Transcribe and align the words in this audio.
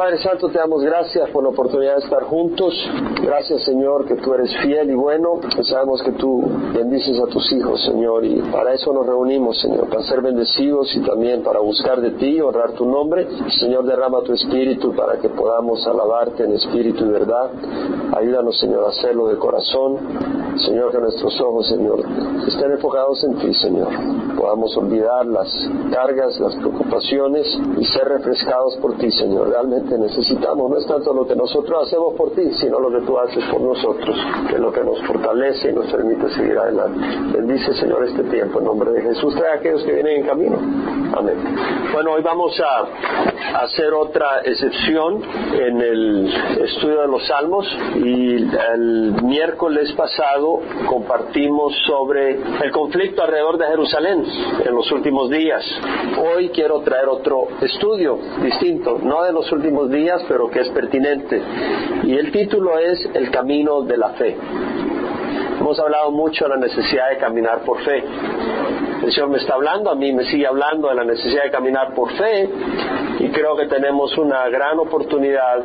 Padre 0.00 0.16
Santo, 0.16 0.48
te 0.48 0.56
damos 0.56 0.82
gracias 0.82 1.28
por 1.28 1.42
la 1.42 1.50
oportunidad 1.50 1.96
de 1.96 2.04
estar 2.04 2.22
juntos. 2.22 2.72
Gracias, 3.22 3.64
Señor, 3.64 4.06
que 4.06 4.14
tú 4.14 4.32
eres 4.32 4.50
fiel 4.62 4.90
y 4.90 4.94
bueno. 4.94 5.40
Sabemos 5.62 6.02
que 6.02 6.12
tú 6.12 6.40
bendices 6.72 7.20
a 7.20 7.26
tus 7.26 7.52
hijos, 7.52 7.84
Señor, 7.84 8.24
y 8.24 8.40
para 8.50 8.72
eso 8.72 8.94
nos 8.94 9.04
reunimos, 9.04 9.60
Señor, 9.60 9.90
para 9.90 10.02
ser 10.04 10.22
bendecidos 10.22 10.96
y 10.96 11.00
también 11.00 11.42
para 11.42 11.60
buscar 11.60 12.00
de 12.00 12.12
ti, 12.12 12.40
honrar 12.40 12.72
tu 12.72 12.86
nombre. 12.86 13.28
Señor, 13.50 13.84
derrama 13.84 14.22
tu 14.22 14.32
espíritu 14.32 14.94
para 14.94 15.18
que 15.18 15.28
podamos 15.28 15.86
alabarte 15.86 16.44
en 16.44 16.52
espíritu 16.52 17.04
y 17.04 17.08
verdad. 17.10 17.50
Ayúdanos, 18.16 18.58
Señor, 18.58 18.84
a 18.84 18.88
hacerlo 18.88 19.28
de 19.28 19.36
corazón. 19.36 19.98
Señor, 20.56 20.92
que 20.92 20.98
nuestros 20.98 21.38
ojos, 21.42 21.68
Señor, 21.68 22.00
estén 22.48 22.70
enfocados 22.70 23.22
en 23.24 23.36
ti, 23.36 23.52
Señor. 23.52 23.88
Podamos 24.34 24.74
olvidar 24.78 25.26
las 25.26 25.48
cargas, 25.92 26.40
las 26.40 26.56
preocupaciones 26.56 27.46
y 27.78 27.84
ser 27.84 28.08
refrescados 28.08 28.78
por 28.78 28.96
ti, 28.96 29.10
Señor. 29.10 29.50
Realmente 29.50 29.89
necesitamos, 29.98 30.70
no 30.70 30.78
es 30.78 30.86
tanto 30.86 31.12
lo 31.12 31.26
que 31.26 31.36
nosotros 31.36 31.86
hacemos 31.86 32.14
por 32.14 32.32
ti, 32.32 32.50
sino 32.54 32.78
lo 32.78 32.90
que 32.90 33.06
tú 33.06 33.18
haces 33.18 33.44
por 33.46 33.60
nosotros, 33.60 34.16
que 34.48 34.54
es 34.54 34.60
lo 34.60 34.72
que 34.72 34.84
nos 34.84 35.00
fortalece 35.02 35.70
y 35.70 35.74
nos 35.74 35.90
permite 35.90 36.28
seguir 36.30 36.58
adelante. 36.58 37.00
Bendice, 37.32 37.74
Señor, 37.74 38.04
este 38.04 38.24
tiempo 38.24 38.58
en 38.58 38.64
nombre 38.64 38.90
de 38.90 39.02
Jesús. 39.02 39.34
Trae 39.34 39.52
a 39.52 39.54
aquellos 39.56 39.82
que 39.84 39.92
vienen 39.92 40.20
en 40.20 40.26
camino. 40.26 40.56
Amén. 41.16 41.36
Bueno, 41.92 42.12
hoy 42.12 42.22
vamos 42.22 42.58
a 42.60 43.62
hacer 43.62 43.92
otra 43.92 44.40
excepción 44.44 45.22
en 45.52 45.80
el 45.80 46.32
estudio 46.62 47.00
de 47.02 47.08
los 47.08 47.26
Salmos 47.26 47.66
y 47.96 48.36
el 48.36 49.14
miércoles 49.22 49.92
pasado 49.92 50.60
compartimos 50.86 51.74
sobre 51.86 52.32
el 52.32 52.70
conflicto 52.72 53.22
alrededor 53.22 53.58
de 53.58 53.66
Jerusalén 53.66 54.24
en 54.64 54.74
los 54.74 54.90
últimos 54.92 55.30
días. 55.30 55.64
Hoy 56.18 56.50
quiero 56.50 56.80
traer 56.80 57.08
otro 57.08 57.48
estudio 57.60 58.18
distinto, 58.42 58.98
no 59.02 59.22
de 59.22 59.32
los 59.32 59.50
últimos 59.52 59.79
días, 59.88 60.22
pero 60.28 60.50
que 60.50 60.60
es 60.60 60.68
pertinente. 60.70 61.40
Y 62.04 62.14
el 62.14 62.32
título 62.32 62.78
es 62.78 63.08
El 63.14 63.30
camino 63.30 63.82
de 63.82 63.96
la 63.96 64.10
fe. 64.10 64.36
Hemos 65.60 65.78
hablado 65.78 66.10
mucho 66.10 66.44
de 66.44 66.50
la 66.50 66.56
necesidad 66.56 67.10
de 67.10 67.18
caminar 67.18 67.60
por 67.64 67.82
fe. 67.82 68.02
El 69.02 69.12
Señor 69.12 69.30
me 69.30 69.38
está 69.38 69.54
hablando, 69.54 69.90
a 69.90 69.94
mí 69.94 70.12
me 70.12 70.24
sigue 70.24 70.46
hablando 70.46 70.88
de 70.88 70.94
la 70.94 71.04
necesidad 71.04 71.44
de 71.44 71.50
caminar 71.50 71.94
por 71.94 72.12
fe 72.12 72.48
y 73.18 73.28
creo 73.30 73.56
que 73.56 73.66
tenemos 73.66 74.16
una 74.18 74.48
gran 74.48 74.78
oportunidad 74.78 75.64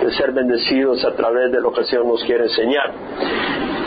de 0.00 0.12
ser 0.12 0.32
bendecidos 0.32 1.04
a 1.04 1.14
través 1.14 1.50
de 1.50 1.60
lo 1.60 1.72
que 1.72 1.80
el 1.80 1.86
Señor 1.86 2.06
nos 2.06 2.22
quiere 2.24 2.44
enseñar 2.44 2.94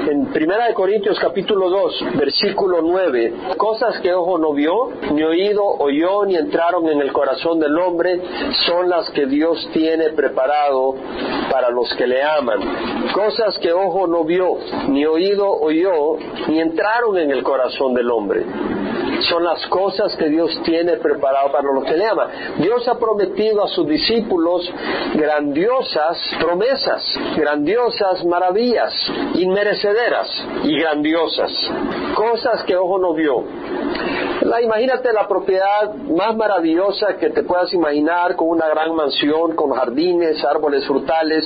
en 0.07 0.25
Primera 0.27 0.67
de 0.67 0.73
Corintios 0.73 1.19
capítulo 1.19 1.69
2, 1.69 2.05
versículo 2.17 2.81
9, 2.81 3.33
cosas 3.57 3.99
que 3.99 4.13
ojo 4.13 4.37
no 4.37 4.53
vio, 4.53 4.89
ni 5.13 5.23
oído 5.23 5.63
oyó, 5.63 6.25
ni 6.25 6.35
entraron 6.35 6.89
en 6.89 7.01
el 7.01 7.13
corazón 7.13 7.59
del 7.59 7.77
hombre, 7.77 8.19
son 8.65 8.89
las 8.89 9.09
que 9.11 9.25
Dios 9.25 9.69
tiene 9.73 10.09
preparado 10.09 10.95
para 11.51 11.69
los 11.69 11.93
que 11.95 12.07
le 12.07 12.23
aman. 12.23 12.59
Cosas 13.13 13.57
que 13.59 13.71
ojo 13.71 14.07
no 14.07 14.23
vio, 14.23 14.57
ni 14.89 15.05
oído 15.05 15.49
oyó, 15.49 16.17
ni 16.47 16.59
entraron 16.59 17.17
en 17.17 17.31
el 17.31 17.43
corazón 17.43 17.93
del 17.93 18.09
hombre 18.09 18.43
son 19.19 19.43
las 19.43 19.65
cosas 19.67 20.15
que 20.15 20.29
Dios 20.29 20.59
tiene 20.63 20.97
preparado 20.97 21.51
para 21.51 21.71
los 21.71 21.83
que 21.83 21.95
le 21.95 22.07
aman. 22.07 22.29
Dios 22.57 22.87
ha 22.87 22.97
prometido 22.97 23.63
a 23.63 23.67
sus 23.67 23.87
discípulos 23.87 24.71
grandiosas 25.13 26.17
promesas, 26.39 27.03
grandiosas 27.37 28.25
maravillas, 28.25 28.93
inmerecederas 29.35 30.27
y 30.63 30.79
grandiosas, 30.79 31.51
cosas 32.15 32.63
que 32.63 32.75
ojo 32.75 32.99
no 32.99 33.13
vio. 33.13 33.43
La, 34.41 34.61
imagínate 34.61 35.13
la 35.13 35.27
propiedad 35.27 35.93
más 35.93 36.35
maravillosa 36.35 37.17
que 37.17 37.29
te 37.29 37.43
puedas 37.43 37.71
imaginar, 37.73 38.35
con 38.35 38.49
una 38.49 38.67
gran 38.69 38.95
mansión, 38.95 39.55
con 39.55 39.71
jardines, 39.71 40.43
árboles 40.43 40.85
frutales, 40.85 41.45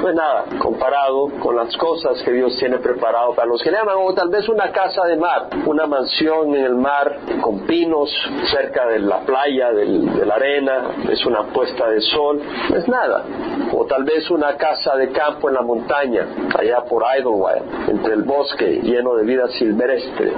pues 0.00 0.14
nada, 0.14 0.44
comparado 0.58 1.28
con 1.40 1.56
las 1.56 1.76
cosas 1.76 2.22
que 2.22 2.32
Dios 2.32 2.56
tiene 2.58 2.78
preparado 2.78 3.34
para 3.34 3.48
los 3.48 3.62
que 3.62 3.70
le 3.70 3.78
aman, 3.78 3.96
o 3.98 4.14
tal 4.14 4.28
vez 4.28 4.48
una 4.48 4.70
casa 4.70 5.04
de 5.04 5.16
mar, 5.16 5.48
una 5.66 5.86
mansión 5.86 6.54
en 6.54 6.64
el 6.64 6.74
mar 6.74 7.18
con 7.40 7.60
pinos 7.66 8.10
cerca 8.50 8.86
de 8.86 9.00
la 9.00 9.20
playa, 9.20 9.72
de 9.72 10.26
la 10.26 10.34
arena, 10.34 10.90
es 11.10 11.24
una 11.26 11.44
puesta 11.52 11.88
de 11.88 12.00
sol, 12.00 12.40
es 12.74 12.88
nada, 12.88 13.24
o 13.72 13.84
tal 13.86 14.04
vez 14.04 14.30
una 14.30 14.56
casa 14.56 14.96
de 14.96 15.10
campo 15.10 15.48
en 15.48 15.54
la 15.54 15.62
montaña, 15.62 16.26
allá 16.58 16.84
por 16.88 17.04
Idlewild, 17.18 17.90
entre 17.90 18.14
el 18.14 18.22
bosque 18.22 18.80
lleno 18.82 19.14
de 19.14 19.24
vida 19.24 19.48
silvestre 19.48 20.32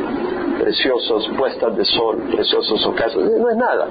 preciosos 0.60 1.28
puestas 1.38 1.74
de 1.76 1.84
sol, 1.86 2.18
preciosos 2.30 2.86
ocasos. 2.86 3.22
No 3.22 3.48
es 3.48 3.56
nada. 3.56 3.88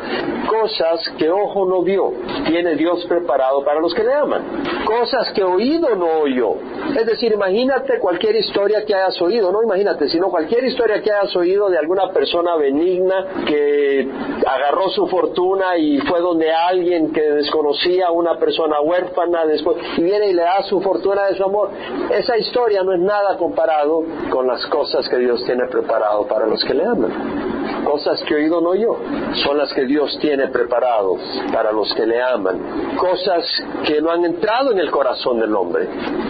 Cosas 0.48 1.10
que 1.18 1.30
ojo 1.30 1.66
no 1.66 1.82
vio, 1.82 2.14
tiene 2.46 2.76
Dios 2.76 3.06
preparado 3.08 3.64
para 3.64 3.80
los 3.80 3.94
que 3.94 4.04
le 4.04 4.14
aman. 4.14 4.44
Cosas 4.86 5.32
que 5.34 5.44
oído 5.44 5.96
no 5.96 6.22
oyó. 6.22 6.54
Es 6.96 7.06
decir, 7.06 7.32
imagínate 7.32 8.00
cualquier 8.00 8.36
historia 8.36 8.86
que 8.86 8.94
hayas 8.94 9.20
oído, 9.22 9.52
no 9.52 9.64
imagínate, 9.64 10.08
sino 10.10 10.30
cualquier 10.30 10.64
historia 10.66 11.02
que 11.02 11.12
hayas 11.12 11.36
oído 11.36 11.70
de 11.70 11.78
alguna 11.78 12.10
persona 12.10 12.56
benigna 12.56 13.26
que 13.48 14.08
agarró 14.46 14.90
su 14.90 15.08
fortuna 15.08 15.78
y 15.78 16.00
fue 16.02 16.20
donde 16.20 16.52
alguien 16.52 17.12
que 17.12 17.22
desconocía, 17.22 18.12
una 18.12 18.38
persona 18.38 18.80
huérfana, 18.82 19.46
después, 19.46 19.78
y 19.98 20.04
viene 20.04 20.30
y 20.30 20.34
le 20.34 20.44
da 20.44 20.62
su 20.64 20.80
fortuna 20.82 21.26
de 21.26 21.36
su 21.36 21.44
amor. 21.44 21.72
Esa 22.12 22.38
historia 22.38 22.84
no 22.84 22.94
es 22.94 23.00
nada 23.00 23.38
comparado 23.38 24.04
con 24.30 24.46
las 24.46 24.66
cosas 24.68 25.08
que 25.10 25.18
Dios 25.18 25.44
tiene 25.46 25.68
preparado 25.68 26.28
para 26.28 26.46
los 26.46 26.59
que 26.66 26.74
le 26.74 26.84
aman. 26.86 27.59
Cosas 27.84 28.22
que 28.24 28.36
oído 28.36 28.62
no 28.62 28.76
yo, 28.76 28.98
son 29.44 29.58
las 29.58 29.74
que 29.74 29.86
Dios 29.86 30.18
tiene 30.20 30.48
preparado 30.48 31.18
para 31.52 31.72
los 31.72 31.94
que 31.94 32.06
le 32.06 32.22
aman. 32.22 32.96
Cosas 32.98 33.46
que 33.86 34.02
no 34.02 34.12
han 34.12 34.26
entrado 34.26 34.72
en 34.72 34.80
el 34.80 34.92
corazón 34.92 35.40
del 35.40 35.56
hombre. 35.56 35.88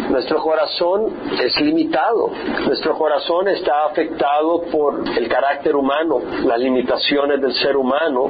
Nuestro 0.09 0.41
corazón 0.41 1.13
es 1.41 1.59
limitado. 1.61 2.29
Nuestro 2.65 2.97
corazón 2.97 3.47
está 3.49 3.85
afectado 3.85 4.63
por 4.71 5.07
el 5.17 5.27
carácter 5.27 5.75
humano, 5.75 6.21
las 6.45 6.59
limitaciones 6.59 7.41
del 7.41 7.53
ser 7.53 7.75
humano 7.77 8.29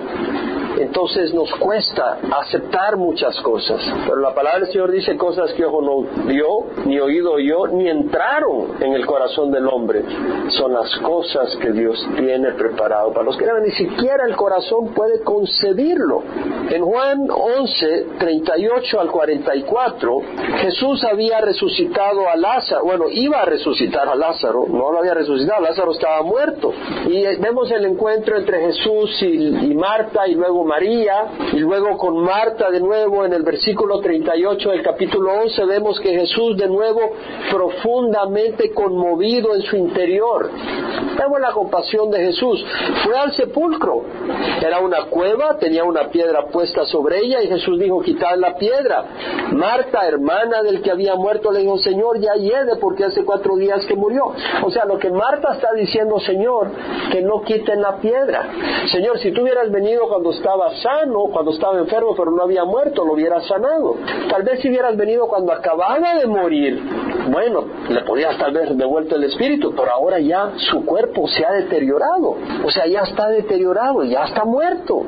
entonces 0.80 1.34
nos 1.34 1.52
cuesta 1.56 2.20
aceptar 2.40 2.96
muchas 2.96 3.40
cosas. 3.41 3.81
Pero 4.06 4.18
la 4.18 4.34
palabra 4.34 4.62
del 4.62 4.72
Señor 4.72 4.91
dice 4.91 5.18
cosas 5.18 5.52
que 5.53 5.66
ojo 5.66 5.81
no 5.81 6.24
vio, 6.26 6.68
ni 6.86 7.00
oído 7.00 7.34
oyó, 7.34 7.68
ni 7.68 7.90
entraron 7.90 8.81
en 8.81 8.94
el 8.94 9.06
corazón 9.06 9.52
del 9.52 9.68
hombre. 9.68 10.03
Son 10.50 10.74
las 10.74 10.96
cosas 11.00 11.56
que 11.58 11.72
Dios 11.72 12.00
tiene 12.18 12.52
para 13.08 13.24
los 13.24 13.38
que 13.38 13.46
Ni 13.64 13.72
siquiera 13.72 14.26
el 14.26 14.36
corazón 14.36 14.94
puede 14.94 15.22
concebirlo. 15.22 16.24
En 16.70 16.84
Juan 16.84 17.28
11, 17.30 18.06
38 18.20 19.00
al 19.00 19.10
44, 19.10 20.22
Jesús 20.62 21.04
había 21.04 21.42
resucitado 21.42 22.30
a 22.30 22.36
Lázaro. 22.36 22.84
Bueno, 22.84 23.06
iba 23.09 23.42
a 23.42 23.46
resucitar 23.46 24.08
a 24.08 24.16
Lázaro, 24.16 24.66
no 24.68 24.92
lo 24.92 25.00
había 25.00 25.14
resucitado, 25.14 25.62
Lázaro 25.62 25.92
estaba 25.92 26.22
muerto. 26.22 26.74
Y 27.08 27.24
vemos 27.38 27.72
el 27.72 27.86
encuentro 27.86 28.38
entre 28.38 28.59
Jesús 28.62 29.22
y, 29.22 29.72
y 29.72 29.76
Marta 29.76 30.28
y 30.28 30.36
luego 30.36 30.64
María 30.64 31.50
y 31.54 31.59
luego 31.59 31.98
con 31.98 32.20
Marta 32.24 32.70
de 32.70 32.80
nuevo 32.80 33.26
en 33.26 33.34
el 33.34 33.44
versículo 33.44 34.00
38 34.00 34.70
del 34.70 34.84
capítulo 34.84 35.34
11 35.44 35.66
vemos 35.66 36.00
que 36.00 36.09
Jesús 36.12 36.58
de 36.58 36.68
nuevo 36.68 37.00
profundamente 37.50 38.72
conmovido 38.74 39.56
en 39.56 39.62
su 39.62 39.76
interior. 39.76 40.50
Vemos 41.18 41.40
la 41.40 41.52
compasión 41.52 42.09
de 42.12 42.20
Jesús. 42.20 42.64
Fue 43.04 43.18
al 43.18 43.32
sepulcro. 43.34 44.04
Era 44.62 44.80
una 44.80 45.06
cueva, 45.06 45.58
tenía 45.58 45.84
una 45.84 46.10
piedra 46.10 46.48
puesta 46.48 46.86
sobre 46.86 47.20
ella 47.20 47.42
y 47.42 47.48
Jesús 47.48 47.80
dijo, 47.80 48.02
quitad 48.02 48.38
la 48.38 48.56
piedra. 48.56 49.06
Marta, 49.52 50.08
hermana 50.08 50.62
del 50.64 50.82
que 50.82 50.92
había 50.92 51.16
muerto, 51.16 51.52
le 51.52 51.60
dijo, 51.60 51.78
Señor, 51.80 52.20
ya 52.20 52.34
hiede 52.36 52.78
porque 52.80 53.06
hace 53.06 53.24
cuatro 53.24 53.56
días 53.56 53.86
que 53.86 53.96
murió. 53.96 54.34
O 54.64 54.72
sea, 54.72 54.86
lo 54.86 54.98
que 54.98 55.10
Marta 55.10 55.54
está 55.54 55.74
diciendo, 55.74 56.20
Señor, 56.20 56.72
que 57.12 57.22
no 57.22 57.42
quiten 57.42 57.82
la 57.82 57.98
piedra. 57.98 58.50
Señor, 58.92 59.20
si 59.20 59.32
tú 59.32 59.42
hubieras 59.42 59.72
venido 59.72 60.08
cuando 60.08 60.32
estaba 60.32 60.76
sano, 60.78 61.26
cuando 61.32 61.52
estaba 61.52 61.78
enfermo, 61.78 62.14
pero 62.16 62.32
no 62.32 62.44
había 62.44 62.64
muerto, 62.66 63.06
lo 63.06 63.14
hubiera 63.14 63.42
sanado. 63.42 63.96
Tal 64.30 64.44
vez 64.44 64.59
si 64.62 64.70
hubieras 64.70 64.96
venido 64.96 65.28
cuando 65.28 65.52
acababa 65.52 66.16
de 66.16 66.28
morir, 66.28 66.82
bueno, 67.30 67.66
le 67.90 68.02
podías 68.02 68.38
tal 68.38 68.53
vez 68.53 68.76
devuelto 68.78 69.16
el 69.16 69.24
espíritu, 69.26 69.74
pero 69.76 69.92
ahora 69.92 70.20
ya 70.20 70.52
su 70.58 70.85
cuerpo 70.85 71.28
se 71.28 71.46
ha 71.46 71.52
deteriorado. 71.53 72.35
O 72.70 72.72
sea, 72.72 72.86
ya 72.86 73.02
está 73.02 73.28
deteriorado, 73.30 74.04
ya 74.04 74.26
está 74.26 74.46
muerto. 74.46 75.02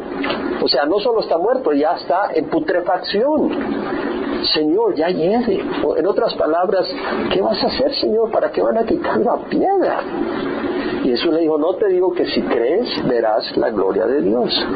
O 0.64 0.68
sea, 0.68 0.84
no 0.88 1.00
solo 1.00 1.20
está 1.20 1.38
muerto, 1.38 1.72
ya 1.74 1.92
está 1.92 2.32
en 2.34 2.50
putrefacción. 2.50 3.52
Señor, 4.52 4.96
ya 4.96 5.10
llegue. 5.10 5.64
En 5.96 6.08
otras 6.08 6.34
palabras, 6.34 6.88
¿qué 7.32 7.40
vas 7.40 7.62
a 7.64 7.68
hacer, 7.68 7.94
Señor? 7.98 8.32
¿Para 8.32 8.52
qué 8.52 8.64
van 8.64 8.80
a 8.80 8.84
quitar 8.84 9.20
la 9.20 9.38
piedra? 9.48 10.00
Y 11.04 11.10
Jesús 11.10 11.32
le 11.32 11.42
dijo, 11.42 11.60
no 11.60 11.76
te 11.76 11.90
digo 11.90 12.12
que 12.14 12.26
si 12.26 12.42
crees 12.42 13.08
verás 13.08 13.56
la 13.56 13.70
gloria 13.70 14.08
de 14.08 14.24
Dios. 14.24 14.68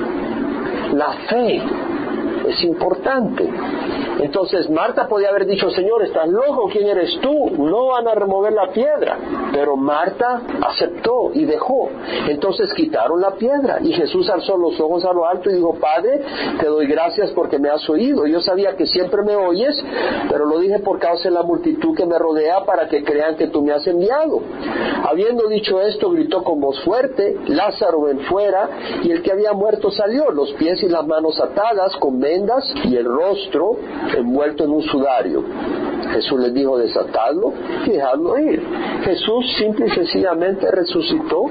La 0.94 1.12
fe 1.28 1.64
es 2.48 2.64
importante. 2.64 3.50
Entonces 4.20 4.70
Marta 4.70 5.08
podía 5.08 5.30
haber 5.30 5.46
dicho, 5.46 5.70
Señor, 5.70 6.04
estás 6.04 6.28
loco, 6.30 6.70
¿quién 6.72 6.88
eres 6.88 7.20
tú? 7.22 7.52
No 7.58 7.88
van 7.88 8.08
a 8.08 8.16
remover 8.16 8.54
la 8.54 8.72
piedra. 8.72 9.18
Pero 9.52 9.76
Marta 9.76 10.42
aceptó 10.62 11.32
y 11.34 11.46
dejó. 11.46 11.90
Entonces 12.28 12.74
quitaron 12.74 13.22
la 13.22 13.32
piedra 13.32 13.80
y 13.82 13.94
Jesús 13.94 14.30
alzó 14.30 14.58
los 14.58 14.80
ojos 14.80 15.06
a 15.06 15.14
lo 15.14 15.28
alto 15.28 15.50
y 15.50 15.56
dijo, 15.56 15.76
Padre, 15.76 16.22
te 16.60 16.66
doy 16.68 16.88
gracias 16.88 17.32
porque 17.32 17.60
me 17.60 17.70
has 17.70 17.88
oído. 17.90 18.26
Yo 18.26 18.42
sabía 18.42 18.76
que 18.76 18.86
siempre 18.86 19.22
me 19.24 19.36
oyes, 19.36 19.76
pero 20.30 20.46
lo 20.46 20.60
dije 20.60 20.80
por 20.80 21.00
causa 21.00 21.30
de 21.30 21.36
la 21.36 21.44
multitud 21.44 21.96
que 21.96 22.06
me 22.06 22.18
rodea 22.18 22.64
para 22.66 22.88
que 22.88 23.04
crean 23.04 23.36
que 23.36 23.48
tú 23.48 23.62
me 23.62 23.74
has 23.74 23.86
enviado. 23.88 24.42
Habiendo 25.04 25.48
dicho 25.48 25.82
esto, 25.82 26.10
gritó 26.12 26.44
con 26.44 26.60
voz 26.60 26.82
fuerte, 26.84 27.38
Lázaro 27.48 28.02
ven 28.02 28.20
fuera, 28.22 28.70
y 29.04 29.12
el 29.12 29.22
que 29.22 29.32
había 29.32 29.54
muerto 29.54 29.92
salió, 29.92 30.32
los 30.32 30.52
pies 30.54 30.82
y 30.84 30.90
las 30.90 31.06
manos 31.06 31.40
atadas 31.40 31.96
con 31.98 32.20
y 32.84 32.96
el 32.96 33.06
rostro 33.06 33.78
envuelto 34.18 34.64
en 34.64 34.72
un 34.72 34.84
sudario. 34.84 35.44
Jesús 36.16 36.40
les 36.40 36.54
dijo, 36.54 36.78
desatadlo 36.78 37.52
y 37.86 37.92
dejadlo 37.92 38.40
ir. 38.40 38.64
Jesús 39.04 39.54
simple 39.58 39.88
y 39.88 39.90
sencillamente 39.90 40.72
resucitó 40.72 41.44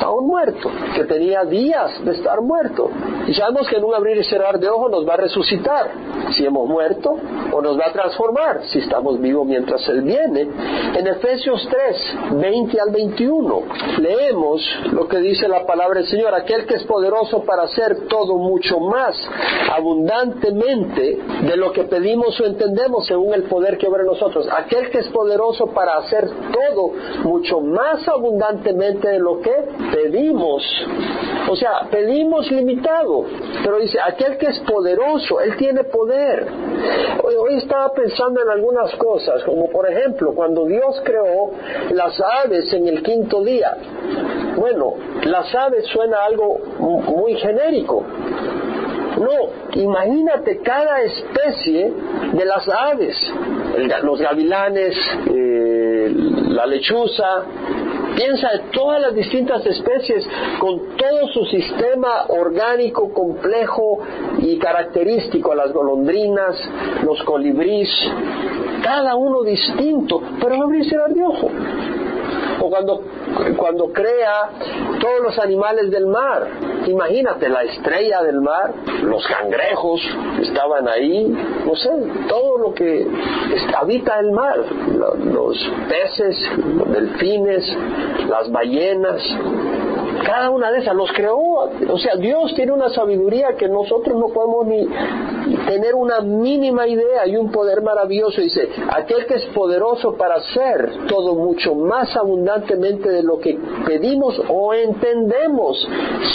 a 0.00 0.10
un 0.10 0.26
muerto, 0.26 0.70
que 0.94 1.04
tenía 1.04 1.44
días 1.44 2.02
de 2.02 2.12
estar 2.12 2.40
muerto. 2.40 2.90
Y 3.26 3.34
sabemos 3.34 3.68
que 3.68 3.76
en 3.76 3.84
un 3.84 3.94
abrir 3.94 4.16
y 4.16 4.24
cerrar 4.24 4.58
de 4.58 4.68
ojos 4.68 4.90
nos 4.90 5.06
va 5.06 5.14
a 5.14 5.18
resucitar 5.18 5.90
si 6.32 6.46
hemos 6.46 6.66
muerto 6.66 7.16
o 7.52 7.60
nos 7.60 7.78
va 7.78 7.86
a 7.88 7.92
transformar 7.92 8.62
si 8.64 8.78
estamos 8.78 9.20
vivos 9.20 9.46
mientras 9.46 9.86
Él 9.88 10.02
viene. 10.02 10.48
En 10.96 11.06
Efesios 11.06 11.68
3, 11.70 12.40
20 12.40 12.80
al 12.80 12.90
21, 12.90 13.62
leemos 13.98 14.62
lo 14.92 15.06
que 15.08 15.18
dice 15.18 15.46
la 15.46 15.66
palabra 15.66 16.00
del 16.00 16.08
Señor, 16.08 16.34
aquel 16.34 16.66
que 16.66 16.76
es 16.76 16.84
poderoso 16.84 17.44
para 17.44 17.64
hacer 17.64 18.06
todo 18.08 18.36
mucho 18.38 18.80
más 18.80 19.16
abundantemente 19.74 21.18
de 21.42 21.56
lo 21.56 21.72
que 21.72 21.84
pedimos 21.84 22.40
o 22.40 22.46
entendemos 22.46 23.06
según 23.06 23.34
el 23.34 23.44
poder 23.44 23.76
que 23.76 23.86
obra 23.86 24.05
nosotros. 24.06 24.48
Aquel 24.50 24.90
que 24.90 24.98
es 24.98 25.08
poderoso 25.08 25.66
para 25.68 25.98
hacer 25.98 26.28
todo 26.52 26.92
mucho 27.24 27.60
más 27.60 28.06
abundantemente 28.08 29.08
de 29.08 29.18
lo 29.18 29.40
que 29.40 29.54
pedimos. 29.92 30.62
O 31.48 31.56
sea, 31.56 31.88
pedimos 31.90 32.50
limitado, 32.50 33.24
pero 33.62 33.78
dice, 33.78 33.98
aquel 34.00 34.36
que 34.38 34.46
es 34.46 34.58
poderoso, 34.60 35.40
Él 35.40 35.56
tiene 35.56 35.84
poder. 35.84 36.46
Hoy, 37.22 37.56
estaba 37.56 37.92
pensando 37.92 38.42
en 38.42 38.48
algunas 38.50 38.94
cosas, 38.96 39.42
como 39.44 39.68
por 39.70 39.90
ejemplo, 39.90 40.34
cuando 40.34 40.66
Dios 40.66 41.00
creó 41.04 41.50
las 41.90 42.20
aves 42.44 42.72
en 42.72 42.86
el 42.88 43.02
quinto 43.02 43.42
día. 43.42 43.76
Bueno, 44.56 44.94
las 45.24 45.54
aves 45.54 45.86
suena 45.86 46.24
algo 46.24 46.58
muy 46.78 47.34
genérico, 47.36 48.04
no, 49.18 49.80
imagínate 49.80 50.58
cada 50.62 51.00
especie 51.02 51.92
de 52.32 52.44
las 52.44 52.68
aves, 52.68 53.16
los 54.02 54.20
gavilanes, 54.20 54.94
eh, 55.32 56.12
la 56.48 56.66
lechuza, 56.66 57.44
piensa 58.14 58.48
en 58.52 58.70
todas 58.70 59.00
las 59.00 59.14
distintas 59.14 59.64
especies 59.66 60.26
con 60.58 60.96
todo 60.96 61.28
su 61.32 61.44
sistema 61.46 62.26
orgánico 62.28 63.12
complejo 63.12 64.00
y 64.38 64.58
característico, 64.58 65.54
las 65.54 65.72
golondrinas, 65.72 66.56
los 67.02 67.22
colibríes, 67.22 67.90
cada 68.82 69.14
uno 69.16 69.42
distinto, 69.42 70.20
pero 70.40 70.56
no 70.56 70.64
abrirse 70.64 70.96
de 70.96 71.24
ojo. 71.24 71.50
O 72.60 72.70
cuando 72.70 73.02
cuando 73.56 73.92
crea 73.92 74.50
todos 75.00 75.20
los 75.22 75.38
animales 75.38 75.90
del 75.90 76.06
mar. 76.06 76.48
Imagínate, 76.86 77.48
la 77.48 77.62
estrella 77.62 78.22
del 78.22 78.40
mar, 78.40 78.72
los 79.02 79.26
cangrejos 79.26 80.00
estaban 80.40 80.88
ahí, 80.88 81.26
no 81.64 81.74
sé, 81.74 81.90
todo 82.28 82.58
lo 82.58 82.74
que 82.74 83.06
habita 83.76 84.18
el 84.20 84.30
mar, 84.30 84.56
los 85.24 85.56
peces, 85.88 86.36
los 86.56 86.90
delfines, 86.90 87.76
las 88.28 88.50
ballenas, 88.52 89.20
cada 90.24 90.50
una 90.50 90.70
de 90.70 90.78
esas 90.78 90.94
los 90.94 91.10
creó. 91.12 91.36
O 91.38 91.98
sea, 91.98 92.16
Dios 92.16 92.54
tiene 92.54 92.72
una 92.72 92.88
sabiduría 92.90 93.56
que 93.56 93.68
nosotros 93.68 94.18
no 94.18 94.28
podemos 94.28 94.66
ni 94.66 95.55
tener 95.66 95.94
una 95.94 96.20
mínima 96.20 96.86
idea 96.86 97.26
y 97.26 97.36
un 97.36 97.50
poder 97.50 97.82
maravilloso. 97.82 98.40
Dice, 98.40 98.68
aquel 98.90 99.26
que 99.26 99.34
es 99.34 99.46
poderoso 99.46 100.16
para 100.16 100.36
hacer 100.36 101.06
todo 101.08 101.34
mucho 101.34 101.74
más 101.74 102.16
abundantemente 102.16 103.08
de 103.08 103.22
lo 103.22 103.38
que 103.38 103.58
pedimos 103.84 104.40
o 104.48 104.72
entendemos, 104.74 105.86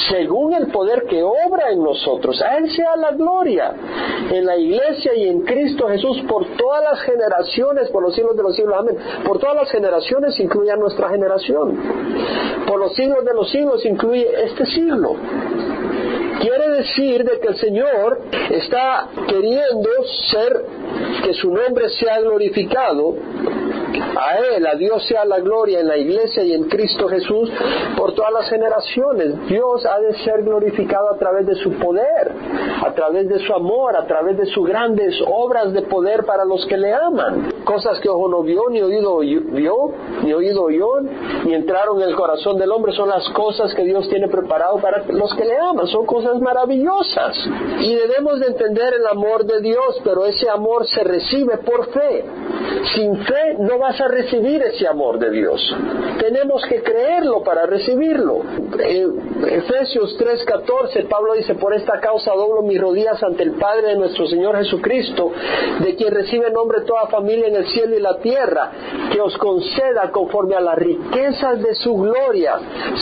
según 0.09 0.53
el 0.53 0.67
poder 0.67 1.03
que 1.03 1.23
obra 1.23 1.71
en 1.71 1.83
nosotros. 1.83 2.41
A 2.41 2.57
Él 2.57 2.69
sea 2.71 2.95
la 2.95 3.11
gloria 3.11 3.73
en 4.29 4.45
la 4.45 4.57
iglesia 4.57 5.13
y 5.15 5.27
en 5.27 5.41
Cristo 5.41 5.87
Jesús 5.87 6.21
por 6.27 6.45
todas 6.57 6.83
las 6.83 7.01
generaciones, 7.01 7.89
por 7.89 8.03
los 8.03 8.15
siglos 8.15 8.35
de 8.35 8.43
los 8.43 8.55
siglos. 8.55 8.75
Amén. 8.77 8.97
Por 9.25 9.39
todas 9.39 9.55
las 9.55 9.71
generaciones, 9.71 10.39
incluye 10.39 10.71
a 10.71 10.75
nuestra 10.75 11.09
generación. 11.09 11.77
Por 12.67 12.79
los 12.79 12.93
siglos 12.95 13.23
de 13.25 13.33
los 13.33 13.49
siglos, 13.49 13.85
incluye 13.85 14.27
este 14.43 14.65
siglo. 14.65 15.15
Quiere 16.41 16.69
decir 16.69 17.23
de 17.23 17.39
que 17.39 17.47
el 17.49 17.55
Señor 17.55 18.21
está 18.49 19.09
queriendo 19.27 19.89
ser, 20.31 20.65
que 21.23 21.33
su 21.33 21.51
nombre 21.51 21.89
sea 21.89 22.19
glorificado 22.19 23.15
a 24.17 24.37
Él, 24.37 24.65
a 24.65 24.75
Dios 24.75 25.05
sea 25.07 25.25
la 25.25 25.39
gloria 25.39 25.79
en 25.79 25.87
la 25.87 25.97
iglesia 25.97 26.43
y 26.43 26.53
en 26.53 26.65
Cristo 26.65 27.07
Jesús 27.07 27.51
por 27.97 28.13
todas 28.13 28.31
las 28.33 28.49
generaciones. 28.49 29.47
Dios 29.47 29.85
ha 29.85 29.99
de 29.99 30.13
ser 30.23 30.43
glorificado 30.43 31.09
a 31.13 31.17
través 31.17 31.45
de 31.45 31.55
su 31.55 31.71
poder, 31.73 32.31
a 32.83 32.93
través 32.93 33.27
de 33.29 33.39
su 33.39 33.53
amor, 33.53 33.95
a 33.95 34.05
través 34.05 34.37
de 34.37 34.45
sus 34.47 34.67
grandes 34.67 35.15
obras 35.25 35.73
de 35.73 35.81
poder 35.83 36.25
para 36.25 36.45
los 36.45 36.65
que 36.65 36.77
le 36.77 36.93
aman. 36.93 37.51
Cosas 37.63 37.99
que 37.99 38.09
ojo 38.09 38.27
no 38.29 38.43
vio, 38.43 38.69
ni 38.69 38.81
oído 38.81 39.19
vio, 39.19 39.91
ni 40.23 40.33
oído 40.33 40.63
oyó, 40.63 41.01
ni 41.45 41.53
entraron 41.53 42.01
en 42.01 42.09
el 42.09 42.15
corazón 42.15 42.57
del 42.57 42.71
hombre, 42.71 42.93
son 42.93 43.09
las 43.09 43.27
cosas 43.29 43.73
que 43.73 43.83
Dios 43.83 44.07
tiene 44.09 44.27
preparado 44.27 44.77
para 44.77 45.03
los 45.07 45.33
que 45.35 45.45
le 45.45 45.57
aman. 45.57 45.87
Son 45.87 46.05
cosas 46.05 46.39
maravillosas. 46.39 47.37
Y 47.79 47.95
debemos 47.95 48.39
de 48.39 48.47
entender 48.47 48.93
el 48.93 49.07
amor 49.07 49.45
de 49.45 49.61
Dios, 49.61 50.01
pero 50.03 50.25
ese 50.25 50.49
amor 50.49 50.87
se 50.87 51.03
recibe 51.03 51.57
por 51.57 51.87
fe. 51.91 52.25
Sin 52.95 53.17
fe 53.23 53.55
no 53.59 53.77
vas 53.91 53.99
a 53.99 54.07
recibir 54.07 54.61
ese 54.63 54.87
amor 54.87 55.19
de 55.19 55.29
Dios. 55.31 55.59
Tenemos 56.17 56.63
que 56.65 56.81
creerlo 56.81 57.43
para 57.43 57.65
recibirlo. 57.65 58.41
Efesios 59.45 60.17
3:14, 60.17 61.07
Pablo 61.09 61.33
dice, 61.33 61.55
por 61.55 61.73
esta 61.73 61.99
causa 61.99 62.31
doblo 62.31 62.61
mis 62.61 62.79
rodillas 62.79 63.21
ante 63.21 63.43
el 63.43 63.53
Padre 63.53 63.89
de 63.89 63.95
nuestro 63.95 64.27
Señor 64.27 64.55
Jesucristo, 64.57 65.31
de 65.79 65.95
quien 65.95 66.13
recibe 66.13 66.51
nombre 66.51 66.81
toda 66.81 67.07
familia 67.07 67.47
en 67.47 67.55
el 67.55 67.67
cielo 67.67 67.97
y 67.97 67.99
la 67.99 68.17
tierra, 68.19 68.71
que 69.11 69.19
os 69.19 69.37
conceda 69.37 70.09
conforme 70.11 70.55
a 70.55 70.61
las 70.61 70.77
riquezas 70.77 71.61
de 71.61 71.75
su 71.75 71.93
gloria, 71.95 72.59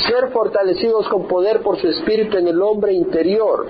ser 0.07 0.29
fortalecidos 0.31 1.07
con 1.09 1.27
poder 1.27 1.61
por 1.61 1.77
su 1.77 1.87
espíritu 1.87 2.37
en 2.37 2.47
el 2.47 2.61
hombre 2.61 2.93
interior. 2.93 3.67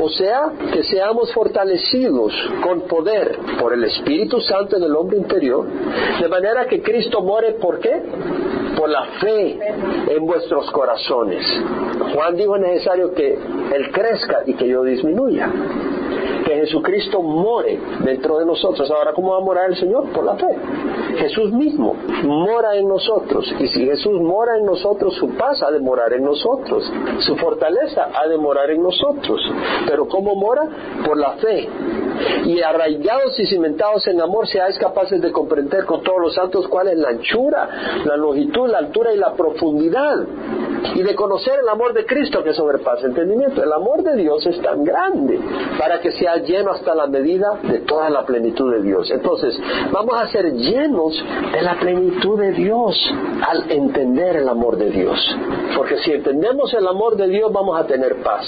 O 0.00 0.08
sea, 0.10 0.52
que 0.72 0.82
seamos 0.84 1.32
fortalecidos 1.32 2.32
con 2.62 2.82
poder 2.82 3.38
por 3.58 3.72
el 3.72 3.84
Espíritu 3.84 4.40
Santo 4.40 4.76
en 4.76 4.82
el 4.82 4.94
hombre 4.94 5.16
interior, 5.16 5.66
de 6.20 6.28
manera 6.28 6.57
que 6.66 6.82
Cristo 6.82 7.22
muere, 7.22 7.52
¿por 7.54 7.78
qué? 7.80 8.02
Por 8.76 8.88
la 8.88 9.04
fe 9.20 9.58
en 10.08 10.26
vuestros 10.26 10.70
corazones. 10.70 11.44
Juan 12.14 12.36
dijo 12.36 12.56
es 12.56 12.62
necesario 12.62 13.12
que 13.12 13.34
Él 13.34 13.90
crezca 13.92 14.42
y 14.46 14.54
que 14.54 14.68
yo 14.68 14.82
disminuya 14.82 15.50
Jesucristo 16.60 17.22
more 17.22 17.78
dentro 18.00 18.38
de 18.38 18.46
nosotros. 18.46 18.90
Ahora, 18.90 19.12
¿cómo 19.12 19.32
va 19.32 19.38
a 19.38 19.40
morar 19.40 19.70
el 19.70 19.76
Señor? 19.76 20.08
Por 20.10 20.24
la 20.24 20.36
fe. 20.36 20.46
Jesús 21.18 21.52
mismo 21.52 21.94
mora 22.24 22.76
en 22.76 22.88
nosotros. 22.88 23.52
Y 23.58 23.68
si 23.68 23.84
Jesús 23.84 24.20
mora 24.20 24.56
en 24.56 24.64
nosotros, 24.64 25.14
su 25.14 25.28
paz 25.36 25.62
ha 25.62 25.70
de 25.70 25.80
morar 25.80 26.12
en 26.12 26.24
nosotros. 26.24 26.90
Su 27.20 27.36
fortaleza 27.36 28.08
ha 28.14 28.28
de 28.28 28.36
morar 28.38 28.70
en 28.70 28.82
nosotros. 28.82 29.40
Pero 29.86 30.06
¿cómo 30.08 30.34
mora? 30.34 30.62
Por 31.04 31.16
la 31.16 31.32
fe. 31.32 31.68
Y 32.44 32.60
arraigados 32.60 33.38
y 33.38 33.46
cimentados 33.46 34.06
en 34.08 34.20
amor, 34.20 34.46
seáis 34.48 34.78
capaces 34.78 35.20
de 35.20 35.30
comprender 35.32 35.84
con 35.84 36.02
todos 36.02 36.20
los 36.20 36.34
santos 36.34 36.66
cuál 36.68 36.88
es 36.88 36.98
la 36.98 37.10
anchura, 37.10 37.68
la 38.04 38.16
longitud, 38.16 38.68
la 38.68 38.78
altura 38.78 39.12
y 39.12 39.16
la 39.16 39.32
profundidad. 39.34 40.26
Y 40.94 41.02
de 41.02 41.14
conocer 41.14 41.60
el 41.62 41.68
amor 41.68 41.92
de 41.92 42.06
Cristo 42.06 42.42
que 42.42 42.52
sobrepasa 42.52 43.06
entendimiento. 43.06 43.62
El 43.62 43.72
amor 43.72 44.02
de 44.02 44.16
Dios 44.16 44.44
es 44.46 44.60
tan 44.62 44.84
grande 44.84 45.38
para 45.78 46.00
que 46.00 46.12
sea 46.12 46.36
lleno 46.48 46.72
hasta 46.72 46.94
la 46.94 47.06
medida 47.06 47.60
de 47.62 47.80
toda 47.80 48.08
la 48.10 48.24
plenitud 48.24 48.72
de 48.72 48.82
Dios. 48.82 49.10
Entonces, 49.10 49.58
vamos 49.92 50.20
a 50.20 50.26
ser 50.28 50.52
llenos 50.52 51.22
de 51.52 51.62
la 51.62 51.78
plenitud 51.78 52.40
de 52.40 52.52
Dios 52.52 52.96
al 53.46 53.70
entender 53.70 54.36
el 54.36 54.48
amor 54.48 54.76
de 54.76 54.90
Dios. 54.90 55.18
Porque 55.76 55.98
si 55.98 56.12
entendemos 56.12 56.72
el 56.74 56.86
amor 56.86 57.16
de 57.16 57.28
Dios, 57.28 57.52
vamos 57.52 57.78
a 57.78 57.86
tener 57.86 58.16
paz. 58.22 58.46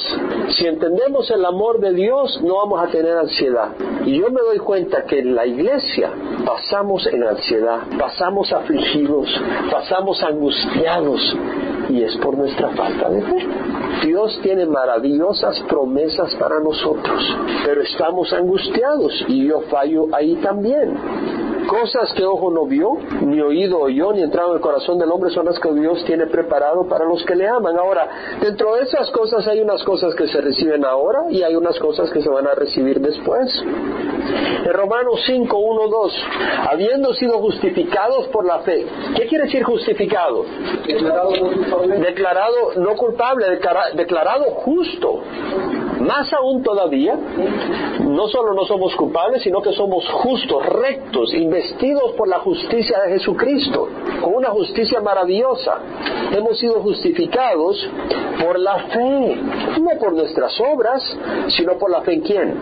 Si 0.49 0.66
entendemos 0.66 1.30
el 1.30 1.45
amor 1.45 1.80
de 1.80 1.92
Dios, 1.92 2.40
no 2.42 2.57
vamos 2.57 2.83
a 2.83 2.87
tener 2.88 3.16
ansiedad. 3.16 3.69
Y 4.04 4.19
yo 4.19 4.30
me 4.30 4.40
doy 4.40 4.59
cuenta 4.59 5.04
que 5.04 5.19
en 5.19 5.35
la 5.35 5.47
iglesia 5.47 6.11
pasamos 6.45 7.07
en 7.07 7.23
ansiedad, 7.23 7.80
pasamos 7.99 8.52
afligidos, 8.52 9.28
pasamos 9.71 10.23
angustiados 10.23 11.37
y 11.90 12.02
es 12.02 12.16
por 12.19 12.37
nuestra 12.37 12.69
falta 12.71 13.11
de 13.11 13.23
fe. 13.23 13.47
Dios 14.07 14.38
tiene 14.42 14.66
maravillosas 14.66 15.61
promesas 15.69 16.35
para 16.37 16.61
nosotros, 16.61 17.23
pero 17.64 17.83
estamos 17.93 18.33
angustiados 18.33 19.25
y 19.29 19.47
yo 19.47 19.61
fallo 19.63 20.07
ahí 20.13 20.37
también. 20.37 20.97
Cosas 21.69 22.13
que 22.15 22.25
ojo 22.25 22.51
no 22.51 22.67
vio, 22.67 22.99
ni 23.21 23.41
oído 23.41 23.79
oyó, 23.79 24.13
ni 24.13 24.23
entrado 24.23 24.51
en 24.51 24.57
el 24.57 24.61
corazón 24.61 24.99
del 24.99 25.11
hombre 25.11 25.31
son 25.31 25.47
las 25.47 25.59
que 25.61 25.73
Dios 25.73 26.05
tiene 26.05 26.27
preparado 26.27 26.89
para 26.89 27.05
los 27.05 27.25
que 27.25 27.37
le 27.37 27.47
aman. 27.47 27.79
Ahora, 27.79 28.09
dentro 28.41 28.75
de 28.75 28.83
esas 28.83 29.11
cosas 29.11 29.47
hay 29.47 29.61
unas 29.61 29.83
cosas 29.85 30.15
que 30.15 30.27
se 30.27 30.41
reciben 30.41 30.85
ahora 30.85 31.27
y 31.31 31.43
hay 31.43 31.55
unas 31.55 31.79
cosas 31.79 32.11
que 32.11 32.23
se 32.23 32.29
van 32.29 32.47
a 32.47 32.55
recibir 32.55 33.01
después. 33.01 33.49
En 34.65 34.73
Romanos 34.73 35.23
5, 35.27 35.57
1, 35.57 35.89
2, 35.89 36.25
habiendo 36.71 37.15
sido 37.15 37.39
justificados 37.39 38.27
por 38.29 38.45
la 38.45 38.61
fe. 38.61 38.87
¿Qué 39.17 39.27
quiere 39.27 39.45
decir 39.45 39.63
justificado? 39.63 40.45
Declarado 42.01 42.75
no 42.77 42.97
culpable, 42.97 43.47
declarado 43.95 44.45
justo. 44.57 45.21
Más 46.00 46.33
aún 46.33 46.62
todavía, 46.62 47.14
no 48.00 48.26
solo 48.28 48.54
no 48.54 48.64
somos 48.64 48.95
culpables, 48.97 49.42
sino 49.42 49.61
que 49.61 49.73
somos 49.73 50.09
justos, 50.09 50.64
rectos, 50.64 51.35
investidos 51.35 52.12
por 52.12 52.26
la 52.26 52.38
justicia 52.38 53.00
de 53.00 53.19
Jesucristo, 53.19 53.87
con 54.23 54.35
una 54.35 54.49
justicia 54.49 55.00
maravillosa. 55.00 55.78
Hemos 56.33 56.59
sido 56.59 56.80
justificados 56.80 57.87
por 58.42 58.59
la 58.59 58.78
fe, 58.85 59.37
no 59.80 59.90
por 59.99 60.14
nuestras 60.14 60.59
obras, 60.61 61.02
sino 61.49 61.76
por 61.76 61.90
la 61.90 62.00
fe 62.00 62.14
en 62.14 62.21
quién? 62.23 62.54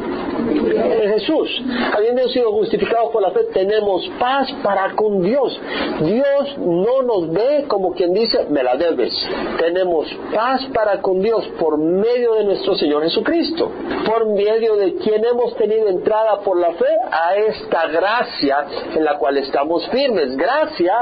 En 1.00 1.12
Jesús. 1.12 1.62
Habiendo 1.96 2.28
sido 2.28 2.50
justificados 2.52 3.12
por 3.12 3.22
la 3.22 3.30
fe, 3.30 3.44
tenemos 3.54 4.10
paz 4.18 4.52
para 4.64 4.94
con 4.96 5.22
Dios. 5.22 5.60
Dios 6.00 6.58
no 6.58 7.02
nos 7.02 7.30
ve 7.30 7.66
como 7.68 7.92
quien 7.92 8.12
dice, 8.12 8.46
me 8.50 8.64
la 8.64 8.76
debes. 8.76 9.14
Tenemos 9.58 10.08
paz 10.34 10.66
para 10.74 11.00
con 11.00 11.20
Dios 11.20 11.46
por 11.60 11.78
medio 11.78 12.34
de 12.34 12.44
nuestro 12.44 12.74
Señor 12.74 13.04
Jesucristo. 13.04 13.27
Cristo, 13.28 13.70
por 14.06 14.26
medio 14.26 14.76
de 14.76 14.94
quien 14.94 15.22
hemos 15.22 15.54
tenido 15.56 15.88
entrada 15.88 16.40
por 16.40 16.58
la 16.58 16.72
fe 16.72 16.86
a 17.10 17.36
esta 17.36 17.86
gracia 17.88 18.64
en 18.94 19.04
la 19.04 19.18
cual 19.18 19.36
estamos 19.36 19.86
firmes. 19.90 20.34
Gracia 20.34 20.94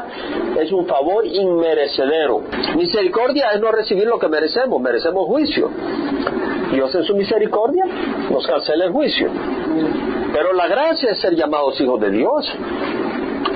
es 0.59 0.73
un 0.73 0.87
favor 0.87 1.25
inmerecedero. 1.25 2.43
Misericordia 2.77 3.53
es 3.53 3.61
no 3.61 3.71
recibir 3.71 4.09
lo 4.09 4.19
que 4.19 4.27
merecemos, 4.29 4.81
merecemos 4.81 5.25
juicio. 5.27 5.71
Dios 6.73 6.93
en 6.97 7.05
su 7.05 7.15
misericordia 7.15 7.85
nos 8.29 8.45
cancela 8.45 8.87
el 8.87 8.91
juicio. 8.91 9.31
Pero 10.33 10.53
la 10.53 10.67
gracia 10.67 11.13
es 11.13 11.21
ser 11.21 11.37
llamados 11.37 11.81
hijos 11.81 12.01
de 12.01 12.11
Dios 12.11 12.53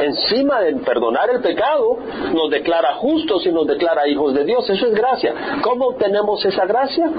encima 0.01 0.61
de 0.61 0.77
perdonar 0.77 1.29
el 1.29 1.41
pecado, 1.41 1.99
nos 2.33 2.51
declara 2.51 2.95
justos 2.95 3.45
y 3.45 3.53
nos 3.53 3.67
declara 3.67 4.09
hijos 4.09 4.33
de 4.33 4.45
Dios. 4.45 4.71
Eso 4.71 4.87
es 4.87 4.95
gracia. 4.95 5.35
¿Cómo 5.61 5.89
obtenemos 5.89 6.43
esa 6.45 6.65
gracia? 6.65 7.11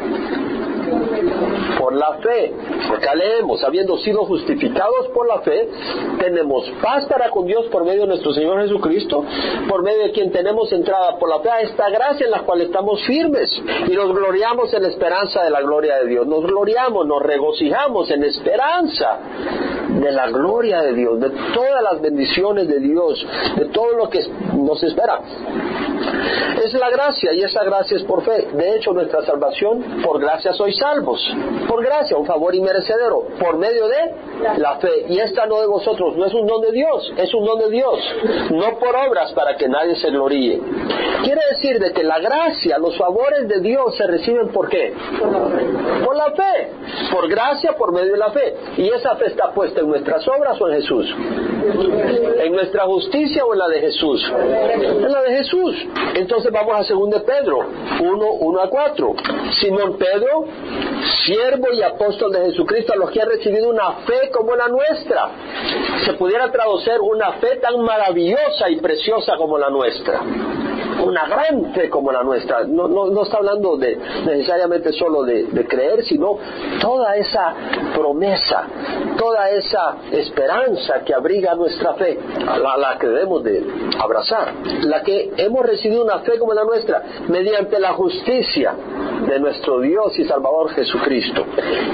Thank 0.91 1.29
you. 1.29 1.50
Por 1.77 1.95
la 1.95 2.13
fe. 2.17 2.53
Acá 2.95 3.15
leemos, 3.15 3.63
habiendo 3.63 3.97
sido 3.97 4.25
justificados 4.25 5.07
por 5.13 5.27
la 5.27 5.41
fe, 5.41 5.69
tenemos 6.19 6.69
paz 6.81 7.05
para 7.05 7.29
con 7.29 7.45
Dios 7.45 7.65
por 7.67 7.85
medio 7.85 8.01
de 8.01 8.07
nuestro 8.07 8.33
Señor 8.33 8.61
Jesucristo, 8.61 9.23
por 9.67 9.83
medio 9.83 10.03
de 10.03 10.11
quien 10.11 10.31
tenemos 10.31 10.71
entrada 10.71 11.17
por 11.17 11.29
la 11.29 11.39
fe 11.39 11.49
a 11.49 11.61
esta 11.61 11.89
gracia 11.89 12.25
en 12.25 12.31
la 12.31 12.41
cual 12.41 12.61
estamos 12.61 13.03
firmes 13.05 13.49
y 13.87 13.93
nos 13.93 14.11
gloriamos 14.11 14.73
en 14.73 14.83
la 14.83 14.89
esperanza 14.89 15.43
de 15.43 15.49
la 15.49 15.61
gloria 15.61 15.97
de 15.97 16.07
Dios. 16.07 16.27
Nos 16.27 16.43
gloriamos, 16.43 17.05
nos 17.07 17.21
regocijamos 17.21 18.09
en 18.11 18.23
esperanza 18.23 19.19
de 19.89 20.11
la 20.11 20.29
gloria 20.29 20.81
de 20.81 20.93
Dios, 20.93 21.19
de 21.19 21.29
todas 21.53 21.83
las 21.83 22.01
bendiciones 22.01 22.67
de 22.67 22.79
Dios, 22.79 23.25
de 23.57 23.65
todo 23.65 23.91
lo 23.93 24.09
que 24.09 24.19
nos 24.55 24.81
espera. 24.83 25.19
Es 26.63 26.73
la 26.73 26.89
gracia 26.89 27.33
y 27.33 27.41
esa 27.41 27.63
gracia 27.63 27.97
es 27.97 28.03
por 28.03 28.23
fe. 28.23 28.47
De 28.53 28.75
hecho, 28.75 28.93
nuestra 28.93 29.23
salvación, 29.25 30.01
por 30.03 30.19
gracia 30.19 30.53
sois 30.53 30.77
salvos. 30.77 31.21
Por 31.67 31.83
gracia, 31.83 32.17
un 32.17 32.25
favor 32.25 32.53
inmerecedero, 32.53 33.27
por 33.39 33.57
medio 33.57 33.87
de 33.87 34.13
la 34.57 34.77
fe. 34.77 35.05
Y 35.09 35.19
esta 35.19 35.45
no 35.45 35.59
de 35.61 35.67
vosotros, 35.67 36.15
no 36.15 36.25
es 36.25 36.33
un 36.33 36.47
don 36.47 36.61
de 36.61 36.71
Dios, 36.71 37.13
es 37.17 37.33
un 37.33 37.45
don 37.45 37.59
de 37.59 37.69
Dios. 37.69 37.99
No 38.51 38.77
por 38.79 38.95
obras 38.95 39.31
para 39.33 39.55
que 39.55 39.67
nadie 39.67 39.95
se 39.95 40.09
gloríe. 40.09 40.59
Quiere 41.23 41.41
decir 41.51 41.79
de 41.79 41.93
que 41.93 42.03
la 42.03 42.19
gracia, 42.19 42.77
los 42.77 42.97
favores 42.97 43.47
de 43.47 43.59
Dios 43.59 43.95
se 43.95 44.07
reciben 44.07 44.49
por 44.49 44.69
qué? 44.69 44.93
Por 46.03 46.15
la 46.15 46.31
fe. 46.31 46.69
Por 47.11 47.29
gracia, 47.29 47.73
por 47.73 47.91
medio 47.93 48.13
de 48.13 48.17
la 48.17 48.31
fe. 48.31 48.55
Y 48.77 48.89
esa 48.89 49.15
fe 49.15 49.27
está 49.27 49.51
puesta 49.53 49.81
en 49.81 49.87
nuestras 49.87 50.27
obras 50.27 50.59
o 50.59 50.69
en 50.69 50.75
Jesús. 50.75 51.15
En 52.39 52.53
nuestra 52.53 52.85
justicia 52.85 53.45
o 53.45 53.53
en 53.53 53.59
la 53.59 53.67
de 53.67 53.81
Jesús. 53.81 54.31
En 54.31 55.11
la 55.11 55.21
de 55.21 55.37
Jesús. 55.37 55.75
Entonces 56.15 56.51
vamos 56.51 56.73
a 56.75 56.93
2 56.93 57.09
de 57.09 57.19
Pedro 57.21 57.59
1, 57.99 58.31
1 58.31 58.61
a 58.61 58.69
4. 58.69 59.15
Simón 59.59 59.97
Pedro, 59.97 60.45
y 61.73 61.81
apóstol 61.81 62.31
de 62.31 62.45
Jesucristo, 62.45 62.93
a 62.93 62.97
los 62.97 63.11
que 63.11 63.21
han 63.21 63.29
recibido 63.29 63.69
una 63.69 63.93
fe 64.05 64.29
como 64.31 64.55
la 64.55 64.67
nuestra. 64.67 65.29
Se 66.05 66.13
pudiera 66.13 66.51
traducir 66.51 66.99
una 67.01 67.33
fe 67.33 67.57
tan 67.57 67.81
maravillosa 67.81 68.69
y 68.69 68.77
preciosa 68.77 69.35
como 69.37 69.57
la 69.57 69.69
nuestra 69.69 70.21
una 71.03 71.27
gran 71.27 71.73
fe 71.73 71.89
como 71.89 72.11
la 72.11 72.23
nuestra. 72.23 72.63
No, 72.65 72.87
no, 72.87 73.23
está 73.23 73.37
hablando 73.37 73.77
de 73.77 73.97
necesariamente 74.25 74.91
solo 74.93 75.23
de, 75.23 75.65
creer, 75.67 76.03
sino 76.03 76.37
toda 76.81 77.15
esa 77.15 77.53
promesa, 77.95 78.67
toda 79.17 79.49
esa 79.51 79.97
esperanza 80.11 81.03
que 81.05 81.13
abriga 81.13 81.55
nuestra 81.55 81.93
fe, 81.93 82.19
la, 82.39 82.77
la 82.77 82.97
que 82.97 83.07
debemos 83.07 83.43
de 83.43 83.63
abrazar, 83.99 84.53
la 84.83 85.01
que 85.03 85.31
hemos 85.37 85.65
recibido 85.65 86.03
una 86.03 86.19
fe 86.19 86.37
como 86.39 86.53
la 86.53 86.63
nuestra, 86.63 87.03
mediante 87.27 87.79
la 87.79 87.93
justicia 87.93 88.75
de 89.27 89.39
nuestro 89.39 89.79
Dios 89.79 90.17
y 90.17 90.25
Salvador 90.25 90.71
Jesucristo. 90.71 91.45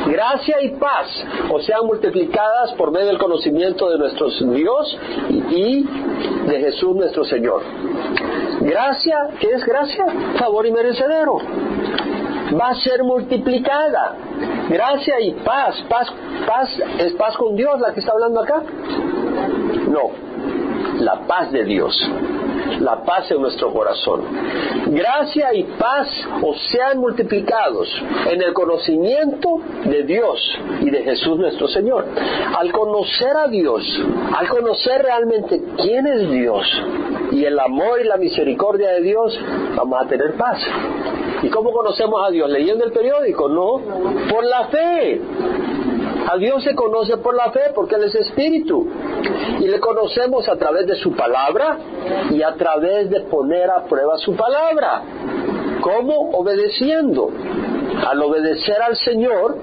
Gracia 0.08 0.62
y 0.62 0.70
paz 0.72 1.08
o 1.52 1.60
sean 1.60 1.86
multiplicadas 1.86 2.74
por 2.74 2.92
medio 2.92 3.08
del 3.08 3.18
conocimiento 3.18 3.90
de 3.90 3.98
nuestro 3.98 4.30
Dios 4.30 4.98
y 5.30 5.84
de 6.48 6.60
Jesús 6.60 6.96
nuestro 6.96 7.24
Señor. 7.26 7.62
Gracia, 8.62 9.30
¿qué 9.40 9.52
es 9.52 9.66
gracia? 9.66 10.06
Favor 10.40 10.66
y 10.66 10.72
merecedero. 10.72 11.38
Va 12.60 12.70
a 12.70 12.76
ser 12.76 13.04
multiplicada. 13.04 14.16
Gracia 14.70 15.20
y 15.22 15.32
paz. 15.34 15.84
Paz, 15.90 16.08
paz, 16.46 16.70
¿es 17.00 17.14
paz 17.14 17.36
con 17.38 17.56
Dios 17.56 17.80
la 17.80 17.94
que 17.94 18.00
está 18.00 18.14
hablando 18.14 18.42
acá? 18.42 18.64
No, 19.90 20.12
la 21.00 21.28
paz 21.28 21.52
de 21.52 21.64
Dios 21.64 22.10
la 22.80 23.04
paz 23.04 23.30
en 23.32 23.42
nuestro 23.42 23.72
corazón. 23.74 24.22
Gracia 24.88 25.54
y 25.54 25.64
paz 25.64 26.08
os 26.42 26.58
sean 26.70 27.00
multiplicados 27.00 27.88
en 28.30 28.42
el 28.42 28.54
conocimiento 28.54 29.60
de 29.86 30.04
Dios 30.04 30.60
y 30.82 30.90
de 30.90 31.04
Jesús 31.04 31.38
nuestro 31.38 31.68
Señor. 31.68 32.06
Al 32.58 32.72
conocer 32.72 33.36
a 33.36 33.48
Dios, 33.48 33.84
al 34.36 34.48
conocer 34.48 35.02
realmente 35.02 35.62
quién 35.78 36.08
es 36.08 36.30
Dios 36.30 36.66
y 37.38 37.46
el 37.46 37.60
amor 37.60 38.02
y 38.02 38.06
la 38.06 38.18
misericordia 38.18 38.90
de 38.94 39.02
Dios, 39.02 39.40
vamos 39.76 40.04
a 40.04 40.08
tener 40.08 40.34
paz. 40.36 40.60
¿Y 41.44 41.50
cómo 41.50 41.72
conocemos 41.72 42.20
a 42.28 42.32
Dios? 42.32 42.50
¿Leyendo 42.50 42.84
el 42.84 42.92
periódico? 42.92 43.48
No, 43.48 43.80
por 44.28 44.44
la 44.44 44.68
fe. 44.70 45.22
A 46.30 46.36
Dios 46.38 46.64
se 46.64 46.74
conoce 46.74 47.18
por 47.18 47.36
la 47.36 47.52
fe 47.52 47.72
porque 47.76 47.96
Él 47.96 48.06
es 48.06 48.16
espíritu. 48.16 48.88
Y 49.60 49.68
le 49.68 49.80
conocemos 49.80 50.50
a 50.50 50.58
través 50.58 50.88
de 50.88 50.96
su 50.96 51.16
palabra 51.16 51.78
y 52.32 52.42
a 52.42 52.56
través 52.56 53.10
de 53.12 53.22
poner 53.22 53.70
a 53.70 53.84
prueba 53.86 54.18
su 54.18 54.36
palabra. 54.36 55.04
¿Cómo? 55.82 56.32
Obedeciendo. 56.32 57.30
Al 58.06 58.22
obedecer 58.22 58.82
al 58.82 58.96
Señor, 58.96 59.58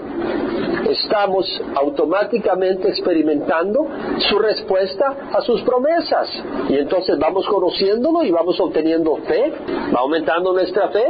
estamos 0.90 1.46
automáticamente 1.74 2.88
experimentando 2.88 3.86
su 4.18 4.38
respuesta 4.38 5.30
a 5.32 5.40
sus 5.42 5.62
promesas. 5.62 6.28
Y 6.68 6.76
entonces 6.76 7.18
vamos 7.18 7.46
conociéndolo 7.46 8.22
y 8.22 8.30
vamos 8.30 8.58
obteniendo 8.60 9.16
fe, 9.16 9.52
va 9.94 10.00
aumentando 10.00 10.52
nuestra 10.52 10.88
fe 10.88 11.04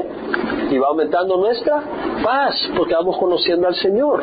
y 0.70 0.78
va 0.78 0.88
aumentando 0.88 1.36
nuestra 1.36 1.82
paz 2.22 2.54
porque 2.76 2.94
vamos 2.94 3.16
conociendo 3.18 3.66
al 3.66 3.74
Señor. 3.74 4.22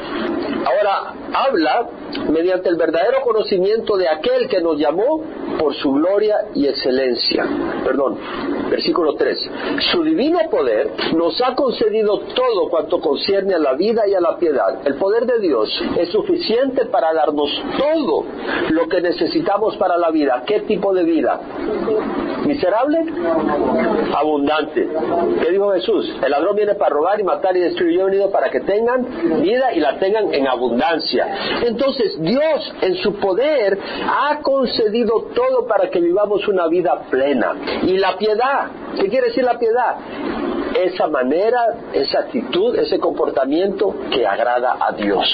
Ahora, 0.66 1.14
habla 1.34 1.90
mediante 2.30 2.70
el 2.70 2.76
verdadero 2.76 3.22
conocimiento 3.22 3.98
de 3.98 4.10
aquel 4.10 4.48
que 4.48 4.62
nos 4.62 4.78
llamó 4.78 5.22
por 5.58 5.74
su 5.76 5.92
gloria 5.92 6.48
y 6.54 6.68
excelencia. 6.68 7.46
Perdón, 7.84 8.18
versículo 8.70 9.16
3. 9.16 9.52
Su 9.92 10.04
divino 10.04 10.40
poder 10.50 10.92
nos 11.16 11.42
ha 11.42 11.56
concedido 11.56 12.20
todo 12.34 12.70
cuanto 12.70 13.00
concierne 13.00 13.54
a 13.56 13.60
la 13.60 13.74
vida 13.74 14.08
y 14.08 14.14
a 14.14 14.22
la 14.22 14.38
piedad. 14.38 14.86
El 14.86 14.96
poder 14.96 15.26
de 15.26 15.40
Dios 15.40 15.70
es 15.98 16.10
suficiente 16.10 16.86
para 16.86 17.14
darnos 17.14 17.50
todo 17.78 18.26
lo 18.70 18.88
que 18.88 19.02
necesitamos 19.02 19.78
para 19.78 19.98
la 19.98 20.12
vida. 20.12 20.44
¿Qué 20.46 20.62
tipo 20.62 20.94
de 20.94 21.04
vida? 21.04 21.40
¿Miserable? 22.46 23.00
Abundante. 24.16 24.88
¿Qué 25.42 25.52
dijo 25.52 25.72
Jesús? 25.74 26.16
El 26.24 26.32
ladrón 26.32 26.56
viene 26.56 26.76
para 26.76 26.96
robar 26.96 27.20
y 27.20 27.24
matar 27.24 27.56
y 27.58 27.62
destruir. 27.62 27.98
Yo 27.98 28.02
he 28.02 28.06
venido 28.06 28.32
para 28.32 28.50
que 28.50 28.62
tengan 28.62 29.42
vida 29.42 29.74
y 29.74 29.80
la 29.80 29.98
tengan 30.00 30.34
en 30.34 30.48
abundancia. 30.48 31.28
Entonces 31.64 32.20
Dios 32.22 32.74
en 32.82 32.96
su 32.96 33.16
poder 33.16 33.78
ha 34.08 34.40
concedido 34.42 35.28
todo 35.34 35.41
para 35.68 35.90
que 35.90 36.00
vivamos 36.00 36.48
una 36.48 36.68
vida 36.68 37.02
plena. 37.10 37.54
Y 37.84 37.98
la 37.98 38.18
piedad, 38.18 38.68
¿qué 39.00 39.08
quiere 39.08 39.28
decir 39.28 39.44
la 39.44 39.58
piedad? 39.58 39.96
esa 40.76 41.08
manera, 41.08 41.76
esa 41.94 42.20
actitud, 42.20 42.76
ese 42.78 43.00
comportamiento 43.00 43.94
que 44.12 44.26
agrada 44.26 44.78
a 44.80 44.92
Dios, 44.94 45.28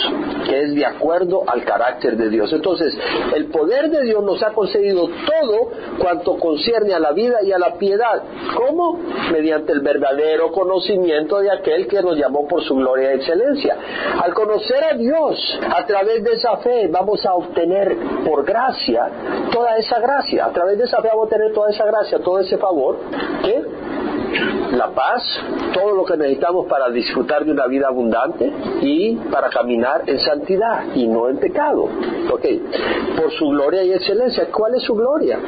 que 0.46 0.62
es 0.64 0.76
de 0.76 0.86
acuerdo 0.86 1.44
al 1.48 1.64
carácter 1.64 2.18
de 2.18 2.30
Dios. 2.30 2.52
Entonces, 2.54 2.98
el 3.36 3.48
poder 3.48 3.90
de 3.90 4.04
Dios 4.04 4.24
nos 4.24 4.42
ha 4.44 4.52
concedido 4.54 5.08
todo 5.08 5.70
cuanto 6.00 6.38
concierne 6.38 6.94
a 6.94 7.00
la 7.00 7.12
vida 7.12 7.38
y 7.44 7.52
a 7.52 7.60
la 7.60 7.74
piedad. 7.76 8.24
¿Cómo? 8.56 9.00
Mediante 9.32 9.74
el 9.74 9.82
verdadero 9.82 10.52
conocimiento 10.52 11.40
de 11.40 11.52
aquel 11.52 11.88
que 11.88 12.02
nos 12.02 12.18
llamó 12.18 12.48
por 12.48 12.64
su 12.64 12.76
gloria 12.76 13.14
y 13.14 13.18
excelencia. 13.18 13.78
Al 14.22 14.34
conocer 14.34 14.84
a 14.84 14.94
Dios 14.96 15.60
a 15.76 15.86
través 15.86 16.24
de 16.24 16.34
esa 16.34 16.58
fe, 16.58 16.88
vamos 16.88 17.26
a 17.26 17.34
obtener 17.36 17.96
por 18.26 18.46
gracia 18.46 19.10
toda 19.52 19.78
esa 19.78 19.97
gracia. 20.00 20.46
A 20.46 20.52
través 20.52 20.78
de 20.78 20.86
esa 20.86 21.02
fe 21.02 21.08
vamos 21.10 21.24
a 21.24 21.24
obtener 21.26 21.54
toda 21.54 21.70
esa 21.70 21.86
gracia, 21.86 22.20
todo 22.20 22.40
ese 22.40 22.58
favor. 22.58 22.98
¿Qué? 23.44 23.64
La 24.72 24.90
paz, 24.92 25.24
todo 25.74 25.94
lo 25.94 26.06
que 26.06 26.18
necesitamos 26.18 26.68
para 26.68 26.90
disfrutar 26.90 27.46
de 27.46 27.52
una 27.52 27.68
vida 27.68 27.88
abundante 27.88 28.52
y 28.82 29.16
para 29.32 29.50
caminar 29.50 30.04
en 30.08 30.20
santidad 30.20 30.94
y 30.94 31.08
no 31.08 31.30
en 31.30 31.38
pecado. 31.38 31.84
Ok, 32.32 32.46
por 33.16 33.32
su 33.32 33.48
gloria 33.50 33.84
y 33.84 33.94
excelencia. 33.94 34.48
¿Cuál 34.52 34.76
es 34.76 34.84
su 34.84 34.94
gloria? 34.94 35.40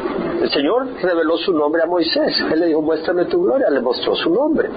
El 0.42 0.50
Señor 0.50 0.88
reveló 1.02 1.38
su 1.38 1.54
nombre 1.54 1.84
a 1.84 1.86
Moisés. 1.86 2.40
Él 2.52 2.60
le 2.60 2.68
dijo, 2.68 2.82
muéstrame 2.82 3.26
tu 3.26 3.44
gloria. 3.44 3.70
Le 3.70 3.82
mostró 3.82 4.16
su 4.16 4.30
nombre. 4.30 4.70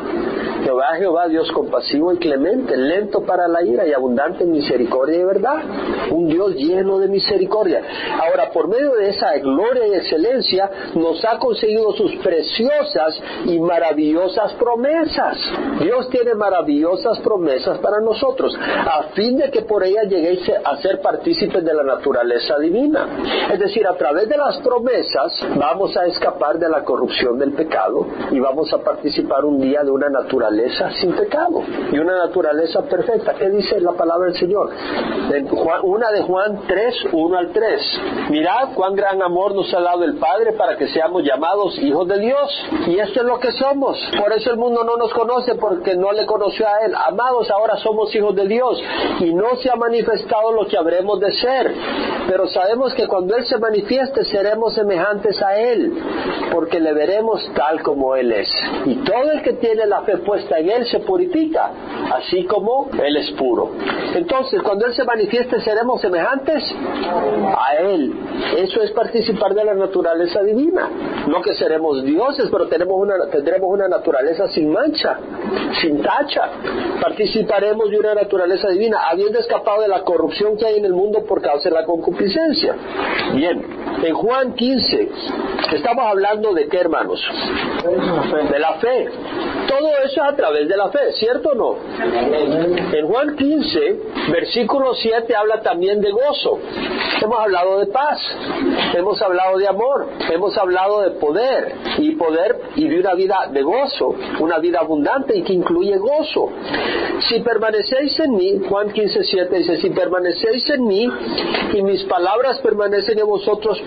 Jehová, 0.65 0.95
Jehová, 0.97 1.29
Dios 1.29 1.51
compasivo 1.53 2.13
y 2.13 2.19
clemente, 2.19 2.77
lento 2.77 3.25
para 3.25 3.49
la 3.49 3.65
ira 3.65 3.87
y 3.87 3.93
abundante 3.93 4.45
en 4.45 4.53
misericordia 4.53 5.19
y 5.19 5.25
verdad. 5.25 5.63
Un 6.11 6.29
Dios 6.29 6.55
lleno 6.55 6.99
de 6.99 7.09
misericordia. 7.09 7.83
Ahora, 8.21 8.51
por 8.53 8.69
medio 8.69 8.93
de 8.95 9.09
esa 9.09 9.37
gloria 9.39 9.87
y 9.89 9.95
excelencia, 9.95 10.71
nos 10.95 11.25
ha 11.25 11.39
conseguido 11.39 11.93
sus 11.93 12.15
preciosas 12.17 13.21
y 13.47 13.59
maravillosas 13.59 13.92
promesas. 14.55 15.39
Dios 15.81 16.09
tiene 16.11 16.35
maravillosas 16.35 17.19
promesas 17.21 17.79
para 17.79 18.01
nosotros, 18.01 18.57
a 18.59 19.05
fin 19.15 19.37
de 19.37 19.51
que 19.51 19.63
por 19.63 19.85
ellas 19.85 20.07
lleguéis 20.09 20.51
a 20.65 20.77
ser 20.79 21.01
partícipes 21.01 21.65
de 21.65 21.75
la 21.75 21.83
naturaleza 21.83 22.59
divina. 22.59 23.07
Es 23.53 23.59
decir, 23.59 23.87
a 23.87 23.97
través 23.97 24.29
de 24.29 24.37
las 24.37 24.59
promesas 24.59 25.33
vamos 25.57 25.97
a 25.97 26.07
escapar 26.07 26.59
de 26.59 26.69
la 26.69 26.85
corrupción 26.85 27.39
del 27.39 27.53
pecado 27.53 28.07
y 28.31 28.41
vamos 28.41 28.73
a 28.73 28.79
participar 28.79 29.45
un 29.45 29.61
día 29.61 29.83
de 29.83 29.91
una 29.91 30.09
naturaleza 30.09 30.91
sin 31.01 31.13
pecado 31.13 31.63
y 31.91 31.99
una 31.99 32.17
naturaleza 32.19 32.83
perfecta. 32.83 33.35
¿Qué 33.35 33.51
dice 33.51 33.81
la 33.81 33.93
palabra 33.93 34.27
del 34.27 34.37
Señor? 34.37 34.71
una 35.83 36.11
de 36.11 36.23
Juan 36.23 36.61
3, 36.67 36.95
1 37.13 37.39
al 37.39 37.53
3. 37.53 38.01
Mirad 38.31 38.75
cuán 38.75 38.95
gran 38.95 39.23
amor 39.23 39.55
nos 39.55 39.73
ha 39.75 39.81
dado 39.81 40.05
el 40.05 40.17
Padre 40.17 40.53
para 40.53 40.77
que 40.77 40.89
seamos 40.89 41.23
llamados 41.23 41.79
hijos 41.79 42.07
de 42.09 42.19
Dios. 42.19 42.67
Y 42.87 42.99
esto 42.99 43.21
es 43.21 43.27
lo 43.27 43.39
que 43.39 43.53
somos. 43.53 43.82
Por 43.83 44.33
eso 44.33 44.51
el 44.51 44.59
mundo 44.59 44.85
no 44.85 44.97
nos 44.97 45.13
conoce 45.13 45.57
porque 45.57 45.97
no 45.97 46.13
le 46.13 46.25
conoció 46.25 46.67
a 46.69 46.87
Él. 46.87 46.95
Amados, 46.95 47.51
ahora 47.51 47.77
somos 47.79 48.15
hijos 48.15 48.35
de 48.37 48.47
Dios 48.47 48.81
y 49.21 49.35
no 49.35 49.57
se 49.57 49.71
ha 49.71 49.77
manifestado 49.77 50.53
lo 50.53 50.67
que 50.67 50.77
habremos 50.77 51.19
de 51.19 51.33
ser. 51.33 51.75
Pero 52.29 52.47
sabemos 52.49 52.95
que 52.95 53.09
cuando 53.09 53.37
Él 53.37 53.45
se 53.45 53.59
manifieste 53.59 54.25
seremos 54.25 54.75
semejantes 54.75 55.43
a 55.43 55.59
Él 55.59 55.93
porque 56.53 56.79
le 56.79 56.93
veremos 56.93 57.43
tal 57.55 57.83
como 57.83 58.15
Él 58.15 58.33
es. 58.33 58.49
Y 58.87 58.97
todo 58.97 59.33
el 59.33 59.43
que 59.43 59.55
tiene 59.55 59.87
la 59.87 60.03
fe 60.03 60.19
puesta 60.19 60.59
en 60.59 60.71
Él 60.71 60.87
se 60.87 61.01
purifica, 61.01 61.71
así 62.15 62.45
como 62.45 62.89
Él 63.03 63.17
es 63.17 63.31
puro. 63.33 63.71
Entonces, 64.15 64.63
cuando 64.63 64.87
Él 64.87 64.95
se 64.95 65.05
manifieste 65.05 65.61
seremos 65.61 66.01
semejantes 66.01 66.63
a 67.57 67.75
Él. 67.81 68.15
Eso 68.59 68.83
es 68.83 68.93
participar 68.93 69.55
de 69.55 69.65
la 69.65 69.75
naturaleza 69.75 70.41
divina. 70.43 70.89
No 71.27 71.43
que 71.43 71.55
seremos 71.55 72.05
dioses, 72.05 72.49
pero 72.51 72.69
tenemos 72.69 72.95
una 72.97 73.15
tendremos 73.31 73.72
una 73.73 73.89
naturaleza 73.89 74.49
sin 74.49 74.71
mancha, 74.71 75.19
sin 75.81 76.03
tacha. 76.03 76.49
Participaremos 77.01 77.91
de 77.91 77.99
una 77.99 78.15
naturaleza 78.15 78.69
divina, 78.69 79.09
habiendo 79.11 79.39
escapado 79.39 79.83
de 79.83 79.89
la 79.89 80.03
corrupción 80.03 80.57
que 80.57 80.67
hay 80.67 80.79
en 80.79 80.85
el 80.85 80.93
mundo 80.93 81.25
por 81.25 81.41
causa 81.43 81.69
de 81.69 81.75
la 81.75 81.85
concupiscencia. 81.85 82.75
Bien, 83.35 83.82
en 84.03 84.15
Juan 84.15 84.55
15, 84.55 85.09
estamos 85.75 86.05
hablando 86.07 86.53
de 86.55 86.69
qué, 86.69 86.79
hermanos? 86.79 87.21
De 88.51 88.59
la 88.59 88.75
fe. 88.75 89.09
Todo 89.69 89.89
eso 90.05 90.23
es 90.23 90.33
a 90.33 90.37
través 90.37 90.69
de 90.69 90.77
la 90.77 90.91
fe, 90.91 91.13
¿cierto 91.13 91.51
o 91.51 91.55
no? 91.55 91.77
En 92.93 93.07
Juan 93.07 93.37
15, 93.37 94.01
versículo 94.31 94.95
7 94.95 95.35
habla 95.35 95.63
también 95.63 96.01
de 96.01 96.11
gozo. 96.11 96.59
Hemos 97.21 97.39
hablado 97.39 97.79
de 97.81 97.87
paz, 97.87 98.19
hemos 98.95 99.21
hablado 99.23 99.59
de 99.59 99.69
amor, 99.69 100.09
hemos 100.31 100.57
hablado 100.59 101.03
de 101.03 101.11
poder 101.13 101.75
y 101.99 102.13
poder 102.17 102.59
y 102.77 102.89
de 102.89 103.01
una 103.01 103.15
vida 103.15 103.49
de 103.51 103.63
gozo, 103.63 104.15
una 104.41 104.59
vida 104.59 104.81
abundante 104.81 105.37
y 105.37 105.43
que 105.43 105.53
incluye 105.53 105.97
gozo. 105.99 106.51
Si 107.21 107.41
permanecéis 107.41 108.19
en 108.21 108.35
mí, 108.35 108.61
Juan 108.69 108.91
15, 108.91 109.23
7 109.23 109.57
dice, 109.57 109.77
si 109.77 109.91
permanecéis 109.91 110.69
en 110.71 110.87
mí 110.87 111.09
y 111.73 111.83
mis 111.83 112.03
palabras 112.05 112.59
permanecen 112.61 113.19
en 113.19 113.27
vosotros, 113.27 113.82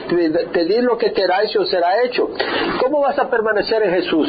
pedid 0.53 0.81
lo 0.81 0.97
que 0.97 1.11
queráis 1.13 1.53
y 1.53 1.57
os 1.57 1.69
será 1.69 2.03
hecho. 2.03 2.29
¿Cómo 2.81 3.01
vas 3.01 3.17
a 3.19 3.29
permanecer 3.29 3.83
en 3.83 3.91
Jesús? 3.91 4.27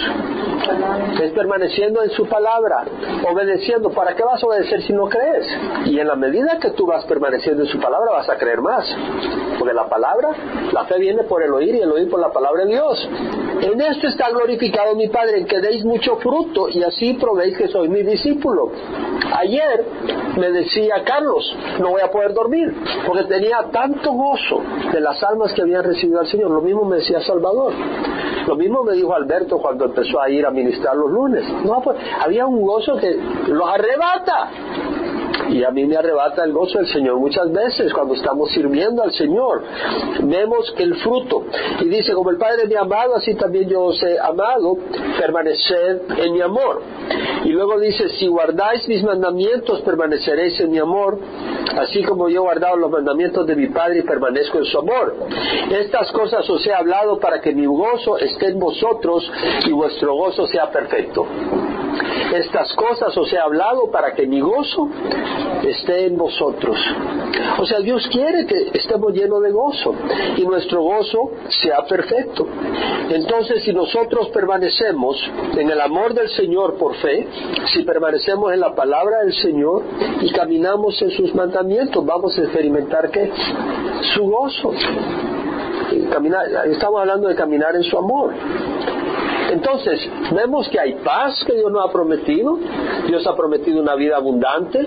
Es 1.23 1.33
permaneciendo 1.33 2.03
en 2.03 2.11
su 2.11 2.27
palabra, 2.27 2.85
obedeciendo. 3.31 3.91
¿Para 3.91 4.15
qué 4.15 4.25
vas 4.25 4.43
a 4.43 4.47
obedecer 4.47 4.83
si 4.83 4.93
no 4.93 5.09
crees? 5.09 5.47
Y 5.87 5.99
en 5.99 6.07
la 6.07 6.17
medida 6.17 6.59
que 6.59 6.71
tú 6.71 6.87
vas 6.87 7.05
permaneciendo 7.05 7.63
en 7.63 7.69
su 7.69 7.79
palabra, 7.79 8.13
vas 8.13 8.29
a 8.29 8.37
creer 8.37 8.61
más. 8.61 8.85
Porque 9.59 9.75
la 9.75 9.89
palabra, 9.89 10.31
la 10.73 10.85
fe 10.85 10.99
viene 10.99 11.25
por 11.25 11.43
el 11.43 11.53
oír 11.53 11.75
y 11.75 11.81
el 11.81 11.91
oír 11.91 12.09
por 12.11 12.21
la 12.21 12.31
palabra 12.31 12.65
de 12.65 12.73
Dios. 12.73 13.09
En 13.63 13.81
esto 13.81 14.09
está 14.09 14.31
glorificado 14.31 14.95
mi 14.95 15.09
Padre, 15.09 15.39
en 15.39 15.47
que 15.47 15.61
deis 15.61 15.85
mucho 15.85 16.17
fruto 16.17 16.69
y 16.69 16.83
así 16.83 17.15
probéis 17.15 17.57
que 17.57 17.69
soy 17.69 17.89
mi 17.89 18.03
discípulo. 18.03 18.71
Ayer 19.35 19.85
me 20.37 20.51
decía 20.51 21.03
Carlos, 21.05 21.57
no 21.81 21.91
voy 21.91 22.03
a 22.03 22.11
poder 22.11 22.35
dormir, 22.35 22.75
porque 23.07 23.25
tenía 23.25 23.69
tanto 23.73 24.13
gozo 24.13 24.63
de 24.93 25.01
las 25.01 25.23
almas 25.23 25.53
que 25.57 25.63
habían 25.63 25.83
recibido 25.83 26.21
al 26.21 26.27
Señor. 26.27 26.51
Lo 26.51 26.61
mismo 26.61 26.85
me 26.85 26.97
decía 26.97 27.21
Salvador. 27.21 27.73
Lo 28.47 28.55
mismo 28.55 28.85
me 28.85 28.93
dijo 28.93 29.15
Alberto 29.15 29.59
cuando 29.59 29.87
empezó 29.87 30.21
a 30.21 30.29
ir 30.31 30.45
a 30.47 30.51
ministrar 30.51 30.95
los 30.95 31.11
lunes. 31.11 31.45
No, 31.65 31.81
pues 31.83 31.97
había 32.21 32.47
un 32.47 32.63
gozo 32.63 32.97
que 32.97 33.19
los 33.49 33.69
arrebata. 33.69 34.51
Y 35.49 35.63
a 35.63 35.71
mí 35.71 35.85
me 35.87 35.97
arrebata 35.97 36.45
el 36.45 36.53
gozo 36.53 36.79
del 36.79 36.89
Señor 36.89 37.19
muchas 37.19 37.51
veces 37.53 37.93
cuando 37.93 38.15
estamos 38.15 38.51
sirviendo 38.51 39.03
al 39.03 39.13
Señor. 39.13 39.63
Vemos 40.23 40.75
el 40.77 40.97
fruto, 40.97 41.45
y 41.81 41.89
dice, 41.89 42.15
como 42.15 42.31
el 42.31 42.37
Padre 42.37 42.67
me 42.67 42.77
ha 42.77 42.81
amado, 42.81 43.15
así 43.15 43.35
también 43.35 43.69
yo 43.69 43.85
os 43.85 44.03
he 44.03 44.19
amado, 44.19 44.77
permaneced 45.19 46.01
en 46.19 46.33
mi 46.33 46.41
amor. 46.41 46.83
Y 47.45 47.51
luego 47.51 47.79
dice, 47.79 48.09
si 48.19 48.27
guardáis 48.27 48.87
mis 48.89 49.05
mandamientos, 49.05 49.83
permaneceréis 49.83 50.59
en 50.61 50.71
mi 50.73 50.79
amor, 50.79 51.19
así 51.75 52.03
como 52.03 52.29
yo 52.29 52.41
he 52.41 52.43
guardado 52.43 52.77
los 52.77 52.91
mandamientos 52.91 53.47
de 53.47 53.57
mi 53.57 53.69
Padre 53.69 54.01
y 54.01 54.03
permanezco 54.03 54.59
en 54.59 54.65
su 54.65 54.79
amor. 54.79 55.17
Estas 55.71 56.11
cosas 56.13 56.49
os 56.49 56.67
he 56.67 56.73
hablado 56.73 57.19
para 57.19 57.41
que 57.41 57.55
mi 57.55 57.67
gozo 57.67 58.19
esté 58.19 58.49
en 58.49 58.59
vosotros 58.59 59.31
y 59.67 59.73
vuestro 59.73 60.15
gozo 60.15 60.47
sea 60.47 60.71
perfecto. 60.71 61.27
Estas 62.35 62.73
cosas 62.75 63.17
os 63.17 63.33
he 63.33 63.39
hablado 63.39 63.91
para 63.91 64.13
que 64.15 64.27
mi 64.27 64.41
gozo 64.41 64.89
esté 65.63 66.07
en 66.07 66.17
vosotros. 66.17 66.77
O 67.59 67.67
sea, 67.67 67.81
Dios 67.81 68.07
quiere 68.11 68.47
que 68.47 68.71
estemos 68.75 69.13
llenos 69.13 69.43
de 69.43 69.51
gozo 69.51 69.95
y 70.37 70.45
nuestro 70.45 70.83
gozo 70.83 71.33
sea 71.49 71.85
perfecto. 71.87 72.47
Entonces, 73.11 73.63
si 73.65 73.73
nosotros 73.73 74.29
permanecemos 74.29 75.17
en 75.57 75.71
el 75.71 75.81
amor 75.81 76.15
del 76.15 76.29
Señor 76.31 76.77
por 76.77 76.95
fe, 76.97 77.27
si 77.73 77.83
permanecemos 77.83 78.53
en 78.53 78.61
la 78.61 78.75
palabra 78.75 79.21
del 79.21 79.33
Señor 79.33 79.83
y 80.21 80.31
caminamos 80.33 81.01
en 81.03 81.11
sus 81.11 81.35
mandamientos, 81.35 82.05
vamos 82.05 82.37
a 82.39 82.43
experimentar 82.43 83.11
que 83.11 83.31
su 84.15 84.25
gozo. 84.25 84.73
estamos 86.71 87.01
hablando 87.01 87.29
de 87.29 87.35
caminar 87.35 87.77
en 87.77 87.83
su 87.83 87.97
amor. 87.97 88.33
Entonces, 89.53 90.01
vemos 90.35 90.69
que 90.69 90.81
hay 90.81 90.95
paz 90.95 91.45
que 91.45 91.55
Dios 91.55 91.71
nos 91.71 91.89
ha 91.89 91.93
prometido, 91.93 92.59
Dios 93.07 93.27
ha 93.27 93.37
prometido 93.37 93.81
una 93.81 93.95
vida 93.95 94.17
abundante, 94.17 94.87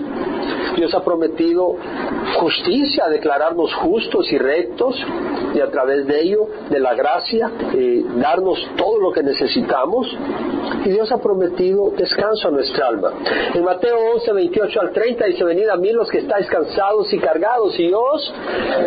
Dios 0.76 0.94
ha 0.94 1.02
prometido 1.02 1.76
justicia, 2.38 3.08
declararnos 3.08 3.72
justos 3.74 4.30
y 4.32 4.38
rectos 4.38 4.96
y 5.54 5.60
a 5.60 5.70
través 5.70 6.06
de 6.06 6.22
ello, 6.22 6.46
de 6.68 6.78
la 6.78 6.94
gracia, 6.94 7.50
eh, 7.74 8.04
darnos 8.16 8.58
todo 8.76 8.98
lo 8.98 9.12
que 9.12 9.22
necesitamos. 9.22 10.06
Y 10.84 10.90
Dios 10.90 11.10
ha 11.12 11.18
prometido 11.18 11.90
descanso 11.90 12.48
a 12.48 12.50
nuestra 12.50 12.88
alma. 12.88 13.12
En 13.54 13.64
Mateo 13.64 13.96
11, 14.14 14.32
28 14.32 14.80
al 14.80 14.92
30 14.92 15.26
dice, 15.26 15.44
venid 15.44 15.68
a 15.68 15.76
mí 15.76 15.92
los 15.92 16.08
que 16.10 16.18
estáis 16.18 16.46
cansados 16.48 17.12
y 17.12 17.18
cargados 17.18 17.78
y 17.78 17.92
os 17.92 18.32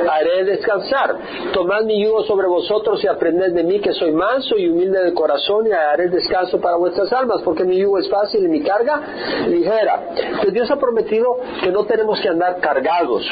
haré 0.10 0.46
descansar. 0.46 1.16
Tomad 1.54 1.84
mi 1.84 2.04
yugo 2.04 2.24
sobre 2.24 2.48
vosotros 2.48 3.04
y 3.04 3.08
aprended 3.08 3.54
de 3.54 3.64
mí 3.64 3.80
que 3.80 3.94
soy 3.94 4.12
manso 4.12 4.58
y 4.58 4.70
humilde 4.70 5.04
de 5.04 5.14
corazón 5.14 5.63
y 5.68 5.72
haré 5.72 6.10
descanso 6.10 6.60
para 6.60 6.78
vuestras 6.78 7.12
almas, 7.14 7.42
porque 7.44 7.64
mi 7.64 7.78
yugo 7.78 8.00
es 8.00 8.10
fácil 8.10 8.44
y 8.44 8.48
mi 8.48 8.62
carga 8.62 9.02
ligera. 9.48 10.10
Pues 10.42 10.54
Dios 10.54 10.70
ha 10.72 10.78
prometido 10.78 11.38
que 11.62 11.72
no 11.72 11.86
tenemos 11.86 12.20
que 12.22 12.30
andar 12.30 12.60
cargados, 12.60 13.24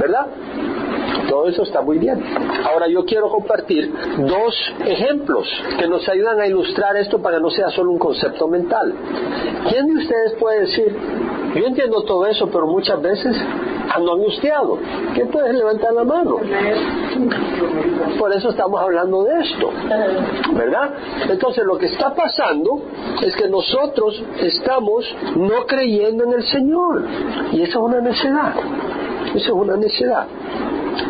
¿verdad? 0.00 0.26
Todo 1.28 1.48
eso 1.48 1.62
está 1.62 1.82
muy 1.82 1.98
bien. 1.98 2.22
Ahora 2.64 2.88
yo 2.88 3.04
quiero 3.04 3.28
compartir 3.28 3.92
dos 4.18 4.54
ejemplos 4.84 5.48
que 5.78 5.86
nos 5.88 6.08
ayudan 6.08 6.40
a 6.40 6.46
ilustrar 6.46 6.96
esto 6.96 7.20
para 7.20 7.36
que 7.36 7.42
no 7.42 7.50
sea 7.50 7.70
solo 7.70 7.90
un 7.92 7.98
concepto 7.98 8.48
mental. 8.48 8.94
¿Quién 9.68 9.86
de 9.86 10.02
ustedes 10.02 10.34
puede 10.38 10.60
decir, 10.60 10.96
yo 11.54 11.66
entiendo 11.66 12.02
todo 12.02 12.26
eso, 12.26 12.48
pero 12.48 12.66
muchas 12.66 13.00
veces 13.00 13.36
ando 13.94 14.14
angustiado? 14.14 14.78
¿Quién 15.14 15.28
puede 15.28 15.52
levantar 15.52 15.92
la 15.92 16.04
mano? 16.04 16.38
Por 18.18 18.32
eso 18.34 18.50
estamos 18.50 18.80
hablando 18.80 19.24
de 19.24 19.40
esto, 19.40 19.70
¿verdad? 20.54 20.90
Entonces 21.28 21.64
lo 21.64 21.78
que 21.78 21.86
está 21.86 22.14
pasando 22.14 22.82
es 23.22 23.34
que 23.36 23.48
nosotros 23.48 24.22
estamos 24.40 25.04
no 25.36 25.66
creyendo 25.66 26.24
en 26.24 26.32
el 26.34 26.42
Señor 26.44 27.04
y 27.52 27.62
eso 27.62 27.78
es 27.78 27.84
una 27.84 28.00
necedad. 28.00 28.54
Eso 29.34 29.46
es 29.46 29.50
una 29.50 29.76
necedad. 29.76 30.26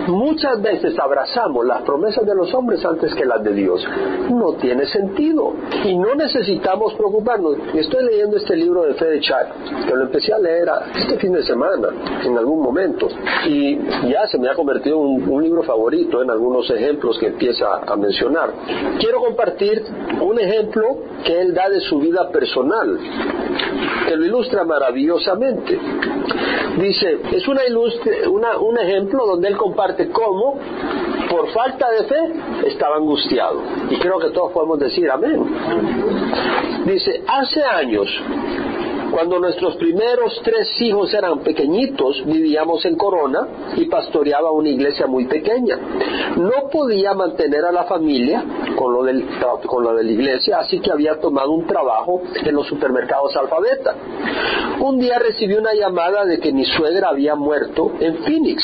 Muchas 0.09 0.61
veces 0.63 0.99
abrazamos 0.99 1.65
las 1.67 1.83
promesas 1.83 2.25
de 2.27 2.35
los 2.35 2.53
hombres 2.55 2.85
antes 2.85 3.15
que 3.15 3.25
las 3.25 3.43
de 3.43 3.53
Dios. 3.53 3.85
No 4.31 4.55
tiene 4.55 4.87
sentido. 4.87 5.53
Y 5.85 5.97
no 5.97 6.15
necesitamos 6.15 6.95
preocuparnos. 6.95 7.57
Estoy 7.75 8.05
leyendo 8.05 8.37
este 8.37 8.57
libro 8.57 8.83
de 8.83 8.95
Fede 8.95 9.21
Char, 9.21 9.53
que 9.87 9.95
lo 9.95 10.03
empecé 10.03 10.33
a 10.33 10.39
leer 10.39 10.69
este 10.97 11.19
fin 11.19 11.33
de 11.33 11.43
semana, 11.45 11.89
en 12.25 12.37
algún 12.37 12.61
momento. 12.61 13.09
Y 13.47 13.77
ya 14.09 14.27
se 14.27 14.39
me 14.39 14.49
ha 14.49 14.55
convertido 14.55 14.97
en 14.97 15.31
un, 15.31 15.47
libro 15.47 15.63
favorito 15.63 16.23
en 16.23 16.31
algunos 16.31 16.69
ejemplos 16.71 17.19
que 17.19 17.27
empieza 17.27 17.83
a 17.87 17.97
mencionar. 17.97 18.53
Quiero 18.99 19.21
compartir 19.21 19.85
un 20.21 20.39
ejemplo 20.41 20.99
que 21.25 21.41
él 21.41 21.55
da 21.55 21.69
de 21.69 21.81
su 21.81 21.99
vida 21.99 22.29
personal, 22.31 22.99
que 24.09 24.17
lo 24.17 24.25
ilustra 24.25 24.65
maravillosamente. 24.65 25.79
Dice, 26.81 27.19
es 27.33 27.47
una 27.47 27.65
ilustre, 27.65 28.29
un 28.29 28.79
ejemplo 28.79 29.27
donde 29.27 29.49
él 29.49 29.57
comparte 29.57 29.76
cómo, 30.13 30.59
por 31.31 31.51
falta 31.53 31.91
de 31.91 32.05
fe, 32.05 32.69
estaba 32.69 32.97
angustiado. 32.97 33.63
Y 33.91 33.97
creo 33.97 34.19
que 34.19 34.31
todos 34.31 34.53
podemos 34.53 34.79
decir 34.79 35.11
amén. 35.11 35.45
Dice, 36.85 37.23
hace 37.27 37.63
años 37.63 38.09
cuando 39.11 39.39
nuestros 39.39 39.77
primeros 39.77 40.41
tres 40.45 40.69
hijos 40.81 41.13
eran 41.15 41.39
pequeñitos, 41.41 42.23
vivíamos 42.27 42.85
en 42.85 42.97
Corona 42.97 43.47
y 43.77 43.87
pastoreaba 43.87 44.51
una 44.51 44.69
iglesia 44.69 45.07
muy 45.07 45.27
pequeña. 45.27 45.79
No 46.37 46.69
podía 46.71 47.15
mantener 47.15 47.65
a 47.65 47.73
la 47.73 47.85
familia 47.85 48.45
con 48.77 48.93
lo, 48.93 49.05
del, 49.05 49.27
con 49.67 49.85
lo 49.85 49.95
de 49.95 50.05
la 50.05 50.11
iglesia, 50.11 50.59
así 50.59 50.81
que 50.81 50.91
había 50.91 51.19
tomado 51.21 51.53
un 51.53 51.67
trabajo 51.67 52.21
en 52.45 52.55
los 52.55 52.67
supermercados 52.67 53.35
Alfabeta. 53.37 53.95
Un 54.81 54.99
día 54.99 55.19
recibí 55.19 55.55
una 55.55 55.73
llamada 55.73 56.25
de 56.25 56.39
que 56.39 56.53
mi 56.53 56.65
suegra 56.65 57.09
había 57.09 57.35
muerto 57.35 57.93
en 58.01 58.19
Phoenix 58.19 58.63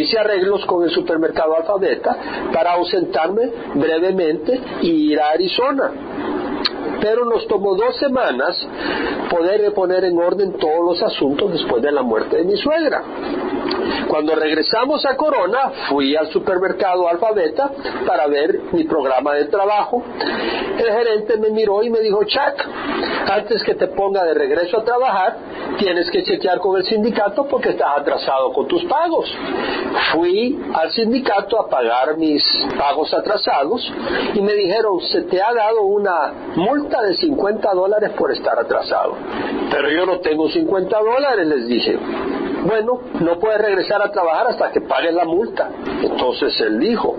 hice 0.00 0.18
arreglos 0.18 0.64
con 0.66 0.84
el 0.84 0.90
supermercado 0.90 1.56
Alfabeta 1.56 2.16
para 2.52 2.72
ausentarme 2.72 3.50
brevemente 3.74 4.60
y 4.82 5.12
ir 5.12 5.20
a 5.20 5.30
Arizona 5.30 5.92
pero 7.02 7.24
nos 7.24 7.46
tomó 7.48 7.74
dos 7.74 7.96
semanas 7.96 8.56
poder 9.28 9.74
poner 9.74 10.04
en 10.04 10.16
orden 10.16 10.52
todos 10.52 10.84
los 10.84 11.02
asuntos 11.02 11.52
después 11.52 11.82
de 11.82 11.90
la 11.90 12.02
muerte 12.02 12.36
de 12.36 12.44
mi 12.44 12.56
suegra. 12.56 13.02
Cuando 14.08 14.34
regresamos 14.36 15.04
a 15.04 15.16
Corona, 15.16 15.72
fui 15.88 16.14
al 16.14 16.28
supermercado 16.28 17.08
Alfabeta 17.08 17.70
para 18.06 18.26
ver 18.28 18.60
mi 18.72 18.84
programa 18.84 19.34
de 19.34 19.46
trabajo. 19.46 20.02
El 20.78 20.84
gerente 20.84 21.38
me 21.38 21.50
miró 21.50 21.82
y 21.82 21.90
me 21.90 22.00
dijo, 22.00 22.22
Chuck, 22.24 22.66
antes 23.30 23.62
que 23.64 23.74
te 23.74 23.88
ponga 23.88 24.24
de 24.24 24.34
regreso 24.34 24.78
a 24.78 24.84
trabajar, 24.84 25.38
tienes 25.78 26.10
que 26.10 26.22
chequear 26.22 26.60
con 26.60 26.76
el 26.76 26.84
sindicato 26.84 27.46
porque 27.48 27.70
estás 27.70 27.98
atrasado 27.98 28.52
con 28.52 28.68
tus 28.68 28.84
pagos. 28.84 29.34
Fui 30.12 30.60
al 30.74 30.90
sindicato 30.92 31.58
a 31.58 31.68
pagar 31.68 32.16
mis 32.16 32.44
pagos 32.78 33.12
atrasados 33.12 33.92
y 34.34 34.40
me 34.40 34.52
dijeron, 34.54 35.00
se 35.00 35.22
te 35.22 35.40
ha 35.40 35.52
dado 35.52 35.82
una 35.82 36.32
multa 36.56 36.91
de 37.00 37.14
50 37.14 37.72
dólares 37.72 38.10
por 38.18 38.32
estar 38.32 38.58
atrasado. 38.58 39.16
Pero 39.70 39.90
yo 39.90 40.04
no 40.04 40.20
tengo 40.20 40.48
50 40.48 40.98
dólares, 40.98 41.46
les 41.46 41.66
dije 41.66 41.98
bueno, 42.64 43.00
no 43.20 43.38
puedes 43.38 43.60
regresar 43.60 44.00
a 44.02 44.10
trabajar 44.10 44.48
hasta 44.48 44.70
que 44.70 44.80
pagues 44.82 45.12
la 45.12 45.24
multa. 45.24 45.68
Entonces 46.02 46.60
él 46.60 46.78
dijo, 46.78 47.16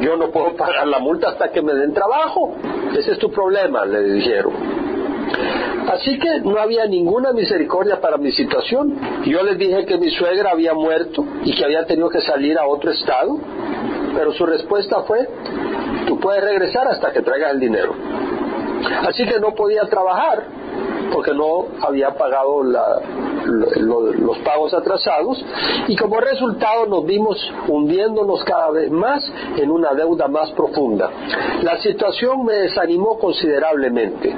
yo 0.00 0.16
no 0.16 0.30
puedo 0.30 0.56
pagar 0.56 0.86
la 0.86 0.98
multa 0.98 1.30
hasta 1.30 1.50
que 1.50 1.62
me 1.62 1.74
den 1.74 1.92
trabajo. 1.92 2.54
Ese 2.96 3.12
es 3.12 3.18
tu 3.18 3.30
problema, 3.30 3.84
le 3.84 4.02
dijeron. 4.02 4.52
Así 5.92 6.18
que 6.18 6.40
no 6.40 6.58
había 6.58 6.86
ninguna 6.86 7.32
misericordia 7.32 8.00
para 8.00 8.16
mi 8.16 8.32
situación. 8.32 8.98
Yo 9.24 9.42
les 9.42 9.58
dije 9.58 9.84
que 9.84 9.98
mi 9.98 10.10
suegra 10.10 10.50
había 10.52 10.74
muerto 10.74 11.24
y 11.44 11.54
que 11.54 11.64
había 11.64 11.84
tenido 11.84 12.08
que 12.08 12.20
salir 12.22 12.58
a 12.58 12.66
otro 12.66 12.90
estado, 12.92 13.38
pero 14.14 14.32
su 14.32 14.46
respuesta 14.46 15.02
fue, 15.02 15.28
tú 16.06 16.18
puedes 16.18 16.42
regresar 16.42 16.88
hasta 16.88 17.12
que 17.12 17.20
traigas 17.20 17.52
el 17.52 17.60
dinero. 17.60 17.94
Así 19.08 19.24
que 19.26 19.38
no 19.38 19.54
podía 19.54 19.82
trabajar 19.82 20.44
porque 21.12 21.32
no 21.34 21.66
había 21.86 22.10
pagado 22.10 22.62
los 23.44 24.38
pagos 24.38 24.72
atrasados 24.74 25.44
y 25.88 25.96
como 25.96 26.20
resultado 26.20 26.86
nos 26.86 27.04
vimos 27.04 27.38
hundiéndonos 27.68 28.44
cada 28.44 28.70
vez 28.70 28.90
más 28.90 29.30
en 29.56 29.70
una 29.70 29.92
deuda 29.94 30.28
más 30.28 30.50
profunda. 30.52 31.10
La 31.62 31.78
situación 31.78 32.44
me 32.44 32.54
desanimó 32.54 33.18
considerablemente. 33.18 34.34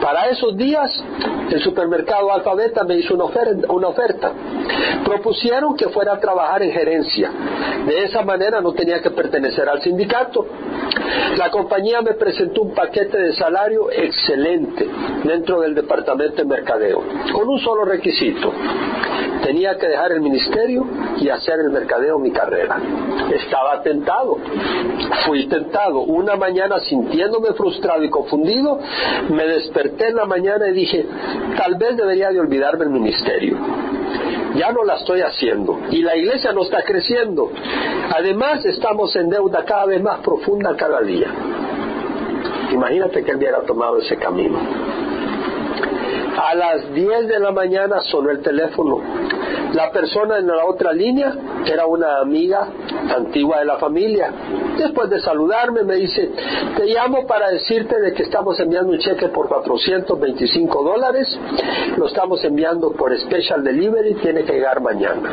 Para 0.00 0.28
esos 0.28 0.56
días 0.56 0.90
el 1.50 1.60
supermercado 1.62 2.32
Alfabeta 2.32 2.84
me 2.84 2.96
hizo 2.96 3.14
una 3.14 3.24
oferta, 3.24 3.72
una 3.72 3.88
oferta. 3.88 4.32
Propusieron 5.04 5.76
que 5.76 5.88
fuera 5.88 6.14
a 6.14 6.20
trabajar 6.20 6.62
en 6.62 6.72
gerencia. 6.72 7.30
De 7.86 8.04
esa 8.04 8.22
manera 8.22 8.60
no 8.60 8.72
tenía 8.72 9.00
que 9.00 9.10
pertenecer 9.10 9.68
al 9.68 9.80
sindicato. 9.82 10.46
La 11.36 11.50
compañía 11.50 12.02
me 12.02 12.14
presentó 12.14 12.62
un 12.62 12.74
paquete 12.74 13.18
de 13.18 13.32
salario 13.34 13.90
excelente 13.90 14.86
dentro 15.24 15.60
del 15.60 15.74
departamento 15.74 15.90
departamento 15.90 16.36
de 16.36 16.44
mercadeo, 16.44 17.02
con 17.32 17.48
un 17.48 17.58
solo 17.58 17.84
requisito. 17.84 18.29
Tenía 19.42 19.76
que 19.78 19.88
dejar 19.88 20.12
el 20.12 20.20
ministerio 20.20 20.86
y 21.18 21.28
hacer 21.28 21.60
el 21.60 21.70
mercadeo 21.70 22.18
mi 22.18 22.30
carrera. 22.30 22.78
Estaba 23.34 23.82
tentado, 23.82 24.38
fui 25.26 25.46
tentado. 25.48 26.00
Una 26.00 26.36
mañana 26.36 26.78
sintiéndome 26.80 27.52
frustrado 27.54 28.04
y 28.04 28.10
confundido, 28.10 28.80
me 29.30 29.46
desperté 29.46 30.08
en 30.08 30.16
la 30.16 30.26
mañana 30.26 30.68
y 30.68 30.72
dije, 30.72 31.06
tal 31.56 31.76
vez 31.76 31.96
debería 31.96 32.30
de 32.30 32.40
olvidarme 32.40 32.84
el 32.84 32.90
ministerio 32.90 33.58
ya 34.54 34.72
no 34.72 34.84
la 34.84 34.96
estoy 34.96 35.20
haciendo 35.20 35.78
y 35.90 36.02
la 36.02 36.16
iglesia 36.16 36.52
no 36.52 36.62
está 36.62 36.82
creciendo. 36.82 37.50
Además 38.14 38.64
estamos 38.64 39.14
en 39.16 39.28
deuda 39.28 39.64
cada 39.64 39.86
vez 39.86 40.02
más 40.02 40.20
profunda 40.20 40.76
cada 40.76 41.00
día. 41.02 41.28
Imagínate 42.72 43.24
que 43.24 43.30
él 43.30 43.36
hubiera 43.36 43.62
tomado 43.62 43.98
ese 43.98 44.16
camino. 44.16 44.58
A 46.36 46.54
las 46.54 46.92
10 46.92 47.28
de 47.28 47.38
la 47.38 47.50
mañana 47.50 48.00
sonó 48.02 48.30
el 48.30 48.40
teléfono. 48.40 49.00
La 49.74 49.90
persona 49.90 50.38
en 50.38 50.46
la 50.46 50.64
otra 50.64 50.92
línea 50.92 51.34
era 51.66 51.86
una 51.86 52.20
amiga 52.20 52.68
antigua 53.16 53.58
de 53.60 53.64
la 53.64 53.76
familia. 53.78 54.32
Después 54.78 55.10
de 55.10 55.20
saludarme 55.20 55.82
me 55.82 55.96
dice, 55.96 56.30
te 56.76 56.86
llamo 56.86 57.26
para 57.26 57.50
decirte 57.50 58.00
de 58.00 58.12
que 58.12 58.22
estamos 58.22 58.58
enviando 58.58 58.92
un 58.92 58.98
cheque 58.98 59.28
por 59.28 59.48
425 59.48 60.82
dólares, 60.82 61.38
lo 61.96 62.06
estamos 62.06 62.42
enviando 62.44 62.92
por 62.92 63.16
Special 63.18 63.62
Delivery, 63.62 64.14
tiene 64.14 64.44
que 64.44 64.52
llegar 64.54 64.80
mañana. 64.80 65.30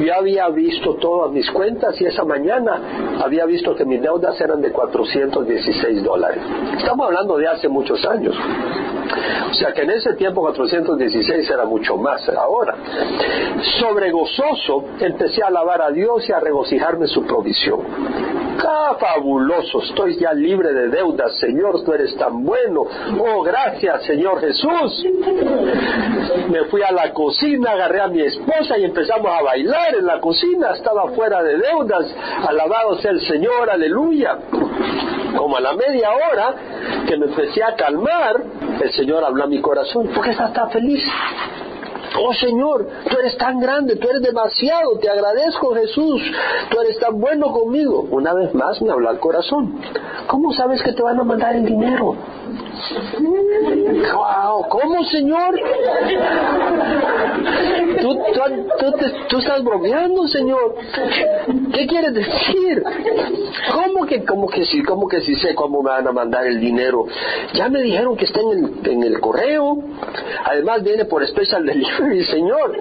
Yo 0.00 0.14
había 0.14 0.48
visto 0.48 0.94
todas 0.94 1.30
mis 1.32 1.50
cuentas 1.50 2.00
y 2.00 2.06
esa 2.06 2.24
mañana 2.24 3.20
había 3.22 3.44
visto 3.46 3.74
que 3.74 3.84
mis 3.84 4.00
deudas 4.00 4.40
eran 4.40 4.60
de 4.60 4.72
416 4.72 6.02
dólares. 6.02 6.42
Estamos 6.78 7.06
hablando 7.06 7.36
de 7.36 7.48
hace 7.48 7.68
muchos 7.68 8.04
años. 8.06 8.34
O 9.50 9.54
sea 9.54 9.72
que 9.72 9.82
en 9.82 9.90
ese 9.90 10.14
tiempo 10.14 10.40
416 10.40 11.50
era 11.50 11.64
mucho 11.64 11.96
más 11.96 12.26
ahora. 12.28 12.74
Sobre 13.78 14.10
gozoso 14.10 14.84
empecé 14.98 15.42
a 15.42 15.48
alabar 15.48 15.82
a 15.82 15.90
Dios 15.90 16.28
y 16.28 16.32
a 16.32 16.40
regocijarme 16.40 17.06
su 17.06 17.24
provisión. 17.24 17.80
¡Ah, 18.64 18.96
fabuloso! 18.98 19.82
Estoy 19.82 20.16
ya 20.18 20.32
libre 20.32 20.72
de 20.72 20.88
deudas, 20.88 21.36
Señor, 21.38 21.82
tú 21.84 21.92
eres 21.92 22.16
tan 22.16 22.44
bueno. 22.44 22.82
Oh, 23.18 23.42
gracias, 23.42 24.04
Señor 24.04 24.40
Jesús. 24.40 25.04
Me 26.50 26.64
fui 26.64 26.82
a 26.82 26.92
la 26.92 27.12
cocina, 27.12 27.72
agarré 27.72 28.00
a 28.02 28.08
mi 28.08 28.22
esposa 28.22 28.78
y 28.78 28.84
empezamos 28.84 29.30
a 29.30 29.42
bailar 29.42 29.96
en 29.96 30.06
la 30.06 30.20
cocina. 30.20 30.72
Estaba 30.72 31.10
fuera 31.12 31.42
de 31.42 31.58
deudas. 31.58 32.14
Alabado 32.48 32.96
sea 32.96 33.10
el 33.10 33.20
Señor, 33.20 33.68
aleluya. 33.70 34.38
Como 35.36 35.56
a 35.56 35.60
la 35.60 35.72
media 35.74 36.10
hora 36.12 36.54
que 37.06 37.16
me 37.16 37.26
empecé 37.26 37.62
a 37.62 37.74
calmar, 37.74 38.42
el 38.82 38.92
Señor 38.92 39.24
habló 39.24 39.44
a 39.44 39.46
mi 39.46 39.60
corazón. 39.60 40.08
¿Por 40.08 40.24
qué 40.24 40.34
tan 40.34 40.70
feliz? 40.70 41.02
Oh 42.18 42.34
Señor, 42.34 42.86
tú 43.08 43.18
eres 43.18 43.36
tan 43.38 43.58
grande, 43.58 43.96
tú 43.96 44.08
eres 44.08 44.22
demasiado, 44.22 44.98
te 44.98 45.08
agradezco 45.08 45.74
Jesús, 45.74 46.22
tú 46.70 46.80
eres 46.80 46.98
tan 46.98 47.18
bueno 47.18 47.50
conmigo. 47.52 48.06
Una 48.10 48.34
vez 48.34 48.54
más 48.54 48.82
me 48.82 48.90
habla 48.90 49.12
el 49.12 49.18
corazón. 49.18 49.78
¿Cómo 50.26 50.52
sabes 50.52 50.82
que 50.82 50.92
te 50.92 51.02
van 51.02 51.18
a 51.18 51.24
mandar 51.24 51.56
el 51.56 51.64
dinero? 51.64 52.14
Wow, 52.90 54.68
¿cómo, 54.68 55.04
Señor? 55.04 55.54
¿Tú, 58.00 59.38
estás 59.38 59.62
bromeando, 59.62 60.26
Señor. 60.26 60.74
¿Qué 61.72 61.86
quieres 61.86 62.14
decir? 62.14 62.82
¿Cómo 63.72 64.06
que, 64.06 64.24
cómo 64.24 64.48
que 64.48 64.64
sí, 64.64 64.82
cómo 64.82 65.06
que 65.08 65.20
sí 65.20 65.34
sé 65.36 65.54
cómo 65.54 65.82
me 65.82 65.90
van 65.90 66.08
a 66.08 66.12
mandar 66.12 66.46
el 66.46 66.60
dinero? 66.60 67.06
Ya 67.54 67.68
me 67.68 67.82
dijeron 67.82 68.16
que 68.16 68.24
está 68.24 68.40
en 68.40 69.02
el, 69.04 69.20
correo. 69.20 69.78
Además 70.44 70.82
viene 70.82 71.04
por 71.04 71.26
Special 71.26 71.64
Delivery, 71.64 72.24
Señor. 72.24 72.76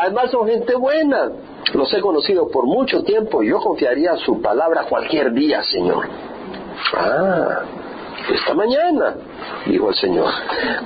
Además 0.00 0.30
son 0.30 0.48
gente 0.48 0.74
buena. 0.76 1.30
Los 1.74 1.92
he 1.92 2.00
conocido 2.00 2.48
por 2.48 2.66
mucho 2.66 3.02
tiempo 3.02 3.42
yo 3.42 3.58
confiaría 3.58 4.16
su 4.16 4.40
palabra 4.40 4.84
cualquier 4.88 5.32
día, 5.32 5.62
Señor. 5.62 6.08
Ah, 6.94 7.62
esta 8.32 8.54
mañana, 8.54 9.16
dijo 9.66 9.88
el 9.90 9.94
Señor, 9.94 10.30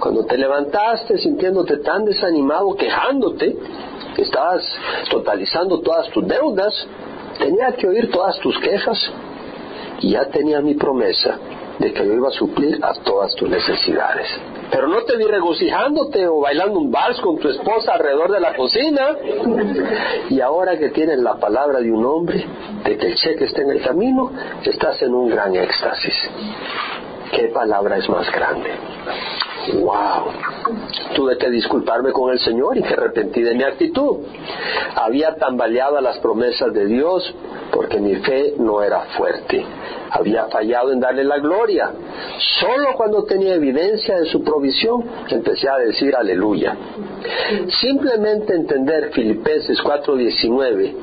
cuando 0.00 0.24
te 0.24 0.36
levantaste 0.36 1.18
sintiéndote 1.18 1.78
tan 1.78 2.04
desanimado, 2.04 2.74
quejándote, 2.74 3.56
que 4.16 4.22
estabas 4.22 4.64
totalizando 5.10 5.80
todas 5.80 6.08
tus 6.10 6.26
deudas, 6.26 6.74
tenía 7.38 7.72
que 7.72 7.86
oír 7.86 8.10
todas 8.10 8.38
tus 8.40 8.58
quejas 8.58 9.12
y 10.00 10.10
ya 10.10 10.24
tenía 10.26 10.60
mi 10.60 10.74
promesa 10.74 11.38
de 11.78 11.92
que 11.92 12.04
yo 12.04 12.12
iba 12.12 12.28
a 12.28 12.32
suplir 12.32 12.78
a 12.82 12.92
todas 13.04 13.34
tus 13.36 13.48
necesidades. 13.48 14.26
Pero 14.70 14.88
no 14.88 15.02
te 15.04 15.16
vi 15.16 15.24
regocijándote 15.24 16.26
o 16.26 16.40
bailando 16.40 16.78
un 16.78 16.90
vals 16.90 17.20
con 17.20 17.38
tu 17.38 17.48
esposa 17.48 17.92
alrededor 17.92 18.32
de 18.32 18.40
la 18.40 18.54
cocina. 18.54 19.16
Y 20.28 20.40
ahora 20.40 20.76
que 20.76 20.90
tienes 20.90 21.18
la 21.20 21.36
palabra 21.36 21.80
de 21.80 21.90
un 21.90 22.04
hombre, 22.04 22.44
de 22.84 22.96
que 22.98 23.06
el 23.06 23.14
cheque 23.14 23.44
está 23.44 23.62
en 23.62 23.70
el 23.70 23.82
camino, 23.82 24.30
estás 24.64 25.00
en 25.02 25.14
un 25.14 25.30
gran 25.30 25.54
éxtasis. 25.54 26.14
¿Qué 27.32 27.48
palabra 27.48 27.98
es 27.98 28.08
más 28.08 28.30
grande? 28.32 28.70
¡Wow! 29.74 30.32
Tuve 31.14 31.36
que 31.36 31.50
disculparme 31.50 32.12
con 32.12 32.32
el 32.32 32.38
Señor 32.38 32.76
y 32.78 32.82
que 32.82 32.94
arrepentí 32.94 33.42
de 33.42 33.54
mi 33.54 33.64
actitud. 33.64 34.18
Había 34.94 35.34
tambaleado 35.36 35.98
a 35.98 36.00
las 36.00 36.18
promesas 36.18 36.72
de 36.72 36.86
Dios 36.86 37.34
porque 37.70 38.00
mi 38.00 38.16
fe 38.16 38.54
no 38.58 38.82
era 38.82 39.00
fuerte. 39.16 39.64
Había 40.10 40.46
fallado 40.46 40.92
en 40.92 41.00
darle 41.00 41.24
la 41.24 41.38
gloria. 41.38 41.90
Solo 42.60 42.94
cuando 42.96 43.24
tenía 43.24 43.54
evidencia 43.54 44.18
de 44.18 44.26
su 44.26 44.42
provisión 44.42 45.04
empecé 45.28 45.68
a 45.68 45.76
decir 45.78 46.16
aleluya. 46.16 46.76
Simplemente 47.80 48.54
entender 48.54 49.10
Filipenses 49.12 49.78
4:19 49.82 50.94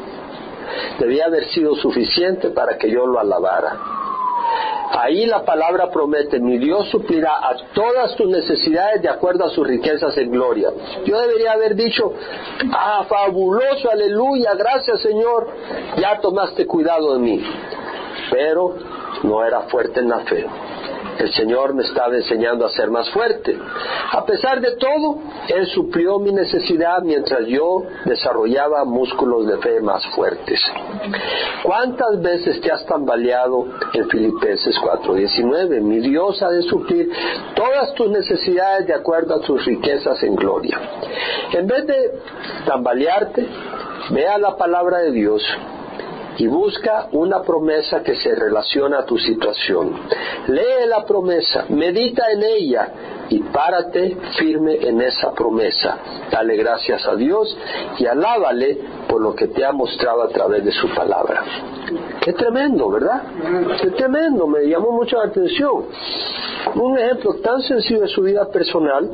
debía 1.00 1.26
haber 1.26 1.46
sido 1.50 1.76
suficiente 1.76 2.50
para 2.50 2.78
que 2.78 2.90
yo 2.90 3.06
lo 3.06 3.20
alabara. 3.20 4.05
Ahí 4.92 5.26
la 5.26 5.44
palabra 5.44 5.90
promete, 5.90 6.40
mi 6.40 6.58
Dios 6.58 6.90
suplirá 6.90 7.38
a 7.38 7.56
todas 7.74 8.16
tus 8.16 8.28
necesidades 8.28 9.02
de 9.02 9.10
acuerdo 9.10 9.46
a 9.46 9.50
sus 9.50 9.68
riquezas 9.68 10.18
en 10.18 10.32
gloria. 10.32 10.70
Yo 11.06 11.20
debería 11.20 11.54
haber 11.54 11.76
dicho, 11.76 12.14
ah, 12.72 13.06
fabuloso, 13.08 13.90
aleluya, 13.92 14.54
gracias 14.56 15.02
Señor, 15.02 15.48
ya 15.98 16.20
tomaste 16.22 16.66
cuidado 16.66 17.14
de 17.14 17.20
mí. 17.20 17.44
Pero 18.32 18.76
no 19.24 19.44
era 19.44 19.62
fuerte 19.62 20.00
en 20.00 20.10
la 20.10 20.20
fe 20.20 20.46
el 21.20 21.34
Señor 21.34 21.74
me 21.74 21.84
estaba 21.84 22.16
enseñando 22.16 22.66
a 22.66 22.70
ser 22.70 22.90
más 22.90 23.10
fuerte. 23.12 23.58
A 24.12 24.26
pesar 24.26 24.60
de 24.62 24.76
todo, 24.76 25.20
Él 25.48 25.66
suplió 25.68 26.20
mi 26.20 26.32
necesidad 26.32 27.02
mientras 27.04 27.48
yo 27.48 27.84
desarrollaba 28.06 28.86
músculos 28.86 29.48
de 29.48 29.58
fe 29.58 29.82
más 29.82 30.06
fuertes. 30.08 30.62
¿Cuántas 31.64 32.22
veces 32.22 32.60
te 32.62 32.72
has 32.72 32.86
tambaleado 32.86 33.66
en 33.94 34.10
Filipenses 34.10 34.76
4:19? 34.78 35.82
Mi 35.82 36.00
Dios 36.00 36.42
ha 36.42 36.50
de 36.50 36.64
suplir 36.64 37.10
todas 37.56 37.94
tus 37.96 38.10
necesidades 38.10 38.88
de 38.88 38.94
acuerdo 38.94 39.36
a 39.36 39.46
sus 39.46 39.64
riquezas 39.66 40.22
en 40.24 40.36
gloria. 40.36 40.80
En 41.54 41.68
vez 41.68 41.88
de 41.88 42.12
tambalearte, 42.66 43.48
vea 44.12 44.38
la 44.38 44.56
palabra 44.58 45.00
de 45.00 45.12
Dios 45.12 45.42
y 46.38 46.48
busca 46.48 47.08
una 47.12 47.42
promesa 47.42 48.04
que 48.04 48.16
se 48.16 48.36
relaciona 48.36 49.00
a 49.00 49.06
tu 49.06 49.18
situación. 49.18 49.94
Lee 50.48 50.88
la 50.88 51.06
promesa, 51.06 51.66
medita 51.70 52.32
en 52.32 52.44
ella 52.44 52.90
y 53.30 53.40
párate 53.40 54.18
firme 54.38 54.78
en 54.82 55.02
esa 55.02 55.32
promesa. 55.34 55.98
Dale 56.32 56.56
gracias 56.56 57.08
a 57.08 57.16
Dios 57.16 57.58
y 57.98 58.06
alábale 58.06 58.78
por 59.08 59.22
lo 59.22 59.34
que 59.34 59.48
te 59.48 59.66
ha 59.66 59.72
mostrado 59.72 60.24
a 60.24 60.30
través 60.30 60.64
de 60.64 60.72
su 60.72 60.90
palabra. 60.90 61.44
Qué 62.22 62.34
tremendo, 62.34 62.90
¿verdad? 62.90 63.24
Qué 63.82 63.92
tremendo, 63.92 64.48
me 64.48 64.68
llamó 64.68 64.92
mucho 64.92 65.18
la 65.18 65.26
atención. 65.26 65.86
Un 66.76 66.98
ejemplo 66.98 67.36
tan 67.36 67.62
sencillo 67.62 68.02
de 68.02 68.08
su 68.08 68.22
vida 68.22 68.50
personal, 68.50 69.10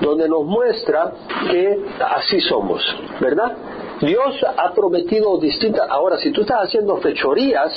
donde 0.00 0.28
nos 0.28 0.44
muestra 0.44 1.12
que 1.50 1.84
así 2.16 2.40
somos, 2.40 2.82
¿verdad? 3.20 3.56
Dios 4.02 4.44
ha 4.56 4.72
prometido 4.72 5.38
distintas. 5.38 5.88
Ahora, 5.88 6.16
si 6.18 6.32
tú 6.32 6.40
estás 6.42 6.64
haciendo 6.64 6.96
fechorías, 6.96 7.72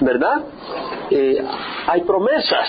¿verdad? 0.00 0.42
Eh, 1.10 1.42
hay 1.86 2.02
promesas, 2.02 2.68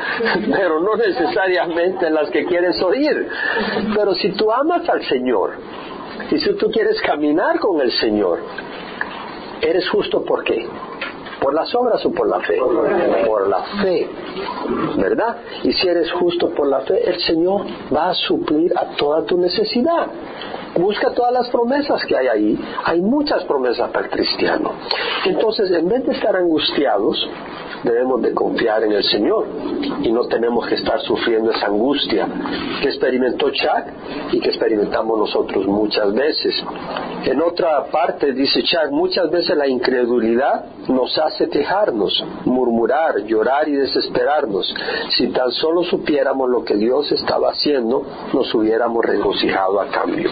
pero 0.56 0.80
no 0.80 0.96
necesariamente 0.96 2.08
las 2.10 2.30
que 2.30 2.46
quieres 2.46 2.80
oír. 2.82 3.28
Pero 3.94 4.14
si 4.14 4.30
tú 4.30 4.50
amas 4.50 4.88
al 4.88 5.04
Señor 5.04 5.52
y 6.30 6.38
si 6.38 6.54
tú 6.54 6.70
quieres 6.70 7.00
caminar 7.02 7.58
con 7.60 7.80
el 7.82 7.92
Señor, 7.92 8.40
eres 9.60 9.88
justo 9.90 10.24
por 10.24 10.42
qué? 10.42 10.66
¿Por 11.40 11.52
las 11.54 11.72
obras 11.74 12.04
o 12.06 12.12
por 12.12 12.28
la 12.28 12.40
fe? 12.40 12.58
Por 13.26 13.46
la 13.46 13.62
fe, 13.82 14.08
¿verdad? 14.96 15.36
Y 15.64 15.72
si 15.74 15.86
eres 15.86 16.10
justo 16.12 16.48
por 16.48 16.66
la 16.66 16.80
fe, 16.80 17.08
el 17.08 17.20
Señor 17.20 17.66
va 17.94 18.08
a 18.08 18.14
suplir 18.14 18.72
a 18.76 18.96
toda 18.96 19.24
tu 19.24 19.36
necesidad. 19.36 20.06
Busca 20.78 21.10
todas 21.12 21.32
las 21.32 21.48
promesas 21.48 22.04
que 22.04 22.16
hay 22.16 22.26
ahí. 22.26 22.58
Hay 22.84 23.00
muchas 23.00 23.44
promesas 23.44 23.90
para 23.90 24.06
el 24.06 24.10
cristiano. 24.10 24.72
Entonces, 25.24 25.70
en 25.70 25.88
vez 25.88 26.04
de 26.04 26.12
estar 26.12 26.36
angustiados, 26.36 27.28
debemos 27.82 28.20
de 28.22 28.34
confiar 28.34 28.82
en 28.84 28.92
el 28.92 29.04
Señor 29.04 29.46
y 30.02 30.10
no 30.10 30.26
tenemos 30.26 30.66
que 30.66 30.74
estar 30.74 31.00
sufriendo 31.00 31.50
esa 31.52 31.66
angustia 31.66 32.26
que 32.82 32.88
experimentó 32.88 33.50
Chuck 33.50 34.32
y 34.32 34.40
que 34.40 34.48
experimentamos 34.48 35.18
nosotros 35.18 35.66
muchas 35.66 36.12
veces. 36.12 36.54
En 37.24 37.40
otra 37.40 37.84
parte 37.86 38.32
dice 38.32 38.62
Chuck, 38.62 38.90
muchas 38.90 39.30
veces 39.30 39.56
la 39.56 39.68
incredulidad 39.68 40.64
nos 40.88 41.16
hace 41.18 41.48
quejarnos, 41.48 42.24
murmurar, 42.44 43.22
llorar 43.24 43.68
y 43.68 43.72
desesperarnos. 43.72 44.74
Si 45.10 45.28
tan 45.28 45.50
solo 45.52 45.82
supiéramos 45.84 46.48
lo 46.48 46.64
que 46.64 46.76
Dios 46.76 47.10
estaba 47.12 47.50
haciendo, 47.50 48.04
nos 48.32 48.52
hubiéramos 48.54 49.04
regocijado 49.04 49.80
a 49.80 49.86
cambio. 49.88 50.30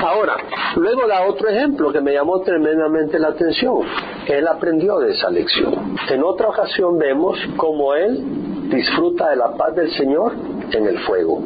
Ahora, 0.00 0.36
luego 0.76 1.06
da 1.06 1.26
otro 1.26 1.48
ejemplo 1.48 1.92
que 1.92 2.00
me 2.00 2.12
llamó 2.12 2.40
tremendamente 2.40 3.18
la 3.18 3.28
atención. 3.28 3.80
Él 4.26 4.46
aprendió 4.46 4.98
de 4.98 5.12
esa 5.12 5.30
lección. 5.30 5.96
En 6.08 6.22
otra 6.22 6.48
ocasión 6.48 6.98
vemos 6.98 7.38
cómo 7.56 7.94
él 7.94 8.68
disfruta 8.70 9.30
de 9.30 9.36
la 9.36 9.52
paz 9.52 9.74
del 9.74 9.90
Señor 9.92 10.32
en 10.72 10.86
el 10.86 10.98
fuego 11.00 11.42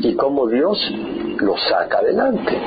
y 0.00 0.14
cómo 0.16 0.46
Dios 0.46 0.78
lo 1.38 1.56
saca 1.56 1.98
adelante. 1.98 2.60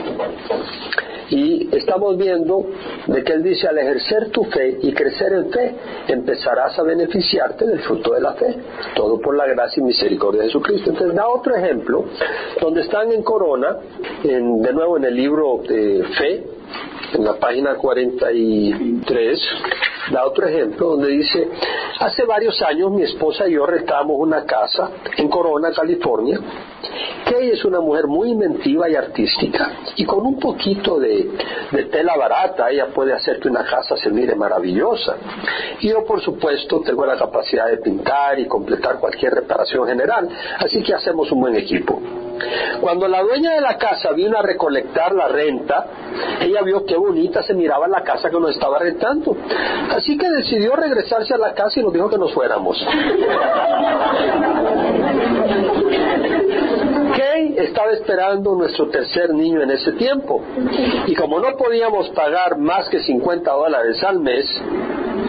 Y 1.32 1.74
estamos 1.74 2.18
viendo 2.18 2.66
de 3.08 3.24
que 3.24 3.32
Él 3.32 3.42
dice, 3.42 3.66
al 3.68 3.78
ejercer 3.78 4.30
tu 4.32 4.44
fe 4.44 4.80
y 4.82 4.94
crecer 4.94 5.32
en 5.32 5.50
fe, 5.50 5.76
empezarás 6.10 6.78
a 6.78 6.84
beneficiarte 6.84 7.66
del 7.66 7.80
fruto 7.80 8.14
de 8.14 8.20
la 8.22 8.34
fe. 8.34 8.56
Todo 8.96 9.20
por 9.20 9.36
la 9.38 9.48
gracia 9.48 9.80
y 9.80 9.86
misericordia 9.86 10.42
de 10.42 10.48
Jesucristo. 10.48 10.90
Entonces 10.90 11.16
da 11.16 11.30
otro 11.30 11.56
ejemplo, 11.56 12.04
donde 12.60 12.82
están 12.82 13.14
en 13.14 13.24
Corona, 13.24 13.78
de 14.24 14.74
nuevo 14.74 14.98
en 14.98 15.06
el 15.06 15.16
libro 15.16 15.62
de 15.68 16.04
Fe, 16.18 16.44
en 17.14 17.24
la 17.24 17.34
página 17.34 17.76
43, 17.76 19.40
da 20.12 20.26
otro 20.26 20.48
ejemplo 20.48 20.92
donde 20.92 21.10
dice, 21.10 21.50
hace 22.00 22.24
varios 22.24 22.62
años 22.62 22.92
mi 22.92 23.04
esposa 23.04 23.48
y 23.48 23.54
yo 23.54 23.66
rentábamos 23.66 24.18
una 24.18 24.46
casa 24.46 24.92
en 25.18 25.30
Corona, 25.30 25.72
California, 25.72 26.40
que 27.26 27.38
ella 27.38 27.54
es 27.54 27.66
una 27.66 27.80
mujer 27.80 28.08
muy 28.08 28.32
inventiva 28.32 28.90
y 28.90 28.96
artística, 28.96 29.72
y 29.96 30.06
con 30.06 30.26
un 30.26 30.40
poquito 30.40 31.00
de, 31.00 31.30
tela 31.92 32.16
barata 32.18 32.70
ella 32.70 32.88
puede 32.88 33.14
hacer 33.14 33.40
que 33.40 33.48
una 33.48 33.64
casa 33.64 33.96
se 33.98 34.10
mire 34.10 34.36
maravillosa. 34.36 35.16
Y 35.80 35.90
yo, 35.90 36.06
por 36.06 36.22
supuesto, 36.22 36.82
tengo 36.82 37.06
la 37.06 37.18
capacidad 37.18 37.68
de 37.68 37.78
pintar 37.78 38.40
y 38.40 38.48
completar 38.48 39.00
cualquier 39.00 39.34
reparación 39.34 39.88
general, 39.88 40.30
así 40.60 40.82
que 40.82 40.94
hacemos 40.94 41.32
un 41.32 41.42
buen 41.42 41.56
equipo. 41.56 42.02
Cuando 42.80 43.08
la 43.08 43.22
dueña 43.22 43.52
de 43.52 43.62
la 43.62 43.78
casa 43.78 44.12
vino 44.12 44.38
a 44.38 44.42
recolectar 44.42 45.14
la 45.14 45.28
renta, 45.28 45.86
ella 46.42 46.62
vio 46.64 46.86
qué 46.86 46.96
bonita 46.96 47.44
se 47.44 47.54
miraba 47.54 47.88
la 47.88 48.04
casa 48.04 48.30
que 48.30 48.40
nos 48.40 48.52
estaba 48.52 48.80
rentando. 48.80 49.36
Así 49.96 50.18
que 50.18 50.30
decidió 50.30 50.76
regresarse 50.76 51.34
a 51.34 51.38
la 51.38 51.54
casa 51.54 51.80
y 51.80 51.84
nos 51.84 51.94
dijo 51.94 52.10
que 52.10 52.18
nos 52.18 52.34
fuéramos. 52.34 52.78
Estaba 57.58 57.92
esperando 57.92 58.56
nuestro 58.56 58.90
tercer 58.90 59.34
niño 59.34 59.62
en 59.62 59.72
ese 59.72 59.92
tiempo. 59.94 60.42
Y 61.08 61.16
como 61.16 61.40
no 61.40 61.56
podíamos 61.58 62.10
pagar 62.10 62.58
más 62.58 62.90
que 62.90 63.00
50 63.00 63.52
dólares 63.52 64.04
al 64.04 64.20
mes, 64.20 64.46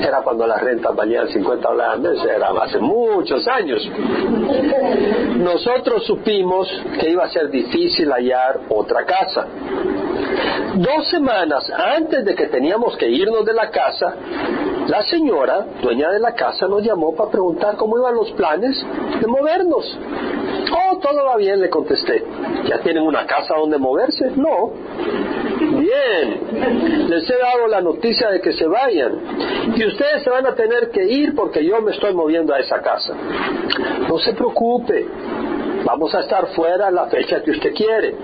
Era 0.01 0.23
cuando 0.23 0.47
las 0.47 0.61
rentas 0.61 0.95
valían 0.97 1.29
50 1.29 1.69
dólares 1.69 1.93
al 1.95 2.01
mes, 2.01 2.25
era 2.25 2.49
hace 2.61 2.79
muchos 2.79 3.47
años. 3.47 3.89
Nosotros 5.39 6.05
supimos 6.07 6.69
que 6.99 7.11
iba 7.11 7.25
a 7.25 7.29
ser 7.29 7.51
difícil 7.51 8.11
hallar 8.11 8.61
otra 8.69 9.05
casa. 9.05 9.47
Dos 10.75 11.09
semanas 11.11 11.71
antes 11.71 12.25
de 12.25 12.35
que 12.35 12.47
teníamos 12.47 12.97
que 12.97 13.09
irnos 13.09 13.45
de 13.45 13.53
la 13.53 13.71
casa, 13.71 14.15
la 14.89 15.03
señora, 15.05 15.67
dueña 15.81 16.11
de 16.11 16.19
la 16.19 16.35
casa, 16.35 16.67
nos 16.67 16.83
llamó 16.83 17.15
para 17.15 17.31
preguntar 17.31 17.77
cómo 17.77 17.99
iban 17.99 18.15
los 18.15 18.31
planes 18.33 18.85
de 19.21 19.27
movernos. 19.27 19.99
Oh, 20.73 20.99
todo 20.99 21.25
va 21.25 21.37
bien, 21.37 21.61
le 21.61 21.71
contesté. 21.71 22.25
¿Ya 22.65 22.79
tienen 22.79 23.03
una 23.03 23.27
casa 23.27 23.55
donde 23.55 23.79
moverse? 23.79 24.33
No. 24.37 24.73
Bien, 25.59 27.09
les 27.09 27.31
he 27.31 27.39
dado 27.39 27.69
la 27.69 27.81
noticia 27.81 28.31
de 28.31 28.41
que 28.41 28.53
se 28.53 28.67
vayan 28.67 29.75
y 29.77 29.87
ustedes 29.87 30.23
se 30.23 30.31
van 30.31 30.47
a 30.47 30.55
tener 30.55 30.91
que 30.91 31.05
ir 31.05 31.35
porque 31.35 31.65
yo 31.65 31.81
me 31.81 31.93
estoy 31.93 32.15
moviendo 32.15 32.53
a 32.53 32.59
esa 32.59 32.81
casa. 32.81 33.15
No 34.09 34.19
se 34.19 34.33
preocupe, 34.33 35.07
vamos 35.85 36.15
a 36.15 36.21
estar 36.21 36.47
fuera 36.49 36.91
la 36.91 37.07
fecha 37.07 37.43
que 37.43 37.53
usted 37.53 37.73
quiere. 37.75 38.15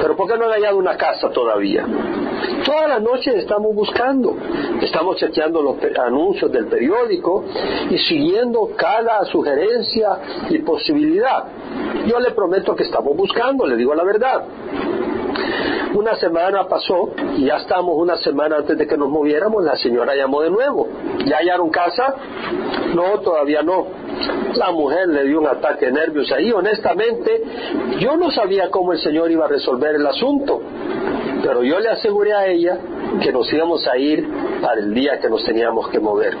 Pero 0.00 0.16
¿por 0.16 0.28
qué 0.28 0.38
no 0.38 0.46
han 0.46 0.52
hallado 0.52 0.78
una 0.78 0.96
casa 0.96 1.30
todavía? 1.30 1.86
Todas 2.64 2.88
las 2.88 3.02
noches 3.02 3.34
estamos 3.36 3.74
buscando, 3.74 4.36
estamos 4.80 5.16
chequeando 5.16 5.62
los 5.62 5.76
anuncios 5.98 6.50
del 6.52 6.66
periódico 6.66 7.44
y 7.90 7.98
siguiendo 7.98 8.70
cada 8.76 9.24
sugerencia 9.26 10.18
y 10.50 10.58
posibilidad. 10.58 11.44
Yo 12.06 12.18
le 12.20 12.30
prometo 12.32 12.74
que 12.74 12.84
estamos 12.84 13.16
buscando, 13.16 13.66
le 13.66 13.76
digo 13.76 13.94
la 13.94 14.04
verdad. 14.04 14.44
Una 15.94 16.14
semana 16.16 16.68
pasó 16.68 17.10
y 17.36 17.46
ya 17.46 17.56
estamos 17.56 17.96
una 17.96 18.16
semana 18.18 18.56
antes 18.58 18.76
de 18.76 18.86
que 18.86 18.96
nos 18.96 19.08
moviéramos, 19.08 19.64
la 19.64 19.76
señora 19.76 20.14
llamó 20.14 20.42
de 20.42 20.50
nuevo. 20.50 20.88
¿Ya 21.24 21.38
hallaron 21.38 21.70
casa? 21.70 22.14
No, 22.94 23.20
todavía 23.20 23.62
no. 23.62 23.86
La 24.54 24.70
mujer 24.70 25.08
le 25.08 25.24
dio 25.24 25.40
un 25.40 25.46
ataque 25.46 25.86
de 25.86 25.92
nervios 25.92 26.30
ahí. 26.32 26.52
Honestamente, 26.52 27.42
yo 27.98 28.16
no 28.16 28.30
sabía 28.30 28.70
cómo 28.70 28.92
el 28.92 28.98
Señor 28.98 29.30
iba 29.30 29.46
a 29.46 29.48
resolver 29.48 29.94
el 29.94 30.06
asunto, 30.06 30.60
pero 31.42 31.62
yo 31.62 31.78
le 31.80 31.90
aseguré 31.90 32.32
a 32.32 32.46
ella 32.46 32.78
que 33.22 33.32
nos 33.32 33.52
íbamos 33.52 33.86
a 33.86 33.96
ir 33.96 34.26
para 34.60 34.80
el 34.80 34.94
día 34.94 35.18
que 35.20 35.28
nos 35.28 35.44
teníamos 35.44 35.88
que 35.88 35.98
mover. 35.98 36.36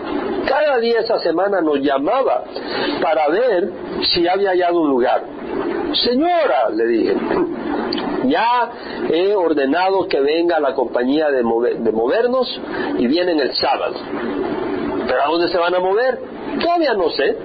Cada 0.46 0.78
día 0.78 1.00
esa 1.00 1.18
semana 1.18 1.60
nos 1.60 1.78
llamaba 1.80 2.44
para 3.00 3.28
ver 3.28 3.70
si 4.12 4.26
había 4.26 4.50
hallado 4.50 4.80
un 4.80 4.90
lugar. 4.90 5.22
Señora, 5.92 6.68
le 6.74 6.86
dije, 6.86 7.16
ya 8.26 8.70
he 9.10 9.34
ordenado 9.34 10.06
que 10.08 10.20
venga 10.20 10.60
la 10.60 10.74
compañía 10.74 11.30
de, 11.30 11.42
de 11.78 11.92
movernos 11.92 12.60
y 12.98 13.06
vienen 13.06 13.40
el 13.40 13.54
sábado. 13.54 13.94
¿Pero 15.06 15.22
a 15.22 15.26
dónde 15.26 15.48
se 15.48 15.58
van 15.58 15.74
a 15.74 15.80
mover? 15.80 16.18
Todavía 16.60 16.94
no 16.94 17.08
sé. 17.10 17.36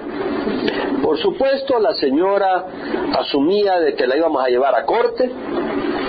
Por 1.03 1.17
supuesto, 1.19 1.79
la 1.79 1.93
señora 1.95 2.65
asumía 3.19 3.77
de 3.81 3.93
que 3.93 4.07
la 4.07 4.15
íbamos 4.15 4.41
a 4.41 4.47
llevar 4.47 4.73
a 4.73 4.85
corte 4.85 5.29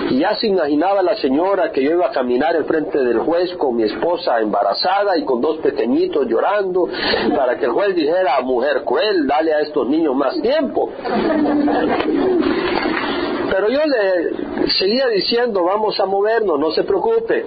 y 0.09 0.19
ya 0.19 0.33
se 0.35 0.47
imaginaba 0.47 1.01
la 1.01 1.17
señora 1.17 1.69
que 1.73 1.83
yo 1.83 1.91
iba 1.91 2.07
a 2.07 2.11
caminar 2.11 2.55
en 2.55 2.63
frente 2.63 2.99
del 3.03 3.19
juez 3.19 3.53
con 3.57 3.75
mi 3.75 3.83
esposa 3.83 4.39
embarazada 4.39 5.17
y 5.17 5.25
con 5.25 5.41
dos 5.41 5.57
pequeñitos 5.57 6.27
llorando 6.27 6.87
para 7.35 7.57
que 7.57 7.65
el 7.65 7.71
juez 7.71 7.93
dijera, 7.93 8.39
mujer 8.39 8.83
cruel, 8.85 9.27
dale 9.27 9.53
a 9.53 9.59
estos 9.59 9.85
niños 9.89 10.15
más 10.15 10.41
tiempo. 10.41 10.89
Pero 13.49 13.69
yo 13.69 13.79
le 13.85 14.69
seguía 14.71 15.07
diciendo, 15.07 15.63
vamos 15.63 15.99
a 15.99 16.05
movernos, 16.05 16.59
no 16.59 16.71
se 16.71 16.83
preocupe. 16.83 17.45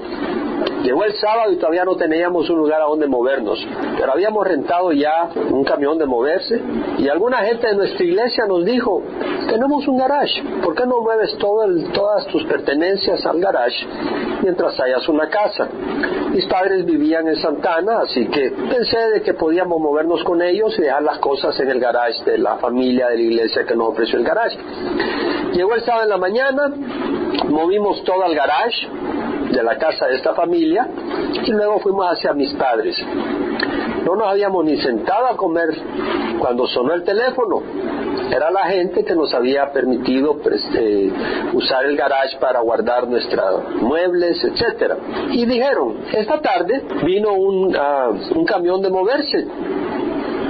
Llegó 0.82 1.04
el 1.04 1.14
sábado 1.14 1.52
y 1.52 1.56
todavía 1.56 1.84
no 1.84 1.96
teníamos 1.96 2.48
un 2.50 2.58
lugar 2.58 2.80
a 2.80 2.84
donde 2.84 3.08
movernos, 3.08 3.58
pero 3.98 4.12
habíamos 4.12 4.46
rentado 4.46 4.92
ya 4.92 5.28
un 5.50 5.64
camión 5.64 5.98
de 5.98 6.06
moverse 6.06 6.60
y 6.98 7.08
alguna 7.08 7.38
gente 7.38 7.66
de 7.66 7.74
nuestra 7.74 8.04
iglesia 8.04 8.46
nos 8.46 8.64
dijo, 8.64 9.02
tenemos 9.48 9.86
un 9.88 9.98
garage, 9.98 10.40
¿por 10.62 10.76
qué 10.76 10.86
no 10.86 11.00
mueves 11.00 11.36
todas 11.38 12.26
tus 12.28 12.44
pertenencias 12.44 13.24
al 13.26 13.40
garage 13.40 13.86
mientras 14.42 14.78
hayas 14.78 15.08
una 15.08 15.28
casa? 15.28 15.68
Mis 16.30 16.46
padres 16.46 16.84
vivían 16.84 17.26
en 17.26 17.36
Santana, 17.36 18.00
así 18.02 18.28
que 18.28 18.50
pensé 18.50 18.98
de 19.14 19.22
que 19.22 19.34
podíamos 19.34 19.80
movernos 19.80 20.22
con 20.22 20.40
ellos 20.42 20.78
y 20.78 20.82
dejar 20.82 21.02
las 21.02 21.18
cosas 21.18 21.58
en 21.58 21.70
el 21.70 21.80
garage 21.80 22.22
de 22.24 22.38
la 22.38 22.56
familia 22.56 23.08
de 23.08 23.16
la 23.16 23.22
iglesia 23.22 23.64
que 23.64 23.74
nos 23.74 23.88
ofreció 23.88 24.18
el 24.18 24.24
garage. 24.24 24.58
Llegó 25.52 25.74
el 25.74 25.82
sábado 25.82 26.04
en 26.04 26.10
la 26.10 26.18
mañana, 26.18 26.68
movimos 27.48 28.02
todo 28.04 28.22
al 28.24 28.34
garage 28.34 28.88
de 29.50 29.62
la 29.62 29.76
casa 29.78 30.06
de 30.06 30.16
esta 30.16 30.34
familia 30.34 30.86
y 31.44 31.50
luego 31.50 31.80
fuimos 31.80 32.06
hacia 32.12 32.32
mis 32.32 32.52
padres. 32.54 32.96
No 34.04 34.14
nos 34.14 34.28
habíamos 34.28 34.64
ni 34.64 34.76
sentado 34.80 35.26
a 35.26 35.36
comer 35.36 35.68
cuando 36.38 36.66
sonó 36.66 36.94
el 36.94 37.02
teléfono. 37.02 37.62
Era 38.30 38.50
la 38.50 38.64
gente 38.66 39.04
que 39.04 39.14
nos 39.14 39.32
había 39.32 39.72
permitido 39.72 40.38
pues, 40.38 40.62
eh, 40.74 41.10
usar 41.54 41.86
el 41.86 41.96
garage 41.96 42.38
para 42.38 42.60
guardar 42.60 43.08
nuestros 43.08 43.64
muebles, 43.80 44.42
etcétera. 44.44 44.96
Y 45.30 45.46
dijeron, 45.46 45.96
esta 46.12 46.40
tarde 46.40 46.82
vino 47.04 47.32
un, 47.32 47.74
ah, 47.74 48.10
un 48.34 48.44
camión 48.44 48.82
de 48.82 48.90
moverse 48.90 49.46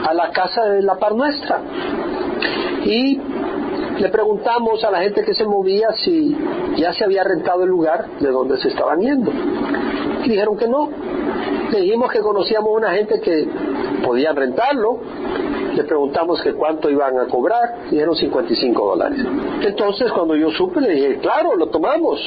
a 0.06 0.14
la 0.14 0.30
casa 0.30 0.64
de 0.64 0.82
la 0.82 0.96
par 0.96 1.14
nuestra. 1.14 1.60
Y 2.84 3.20
le 3.98 4.08
preguntamos 4.10 4.82
a 4.84 4.90
la 4.90 5.00
gente 5.00 5.24
que 5.24 5.34
se 5.34 5.44
movía 5.44 5.88
si 6.04 6.36
ya 6.76 6.92
se 6.92 7.04
había 7.04 7.24
rentado 7.24 7.64
el 7.64 7.68
lugar 7.68 8.06
de 8.20 8.30
donde 8.30 8.56
se 8.58 8.68
estaban 8.68 9.00
yendo. 9.00 9.30
Y 10.24 10.28
dijeron 10.28 10.56
que 10.56 10.68
no. 10.68 10.88
Le 11.70 11.80
dijimos 11.80 12.10
que 12.10 12.20
conocíamos 12.20 12.70
una 12.74 12.92
gente 12.92 13.20
que 13.20 13.48
podía 14.04 14.32
rentarlo. 14.32 15.00
Le 15.78 15.84
preguntamos 15.84 16.42
que 16.42 16.54
cuánto 16.54 16.90
iban 16.90 17.20
a 17.20 17.26
cobrar. 17.26 17.84
Dijeron 17.88 18.16
55 18.16 18.84
dólares. 18.84 19.20
Entonces 19.62 20.10
cuando 20.10 20.34
yo 20.34 20.50
supe 20.50 20.80
le 20.80 20.88
dije, 20.88 21.18
claro, 21.20 21.54
lo 21.54 21.68
tomamos. 21.68 22.18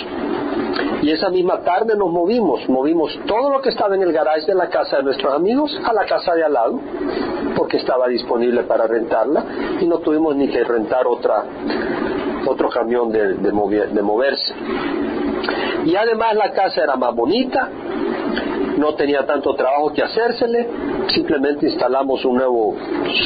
Y 1.01 1.11
esa 1.11 1.29
misma 1.29 1.59
tarde 1.59 1.97
nos 1.97 2.09
movimos, 2.09 2.69
movimos 2.69 3.11
todo 3.27 3.51
lo 3.51 3.61
que 3.61 3.67
estaba 3.67 3.95
en 3.95 4.03
el 4.03 4.13
garage 4.13 4.45
de 4.45 4.55
la 4.55 4.69
casa 4.69 4.97
de 4.97 5.03
nuestros 5.03 5.33
amigos 5.33 5.77
a 5.83 5.91
la 5.91 6.05
casa 6.05 6.33
de 6.33 6.45
al 6.45 6.53
lado, 6.53 6.79
porque 7.57 7.75
estaba 7.75 8.07
disponible 8.07 8.63
para 8.63 8.87
rentarla 8.87 9.43
y 9.81 9.85
no 9.85 9.97
tuvimos 9.97 10.33
ni 10.37 10.47
que 10.47 10.63
rentar 10.63 11.05
otra, 11.05 11.43
otro 12.47 12.69
camión 12.69 13.11
de, 13.11 13.33
de 13.33 14.01
moverse. 14.01 14.53
Y 15.83 15.93
además 15.93 16.35
la 16.35 16.53
casa 16.53 16.83
era 16.83 16.95
más 16.95 17.13
bonita, 17.13 17.69
no 18.77 18.95
tenía 18.95 19.25
tanto 19.25 19.53
trabajo 19.55 19.91
que 19.93 20.03
hacérsele, 20.03 20.67
simplemente 21.07 21.67
instalamos 21.67 22.23
un 22.25 22.35
nuevo 22.35 22.75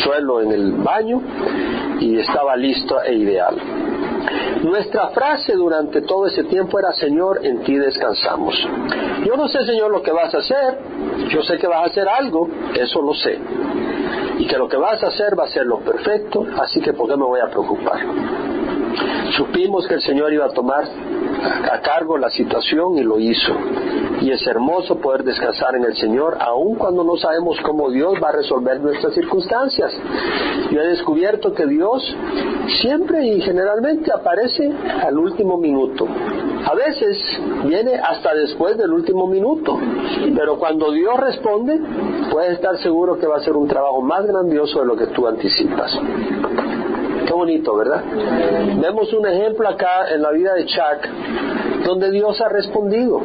suelo 0.04 0.42
en 0.42 0.52
el 0.52 0.72
baño 0.74 1.22
y 2.00 2.20
estaba 2.20 2.56
listo 2.56 3.02
e 3.02 3.16
ideal. 3.16 3.56
Nuestra 4.64 5.10
frase 5.10 5.54
durante 5.54 6.02
todo 6.02 6.26
ese 6.28 6.44
tiempo 6.46 6.80
era, 6.80 6.92
Señor, 6.94 7.46
en 7.46 7.62
ti 7.64 7.76
descansamos. 7.76 8.56
Yo 9.24 9.36
no 9.38 9.48
sé, 9.48 9.64
Señor, 9.66 9.92
lo 9.92 10.02
que 10.02 10.12
vas 10.12 10.34
a 10.34 10.40
hacer, 10.40 10.80
yo 11.30 11.44
sé 11.44 11.58
que 11.58 11.68
vas 11.68 11.84
a 11.84 11.86
hacer 11.86 12.08
algo, 12.08 12.48
eso 12.74 13.02
lo 13.02 13.14
sé. 13.14 13.38
Y 14.40 14.48
que 14.48 14.58
lo 14.58 14.68
que 14.68 14.78
vas 14.78 15.04
a 15.04 15.08
hacer 15.08 15.40
va 15.40 15.46
a 15.46 15.48
ser 15.48 15.66
lo 15.66 15.80
perfecto, 15.80 16.46
así 16.60 16.82
que 16.82 16.94
¿por 16.94 17.08
qué 17.08 17.16
me 17.16 17.26
voy 17.26 17.40
a 17.40 17.48
preocupar? 17.48 18.00
Supimos 19.38 19.88
que 19.88 19.96
el 19.96 20.02
Señor 20.02 20.32
iba 20.34 20.46
a 20.46 20.50
tomar 20.50 20.86
a 21.72 21.82
cargo 21.82 22.18
la 22.18 22.30
situación 22.30 22.98
y 22.98 23.04
lo 23.04 23.20
hizo. 23.20 23.54
Y 24.22 24.32
es 24.32 24.46
hermoso 24.48 24.98
poder 25.00 25.24
descansar 25.24 25.76
en 25.76 25.84
el 25.84 25.96
Señor, 25.96 26.38
aun 26.40 26.76
cuando 26.76 27.04
no 27.04 27.18
sabemos 27.18 27.60
cómo 27.62 27.90
Dios 27.90 28.14
va 28.24 28.30
a 28.30 28.32
resolver 28.32 28.80
nuestras 28.80 29.14
circunstancias. 29.14 29.92
Yo 30.72 30.82
he 30.82 30.88
descubierto 30.88 31.54
que 31.54 31.66
Dios 31.68 32.02
siempre 32.82 33.26
y 33.28 33.42
generalmente 33.42 34.12
aparece 34.12 34.72
al 35.04 35.18
último 35.18 35.58
minuto. 35.58 36.08
A 36.66 36.74
veces 36.74 37.18
viene 37.66 37.96
hasta 37.96 38.34
después 38.34 38.78
del 38.78 38.92
último 38.92 39.28
minuto, 39.28 39.78
pero 40.36 40.58
cuando 40.58 40.92
Dios 40.92 41.20
responde, 41.20 41.80
puedes 42.32 42.54
estar 42.54 42.78
seguro 42.78 43.20
que 43.20 43.28
va 43.28 43.38
a 43.38 43.42
ser 43.42 43.54
un 43.54 43.68
trabajo 43.68 44.02
más 44.02 44.26
grandioso 44.26 44.80
de 44.80 44.86
lo 44.86 44.96
que 44.96 45.08
tú 45.08 45.28
anticipas. 45.28 45.92
Qué 47.26 47.34
bonito, 47.34 47.76
¿verdad? 47.76 48.04
Vemos 48.82 49.12
un 49.14 49.28
ejemplo 49.28 49.68
acá 49.68 50.14
en 50.14 50.22
la 50.22 50.32
vida 50.32 50.54
de 50.54 50.66
Chuck, 50.66 51.84
donde 51.86 52.12
Dios 52.12 52.40
ha 52.42 52.50
respondido. 52.50 53.22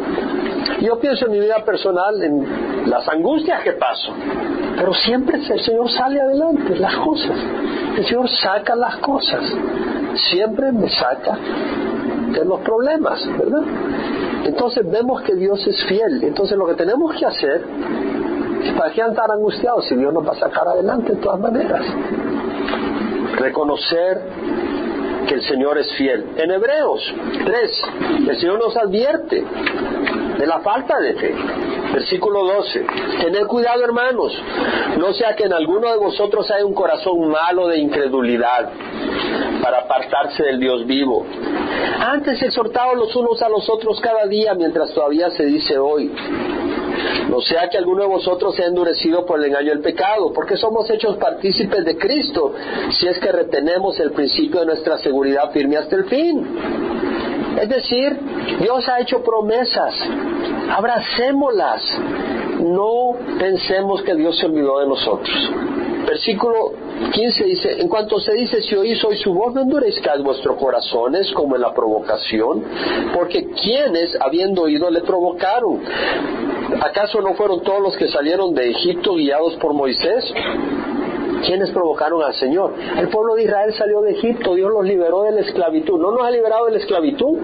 Yo 0.80 0.98
pienso 0.98 1.26
en 1.26 1.32
mi 1.32 1.40
vida 1.40 1.62
personal, 1.64 2.22
en 2.22 2.90
las 2.90 3.06
angustias 3.08 3.62
que 3.62 3.72
paso, 3.72 4.12
pero 4.76 4.94
siempre 4.94 5.38
el 5.38 5.60
Señor 5.60 5.90
sale 5.90 6.20
adelante, 6.20 6.76
las 6.76 6.96
cosas. 6.96 7.36
El 7.96 8.06
Señor 8.06 8.28
saca 8.28 8.74
las 8.74 8.96
cosas. 8.98 9.42
Siempre 10.30 10.72
me 10.72 10.88
saca 10.88 11.38
de 12.32 12.44
los 12.44 12.60
problemas, 12.60 13.20
¿verdad? 13.38 13.62
Entonces 14.44 14.88
vemos 14.90 15.22
que 15.22 15.34
Dios 15.34 15.66
es 15.66 15.84
fiel. 15.84 16.22
Entonces 16.22 16.56
lo 16.56 16.66
que 16.66 16.74
tenemos 16.74 17.14
que 17.16 17.26
hacer 17.26 17.64
para 18.76 18.92
qué 18.92 19.02
andar 19.02 19.30
angustiados 19.30 19.86
si 19.86 19.96
Dios 19.96 20.12
nos 20.12 20.26
va 20.26 20.32
a 20.32 20.38
sacar 20.38 20.68
adelante 20.68 21.12
de 21.12 21.20
todas 21.20 21.40
maneras. 21.40 21.84
Reconocer 23.36 24.20
que 25.26 25.34
el 25.34 25.42
Señor 25.42 25.78
es 25.78 25.92
fiel. 25.94 26.26
En 26.36 26.50
Hebreos 26.50 27.14
3, 27.44 27.82
el 28.28 28.40
Señor 28.40 28.58
nos 28.58 28.76
advierte 28.76 29.44
de 30.38 30.46
la 30.46 30.60
falta 30.60 30.98
de 30.98 31.14
fe. 31.14 31.34
Versículo 31.92 32.44
12. 32.44 32.86
Tened 33.20 33.46
cuidado, 33.46 33.84
hermanos, 33.84 34.32
no 34.96 35.12
sea 35.12 35.36
que 35.36 35.44
en 35.44 35.52
alguno 35.52 35.90
de 35.90 35.98
vosotros 35.98 36.50
haya 36.50 36.64
un 36.64 36.74
corazón 36.74 37.28
malo 37.30 37.68
de 37.68 37.78
incredulidad 37.78 38.70
para 39.62 39.80
apartarse 39.80 40.42
del 40.44 40.60
Dios 40.60 40.86
vivo. 40.86 41.26
Antes 42.00 42.40
exhortados 42.42 42.96
los 42.96 43.14
unos 43.14 43.42
a 43.42 43.48
los 43.48 43.68
otros 43.68 44.00
cada 44.00 44.26
día 44.26 44.54
mientras 44.54 44.92
todavía 44.94 45.30
se 45.30 45.44
dice 45.44 45.78
hoy. 45.78 46.10
No 47.28 47.40
sea 47.40 47.68
que 47.68 47.78
alguno 47.78 48.02
de 48.02 48.08
vosotros 48.08 48.54
sea 48.54 48.66
endurecido 48.66 49.24
por 49.24 49.38
el 49.38 49.46
engaño 49.46 49.70
del 49.70 49.80
pecado, 49.80 50.32
porque 50.32 50.56
somos 50.56 50.88
hechos 50.90 51.16
partícipes 51.16 51.84
de 51.84 51.96
Cristo, 51.96 52.52
si 52.90 53.06
es 53.06 53.18
que 53.18 53.32
retenemos 53.32 53.98
el 54.00 54.12
principio 54.12 54.60
de 54.60 54.66
nuestra 54.66 54.98
seguridad 54.98 55.50
firme 55.52 55.76
hasta 55.76 55.96
el 55.96 56.04
fin. 56.04 56.46
Es 57.60 57.68
decir, 57.68 58.18
Dios 58.60 58.88
ha 58.88 59.00
hecho 59.00 59.22
promesas, 59.22 59.94
abracémoslas, 60.70 61.82
no 62.60 63.16
pensemos 63.38 64.02
que 64.02 64.14
Dios 64.14 64.38
se 64.38 64.46
olvidó 64.46 64.80
de 64.80 64.86
nosotros. 64.86 65.52
Versículo 66.06 66.72
15 67.12 67.44
dice, 67.44 67.80
en 67.80 67.88
cuanto 67.88 68.20
se 68.20 68.32
dice, 68.34 68.62
si 68.62 68.76
oís 68.76 69.02
hoy 69.04 69.16
su 69.16 69.32
voz, 69.32 69.54
no 69.54 69.62
endurezcáis 69.62 70.22
vuestros 70.22 70.56
corazones 70.58 71.32
como 71.32 71.56
en 71.56 71.62
la 71.62 71.72
provocación, 71.72 72.62
porque 73.14 73.46
quienes, 73.46 74.16
habiendo 74.20 74.62
oído, 74.62 74.90
le 74.90 75.00
provocaron. 75.00 75.80
¿Acaso 76.80 77.20
no 77.20 77.34
fueron 77.34 77.62
todos 77.62 77.80
los 77.80 77.96
que 77.96 78.08
salieron 78.08 78.54
de 78.54 78.70
Egipto 78.70 79.14
guiados 79.14 79.56
por 79.56 79.72
Moisés? 79.72 80.32
¿Quiénes 81.44 81.70
provocaron 81.70 82.22
al 82.22 82.34
Señor? 82.34 82.74
El 82.98 83.08
pueblo 83.08 83.34
de 83.34 83.44
Israel 83.44 83.72
salió 83.72 84.02
de 84.02 84.12
Egipto, 84.12 84.54
Dios 84.54 84.70
los 84.70 84.84
liberó 84.84 85.22
de 85.22 85.32
la 85.32 85.40
esclavitud. 85.40 85.98
¿No 85.98 86.12
nos 86.12 86.26
ha 86.26 86.30
liberado 86.30 86.66
de 86.66 86.72
la 86.72 86.78
esclavitud? 86.78 87.38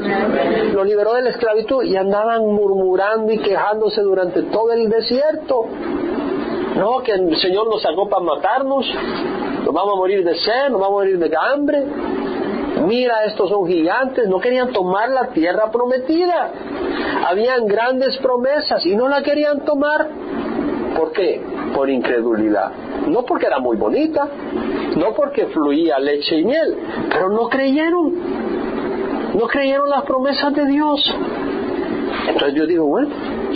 Los 0.75 0.87
liberó 0.87 1.15
de 1.15 1.23
la 1.23 1.31
esclavitud 1.31 1.83
y 1.83 1.97
andaban 1.97 2.47
murmurando 2.47 3.33
y 3.33 3.39
quejándose 3.39 4.03
durante 4.03 4.43
todo 4.43 4.73
el 4.73 4.89
desierto. 4.91 5.65
No, 6.77 6.99
que 7.03 7.13
el 7.13 7.37
Señor 7.39 7.69
nos 7.69 7.81
sacó 7.81 8.07
para 8.07 8.23
matarnos, 8.23 8.87
nos 9.67 9.75
vamos 9.75 9.95
a 9.95 9.97
morir 9.97 10.23
de 10.23 10.37
sed, 10.37 10.71
nos 10.71 10.81
vamos 10.81 11.03
a 11.03 11.05
morir 11.05 11.19
de 11.19 11.37
hambre. 11.37 11.85
Mira, 12.87 13.25
estos 13.25 13.51
son 13.51 13.67
gigantes, 13.67 14.29
no 14.29 14.39
querían 14.39 14.73
tomar 14.73 15.09
la 15.09 15.27
tierra 15.31 15.73
prometida. 15.73 16.53
Habían 17.27 17.67
grandes 17.67 18.17
promesas 18.19 18.87
y 18.87 18.95
no 18.95 19.09
la 19.09 19.25
querían 19.25 19.65
tomar. 19.65 20.07
¿Por 20.97 21.11
qué? 21.11 21.43
Por 21.75 21.91
incredulidad. 21.91 22.71
No 23.09 23.25
porque 23.25 23.47
era 23.47 23.59
muy 23.59 23.77
bonita, 23.77 24.29
no 24.97 25.13
porque 25.15 25.47
fluía 25.47 25.99
leche 25.99 26.39
y 26.39 26.45
miel, 26.45 26.79
pero 27.11 27.29
no 27.31 27.49
creyeron. 27.49 28.13
No 29.35 29.49
creyeron 29.49 29.91
las 29.91 30.05
promesas 30.05 30.55
de 30.55 30.65
Dios. 30.67 31.13
Entonces 32.29 32.55
yo 32.55 32.67
digo, 32.69 32.87
bueno, 32.87 33.09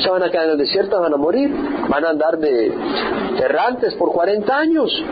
se 0.03 0.11
van 0.11 0.25
a 0.25 0.31
quedar 0.31 0.47
en 0.47 0.51
el 0.53 0.59
desierto, 0.59 1.01
van 1.01 1.15
a 1.15 1.17
morir, 1.17 1.55
van 1.89 2.05
a 2.05 2.11
andar 2.11 2.37
de 2.37 2.75
errantes 3.39 3.95
por 3.95 4.11
40 4.11 4.57
años. 4.57 5.05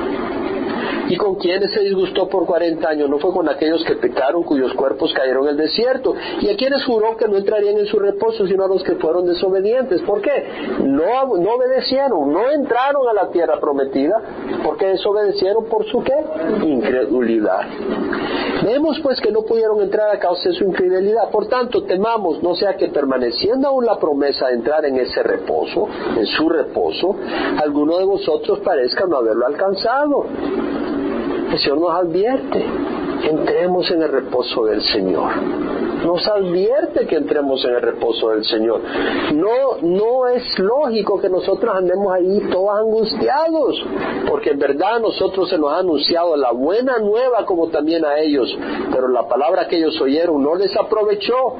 ¿Y 1.09 1.17
con 1.17 1.37
quiénes 1.37 1.73
se 1.73 1.81
disgustó 1.81 2.29
por 2.29 2.47
40 2.47 2.89
años? 2.89 3.09
No 3.09 3.19
fue 3.19 3.33
con 3.33 3.49
aquellos 3.49 3.85
que 3.85 3.97
pecaron, 3.97 4.43
cuyos 4.43 4.73
cuerpos 4.75 5.13
cayeron 5.15 5.45
en 5.45 5.51
el 5.51 5.57
desierto. 5.57 6.15
¿Y 6.41 6.51
a 6.51 6.57
quienes 6.57 6.85
juró 6.85 7.17
que 7.17 7.27
no 7.29 7.37
entrarían 7.37 7.79
en 7.79 7.87
su 7.87 7.99
reposo, 7.99 8.47
sino 8.47 8.65
a 8.65 8.69
los 8.69 8.83
que 8.83 8.97
fueron 8.97 9.27
desobedientes? 9.27 10.03
¿Por 10.03 10.21
qué? 10.21 10.31
No, 10.85 11.37
no 11.37 11.55
obedecieron, 11.55 12.33
no 12.33 12.51
entraron 12.51 13.09
a 13.09 13.13
la 13.15 13.31
tierra 13.31 13.59
prometida, 13.61 14.21
porque 14.63 14.87
desobedecieron 14.87 15.67
por 15.67 15.85
su 15.87 16.03
qué? 16.03 16.15
Incredulidad. 16.67 17.67
Vemos 18.65 18.99
pues 19.03 19.21
que 19.21 19.31
no 19.31 19.43
pudieron 19.43 19.81
entrar 19.81 20.15
a 20.15 20.19
causa 20.19 20.49
de 20.49 20.55
su 20.55 20.65
infidelidad. 20.65 21.31
Por 21.31 21.47
tanto, 21.49 21.85
temamos, 21.85 22.43
no 22.43 22.55
sea 22.55 22.77
que 22.77 22.89
permaneciendo 22.89 23.69
aún 23.69 23.87
la 23.87 23.99
promesa 23.99 24.49
de 24.49 24.55
entrar 24.55 24.85
en 24.85 24.97
ese 24.97 25.23
reposo, 25.23 25.89
en 26.17 26.27
su 26.27 26.49
reposo, 26.49 27.15
alguno 27.63 27.99
de 27.99 28.05
vosotros 28.05 28.59
parezca 28.61 29.07
no 29.07 29.17
haberlo 29.17 29.47
alcanzado. 29.47 30.27
El 31.51 31.59
Señor 31.59 31.79
nos 31.79 31.91
advierte, 31.91 32.65
entremos 33.23 33.91
en 33.91 34.03
el 34.03 34.09
reposo 34.11 34.67
del 34.67 34.83
Señor. 34.83 35.33
Nos 36.05 36.27
advierte 36.29 37.07
que 37.07 37.17
entremos 37.17 37.65
en 37.65 37.75
el 37.75 37.83
reposo 37.83 38.31
del 38.31 38.45
Señor. 38.45 38.81
No, 39.35 39.79
no 39.83 40.29
es 40.29 40.59
lógico 40.59 41.19
que 41.21 41.29
nosotros 41.29 41.75
andemos 41.75 42.13
ahí 42.13 42.41
todos 42.51 42.79
angustiados, 42.79 43.87
porque 44.29 44.51
en 44.51 44.59
verdad 44.59 44.97
a 44.97 44.99
nosotros 45.01 45.49
se 45.49 45.59
nos 45.59 45.73
ha 45.73 45.79
anunciado 45.79 46.37
la 46.37 46.53
buena 46.53 46.99
nueva 46.99 47.47
como 47.47 47.69
también 47.69 48.05
a 48.05 48.19
ellos, 48.19 48.57
pero 48.93 49.09
la 49.09 49.27
palabra 49.27 49.67
que 49.69 49.79
ellos 49.79 49.99
oyeron 50.01 50.43
no 50.43 50.55
les 50.55 50.77
aprovechó 50.77 51.57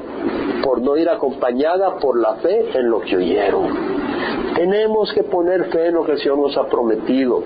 por 0.63 0.81
no 0.81 0.97
ir 0.97 1.09
acompañada 1.09 1.97
por 1.97 2.19
la 2.19 2.35
fe 2.35 2.77
en 2.77 2.89
lo 2.89 3.01
que 3.01 3.17
oyeron. 3.17 3.98
Tenemos 4.59 5.13
que 5.13 5.23
poner 5.23 5.71
fe 5.71 5.87
en 5.87 5.93
lo 5.93 6.03
que 6.03 6.11
el 6.11 6.17
Señor 6.19 6.37
nos 6.37 6.57
ha 6.57 6.67
prometido. 6.67 7.41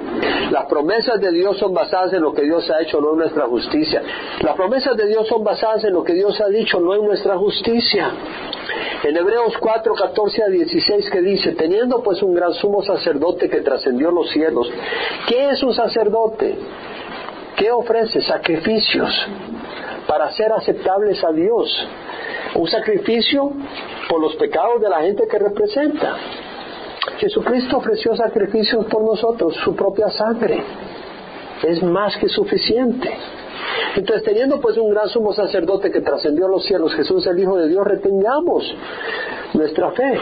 Las 0.49 0.65
promesas 0.65 1.21
de 1.21 1.31
Dios 1.31 1.59
son 1.59 1.71
basadas 1.71 2.11
en 2.13 2.23
lo 2.23 2.33
que 2.33 2.41
Dios 2.41 2.67
ha 2.71 2.81
hecho, 2.81 2.99
no 2.99 3.11
en 3.11 3.19
nuestra 3.19 3.45
justicia. 3.45 4.01
Las 4.41 4.55
promesas 4.55 4.97
de 4.97 5.05
Dios 5.05 5.27
son 5.27 5.43
basadas 5.43 5.83
en 5.83 5.93
lo 5.93 6.03
que 6.03 6.15
Dios 6.15 6.41
ha 6.41 6.47
dicho, 6.47 6.79
no 6.79 6.95
en 6.95 7.05
nuestra 7.05 7.37
justicia. 7.37 8.09
En 9.03 9.15
Hebreos 9.15 9.55
4, 9.59 9.93
14 9.93 10.41
a 10.41 10.47
16 10.47 11.11
que 11.11 11.21
dice, 11.21 11.51
teniendo 11.51 12.01
pues 12.01 12.23
un 12.23 12.33
gran 12.33 12.51
sumo 12.55 12.81
sacerdote 12.81 13.47
que 13.47 13.61
trascendió 13.61 14.09
los 14.09 14.31
cielos, 14.31 14.71
¿qué 15.27 15.51
es 15.51 15.61
un 15.61 15.75
sacerdote? 15.75 16.55
¿Qué 17.55 17.71
ofrece? 17.71 18.23
Sacrificios 18.23 19.13
para 20.07 20.31
ser 20.31 20.51
aceptables 20.51 21.23
a 21.23 21.31
Dios. 21.31 21.87
Un 22.55 22.67
sacrificio 22.67 23.51
por 24.09 24.19
los 24.19 24.35
pecados 24.35 24.81
de 24.81 24.89
la 24.89 25.01
gente 25.01 25.27
que 25.27 25.37
representa. 25.37 26.17
Jesucristo 27.17 27.77
ofreció 27.77 28.15
sacrificios 28.15 28.85
por 28.85 29.03
nosotros, 29.03 29.55
su 29.63 29.75
propia 29.75 30.09
sangre. 30.09 30.63
Es 31.61 31.81
más 31.83 32.17
que 32.17 32.27
suficiente. 32.27 33.09
Entonces, 33.95 34.23
teniendo 34.23 34.59
pues 34.59 34.77
un 34.77 34.89
gran 34.89 35.07
sumo 35.09 35.33
sacerdote 35.33 35.91
que 35.91 36.01
trascendió 36.01 36.45
a 36.45 36.49
los 36.49 36.65
cielos, 36.65 36.93
Jesús 36.93 37.25
el 37.27 37.39
Hijo 37.39 37.57
de 37.57 37.69
Dios, 37.69 37.85
retengamos 37.85 38.63
nuestra 39.53 39.91
fe. 39.91 40.19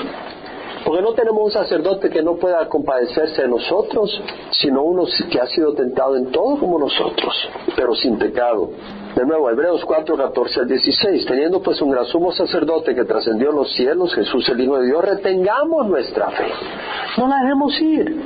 Porque 0.85 1.01
no 1.01 1.13
tenemos 1.13 1.43
un 1.43 1.51
sacerdote 1.51 2.09
que 2.09 2.23
no 2.23 2.35
pueda 2.35 2.67
compadecerse 2.67 3.43
de 3.43 3.47
nosotros, 3.47 4.21
sino 4.51 4.81
uno 4.83 5.05
que 5.29 5.39
ha 5.39 5.45
sido 5.47 5.73
tentado 5.73 6.15
en 6.15 6.31
todo 6.31 6.59
como 6.59 6.79
nosotros, 6.79 7.33
pero 7.75 7.93
sin 7.95 8.17
pecado. 8.17 8.71
De 9.15 9.25
nuevo, 9.25 9.49
Hebreos 9.49 9.83
4, 9.85 10.15
14 10.15 10.61
al 10.61 10.67
16. 10.67 11.25
Teniendo 11.25 11.61
pues 11.61 11.81
un 11.81 11.91
gran 11.91 12.05
sumo 12.05 12.31
sacerdote 12.31 12.95
que 12.95 13.03
trascendió 13.03 13.51
los 13.51 13.73
cielos, 13.73 14.13
Jesús 14.15 14.47
el 14.49 14.61
Hijo 14.61 14.77
de 14.79 14.87
Dios, 14.87 15.03
retengamos 15.03 15.87
nuestra 15.87 16.29
fe. 16.31 16.47
No 17.17 17.27
la 17.27 17.37
dejemos 17.43 17.81
ir. 17.81 18.23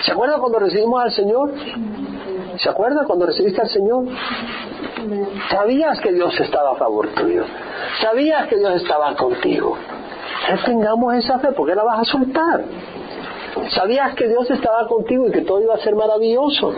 ¿Se 0.00 0.12
acuerda 0.12 0.38
cuando 0.38 0.58
recibimos 0.58 1.02
al 1.02 1.12
Señor? 1.12 1.52
¿Se 2.56 2.68
acuerda 2.68 3.04
cuando 3.04 3.26
recibiste 3.26 3.60
al 3.60 3.68
Señor? 3.68 4.06
Sabías 5.50 6.00
que 6.00 6.12
Dios 6.12 6.38
estaba 6.40 6.72
a 6.72 6.76
favor 6.76 7.08
tuyo. 7.08 7.44
Sabías 8.00 8.48
que 8.48 8.56
Dios 8.56 8.82
estaba 8.82 9.14
contigo. 9.16 9.76
Retengamos 10.48 11.14
esa 11.14 11.38
fe, 11.38 11.48
porque 11.52 11.74
la 11.74 11.84
vas 11.84 12.00
a 12.00 12.04
soltar. 12.04 12.64
Sabías 13.70 14.14
que 14.14 14.28
Dios 14.28 14.50
estaba 14.50 14.86
contigo 14.88 15.28
y 15.28 15.32
que 15.32 15.42
todo 15.42 15.60
iba 15.60 15.74
a 15.74 15.78
ser 15.78 15.94
maravilloso. 15.94 16.74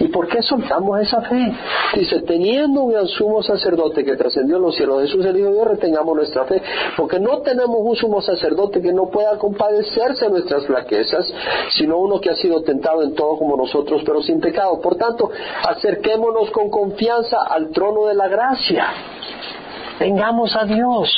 ¿Y 0.00 0.08
por 0.08 0.28
qué 0.28 0.42
soltamos 0.42 1.00
esa 1.00 1.20
fe? 1.22 1.52
Dice, 1.94 2.22
teniendo 2.22 2.82
un 2.82 2.92
gran 2.92 3.08
sumo 3.08 3.42
sacerdote 3.42 4.04
que 4.04 4.16
trascendió 4.16 4.58
los 4.58 4.76
cielos, 4.76 5.02
Jesús 5.02 5.24
el 5.24 5.36
Hijo 5.36 5.48
de 5.48 5.54
Dios, 5.54 5.68
retengamos 5.68 6.16
nuestra 6.16 6.44
fe, 6.44 6.62
porque 6.96 7.18
no 7.18 7.38
tenemos 7.40 7.76
un 7.80 7.96
sumo 7.96 8.22
sacerdote 8.22 8.80
que 8.80 8.92
no 8.92 9.06
pueda 9.10 9.36
compadecerse 9.38 10.26
de 10.26 10.30
nuestras 10.30 10.66
flaquezas, 10.66 11.26
sino 11.70 11.98
uno 11.98 12.20
que 12.20 12.30
ha 12.30 12.36
sido 12.36 12.62
tentado 12.62 13.02
en 13.02 13.14
todo 13.14 13.36
como 13.38 13.56
nosotros, 13.56 14.02
pero 14.04 14.22
sin 14.22 14.40
pecado. 14.40 14.80
Por 14.80 14.96
tanto, 14.96 15.30
acerquémonos 15.68 16.50
con 16.52 16.70
confianza 16.70 17.42
al 17.42 17.70
trono 17.70 18.06
de 18.06 18.14
la 18.14 18.28
gracia. 18.28 18.86
Vengamos 19.98 20.54
a 20.54 20.64
Dios 20.64 21.10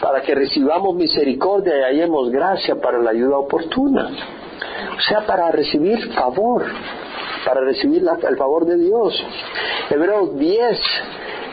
para 0.00 0.22
que 0.22 0.34
recibamos 0.34 0.94
misericordia 0.94 1.78
y 1.78 1.82
hallemos 1.82 2.30
gracia 2.30 2.76
para 2.76 2.98
la 2.98 3.10
ayuda 3.10 3.38
oportuna. 3.38 4.10
O 4.96 5.00
sea, 5.00 5.26
para 5.26 5.50
recibir 5.50 6.12
favor 6.12 6.64
para 7.44 7.62
recibir 7.62 8.04
el 8.28 8.36
favor 8.36 8.66
de 8.66 8.76
Dios. 8.76 9.24
Hebreos 9.90 10.36
10, 10.38 10.80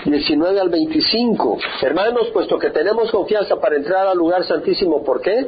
19 0.06 0.60
al 0.60 0.70
25. 0.70 1.58
Hermanos, 1.82 2.30
puesto 2.32 2.60
que 2.60 2.70
tenemos 2.70 3.10
confianza 3.12 3.56
para 3.60 3.76
entrar 3.76 4.08
al 4.08 4.18
lugar 4.18 4.44
santísimo, 4.46 5.04
¿por 5.04 5.20
qué? 5.22 5.48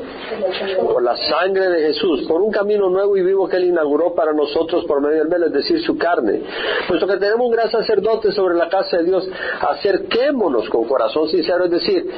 Por 0.82 1.03
la 1.03 1.16
sangre 1.16 1.70
de 1.70 1.88
Jesús, 1.88 2.28
por 2.28 2.41
un 2.41 2.51
camino 2.51 2.89
nuevo 2.89 3.16
y 3.18 3.22
vivo 3.22 3.47
que 3.47 3.58
Él 3.58 3.66
inauguró 3.66 4.16
para 4.16 4.34
nosotros 4.34 4.84
por 4.86 5.01
medio 5.01 5.20
del 5.20 5.28
velo, 5.28 5.47
es 5.47 5.53
decir, 5.53 5.82
su 5.84 5.97
carne. 5.97 6.41
Puesto 6.88 7.05
que 7.05 7.18
tenemos 7.18 7.47
un 7.47 7.51
gran 7.51 7.70
sacerdote 7.70 8.32
sobre 8.32 8.55
la 8.55 8.68
casa 8.68 8.97
de 8.97 9.03
Dios, 9.03 9.30
acerquémonos 9.62 10.70
con 10.70 10.86
corazón 10.86 11.28
sincero, 11.30 11.66
es 11.66 11.72
decir, 11.72 12.10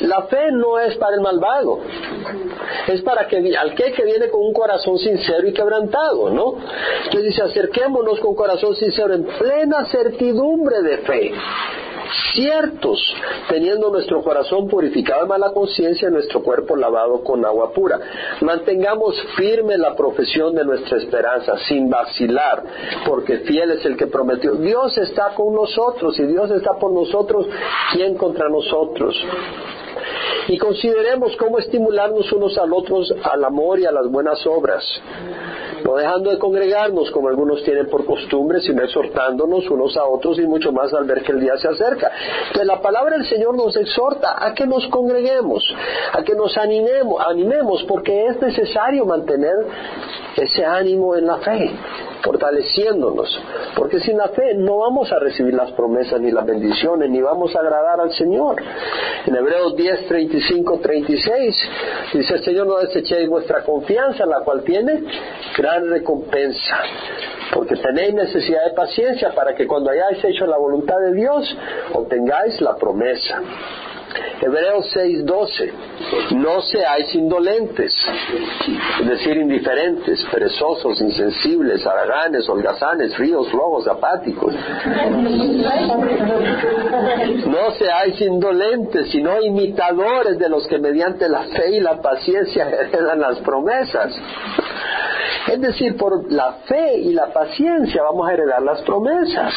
la 0.00 0.22
fe 0.22 0.52
no 0.52 0.78
es 0.78 0.96
para 0.96 1.16
el 1.16 1.20
malvado, 1.20 1.80
es 2.86 3.02
para 3.02 3.26
que, 3.26 3.56
al 3.56 3.74
que, 3.74 3.92
que 3.92 4.04
viene 4.04 4.28
con 4.28 4.40
un 4.42 4.52
corazón 4.52 4.98
sincero 4.98 5.48
y 5.48 5.52
quebrantado, 5.52 6.30
¿no? 6.30 6.54
Entonces 7.04 7.24
dice, 7.24 7.42
acerquémonos 7.42 8.20
con 8.20 8.36
corazón 8.36 8.76
sincero 8.76 9.14
en 9.14 9.24
plena 9.24 9.84
certidumbre 9.86 10.82
de 10.82 10.98
fe 10.98 11.32
ciertos, 12.34 13.00
teniendo 13.48 13.90
nuestro 13.90 14.22
corazón 14.22 14.68
purificado 14.68 15.22
de 15.22 15.28
mala 15.28 15.52
conciencia 15.52 16.08
y 16.08 16.12
nuestro 16.12 16.42
cuerpo 16.42 16.76
lavado 16.76 17.22
con 17.22 17.44
agua 17.44 17.72
pura. 17.72 17.98
Mantengamos 18.40 19.14
firme 19.36 19.76
la 19.78 19.94
profesión 19.94 20.54
de 20.54 20.64
nuestra 20.64 20.98
esperanza, 20.98 21.58
sin 21.68 21.88
vacilar, 21.88 22.62
porque 23.06 23.38
fiel 23.38 23.72
es 23.72 23.84
el 23.84 23.96
que 23.96 24.06
prometió. 24.06 24.54
Dios 24.54 24.96
está 24.98 25.34
con 25.34 25.54
nosotros 25.54 26.18
y 26.18 26.26
Dios 26.26 26.50
está 26.50 26.74
por 26.74 26.92
nosotros, 26.92 27.46
¿quién 27.92 28.16
contra 28.16 28.48
nosotros? 28.48 29.16
Y 30.48 30.58
consideremos 30.58 31.36
cómo 31.36 31.58
estimularnos 31.58 32.32
unos 32.32 32.56
al 32.58 32.72
otros 32.72 33.14
al 33.22 33.44
amor 33.44 33.78
y 33.78 33.86
a 33.86 33.92
las 33.92 34.08
buenas 34.08 34.44
obras, 34.46 34.84
no 35.84 35.94
dejando 35.96 36.30
de 36.30 36.38
congregarnos 36.38 37.10
como 37.10 37.28
algunos 37.28 37.62
tienen 37.62 37.88
por 37.88 38.04
costumbre, 38.04 38.60
sino 38.60 38.82
exhortándonos 38.82 39.68
unos 39.70 39.96
a 39.96 40.04
otros 40.04 40.38
y 40.38 40.46
mucho 40.46 40.72
más 40.72 40.92
al 40.94 41.04
ver 41.04 41.22
que 41.22 41.32
el 41.32 41.40
día 41.40 41.56
se 41.58 41.68
acerca. 41.68 42.10
Entonces 42.46 42.66
la 42.66 42.80
palabra 42.80 43.16
del 43.16 43.26
Señor 43.26 43.56
nos 43.56 43.76
exhorta 43.76 44.44
a 44.44 44.54
que 44.54 44.66
nos 44.66 44.86
congreguemos, 44.88 45.62
a 46.12 46.22
que 46.22 46.34
nos 46.34 46.56
animemos, 46.56 47.22
animemos 47.26 47.84
porque 47.84 48.26
es 48.26 48.40
necesario 48.40 49.04
mantener 49.04 49.54
ese 50.36 50.64
ánimo 50.64 51.14
en 51.14 51.26
la 51.26 51.38
fe 51.38 51.70
fortaleciéndonos, 52.22 53.40
porque 53.76 54.00
sin 54.00 54.16
la 54.16 54.28
fe 54.28 54.54
no 54.54 54.78
vamos 54.78 55.12
a 55.12 55.18
recibir 55.18 55.54
las 55.54 55.72
promesas 55.72 56.20
ni 56.20 56.30
las 56.30 56.46
bendiciones, 56.46 57.10
ni 57.10 57.20
vamos 57.20 57.54
a 57.54 57.60
agradar 57.60 58.00
al 58.00 58.12
Señor. 58.12 58.56
En 59.26 59.34
Hebreos 59.34 59.76
10, 59.76 60.06
35, 60.06 60.80
36 60.80 61.56
dice 62.12 62.34
el 62.34 62.44
Señor, 62.44 62.66
no 62.66 62.78
desechéis 62.78 63.28
vuestra 63.28 63.62
confianza, 63.62 64.26
la 64.26 64.40
cual 64.40 64.62
tiene 64.62 65.02
gran 65.56 65.88
recompensa, 65.88 66.78
porque 67.52 67.76
tenéis 67.76 68.14
necesidad 68.14 68.64
de 68.64 68.74
paciencia 68.74 69.30
para 69.34 69.54
que 69.54 69.66
cuando 69.66 69.90
hayáis 69.90 70.24
hecho 70.24 70.46
la 70.46 70.58
voluntad 70.58 70.98
de 70.98 71.14
Dios, 71.14 71.56
obtengáis 71.92 72.60
la 72.60 72.76
promesa. 72.76 73.42
Hebreos 74.40 74.86
6:12, 74.94 75.72
no 76.36 76.62
seáis 76.62 77.14
indolentes, 77.14 77.94
es 79.00 79.06
decir, 79.06 79.36
indiferentes, 79.36 80.24
perezosos, 80.30 81.00
insensibles, 81.00 81.86
haraganes, 81.86 82.48
holgazanes, 82.48 83.14
fríos, 83.16 83.48
flojos, 83.48 83.86
apáticos. 83.88 84.54
No 87.46 87.70
seáis 87.72 88.20
indolentes, 88.20 89.10
sino 89.10 89.40
imitadores 89.42 90.38
de 90.38 90.48
los 90.48 90.66
que 90.68 90.78
mediante 90.78 91.28
la 91.28 91.42
fe 91.44 91.76
y 91.76 91.80
la 91.80 92.00
paciencia 92.00 92.68
heredan 92.68 93.20
las 93.20 93.38
promesas. 93.40 94.14
Es 95.48 95.60
decir, 95.60 95.96
por 95.96 96.30
la 96.30 96.52
fe 96.66 96.98
y 96.98 97.12
la 97.12 97.32
paciencia 97.32 98.02
vamos 98.02 98.28
a 98.28 98.32
heredar 98.32 98.62
las 98.62 98.82
promesas. 98.82 99.54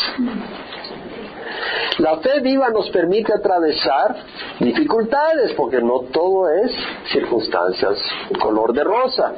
La 2.00 2.18
fe 2.18 2.40
viva 2.40 2.70
nos 2.70 2.90
permite 2.90 3.34
atravesar 3.34 4.16
dificultades 4.60 5.54
porque 5.54 5.82
no 5.82 6.02
todo 6.12 6.50
es 6.50 6.72
circunstancias 7.12 8.00
color 8.40 8.74
de 8.74 8.84
rosa. 8.84 9.34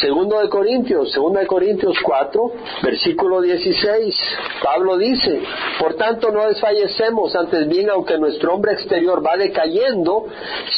Segundo 0.00 0.38
de 0.40 0.48
Corintios, 0.48 1.12
segundo 1.12 1.40
de 1.40 1.46
Corintios 1.46 1.96
4, 2.02 2.52
versículo 2.82 3.40
16, 3.40 4.16
Pablo 4.62 4.96
dice, 4.96 5.42
por 5.78 5.94
tanto 5.94 6.30
no 6.30 6.46
desfallecemos, 6.46 7.34
antes 7.36 7.68
bien 7.68 7.90
aunque 7.90 8.18
nuestro 8.18 8.54
hombre 8.54 8.72
exterior 8.72 9.24
va 9.24 9.36
decayendo, 9.36 10.26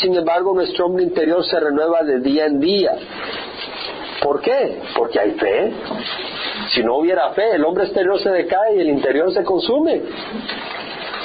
sin 0.00 0.14
embargo 0.14 0.54
nuestro 0.54 0.86
hombre 0.86 1.04
interior 1.04 1.44
se 1.44 1.60
renueva 1.60 2.02
de 2.02 2.20
día 2.20 2.46
en 2.46 2.60
día. 2.60 2.92
¿Por 4.24 4.40
qué? 4.40 4.80
Porque 4.96 5.20
hay 5.20 5.32
fe. 5.32 5.70
Si 6.70 6.82
no 6.82 6.96
hubiera 6.96 7.28
fe, 7.32 7.56
el 7.56 7.64
hombre 7.66 7.84
exterior 7.84 8.18
se 8.18 8.30
decae 8.30 8.76
y 8.76 8.80
el 8.80 8.88
interior 8.88 9.30
se 9.34 9.44
consume. 9.44 10.00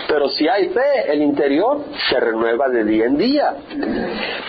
Pero 0.09 0.27
si 0.27 0.45
hay 0.49 0.67
fe, 0.67 1.09
el 1.13 1.21
interior 1.21 1.77
se 2.09 2.19
renueva 2.19 2.67
de 2.67 2.83
día 2.83 3.05
en 3.05 3.17
día. 3.17 3.55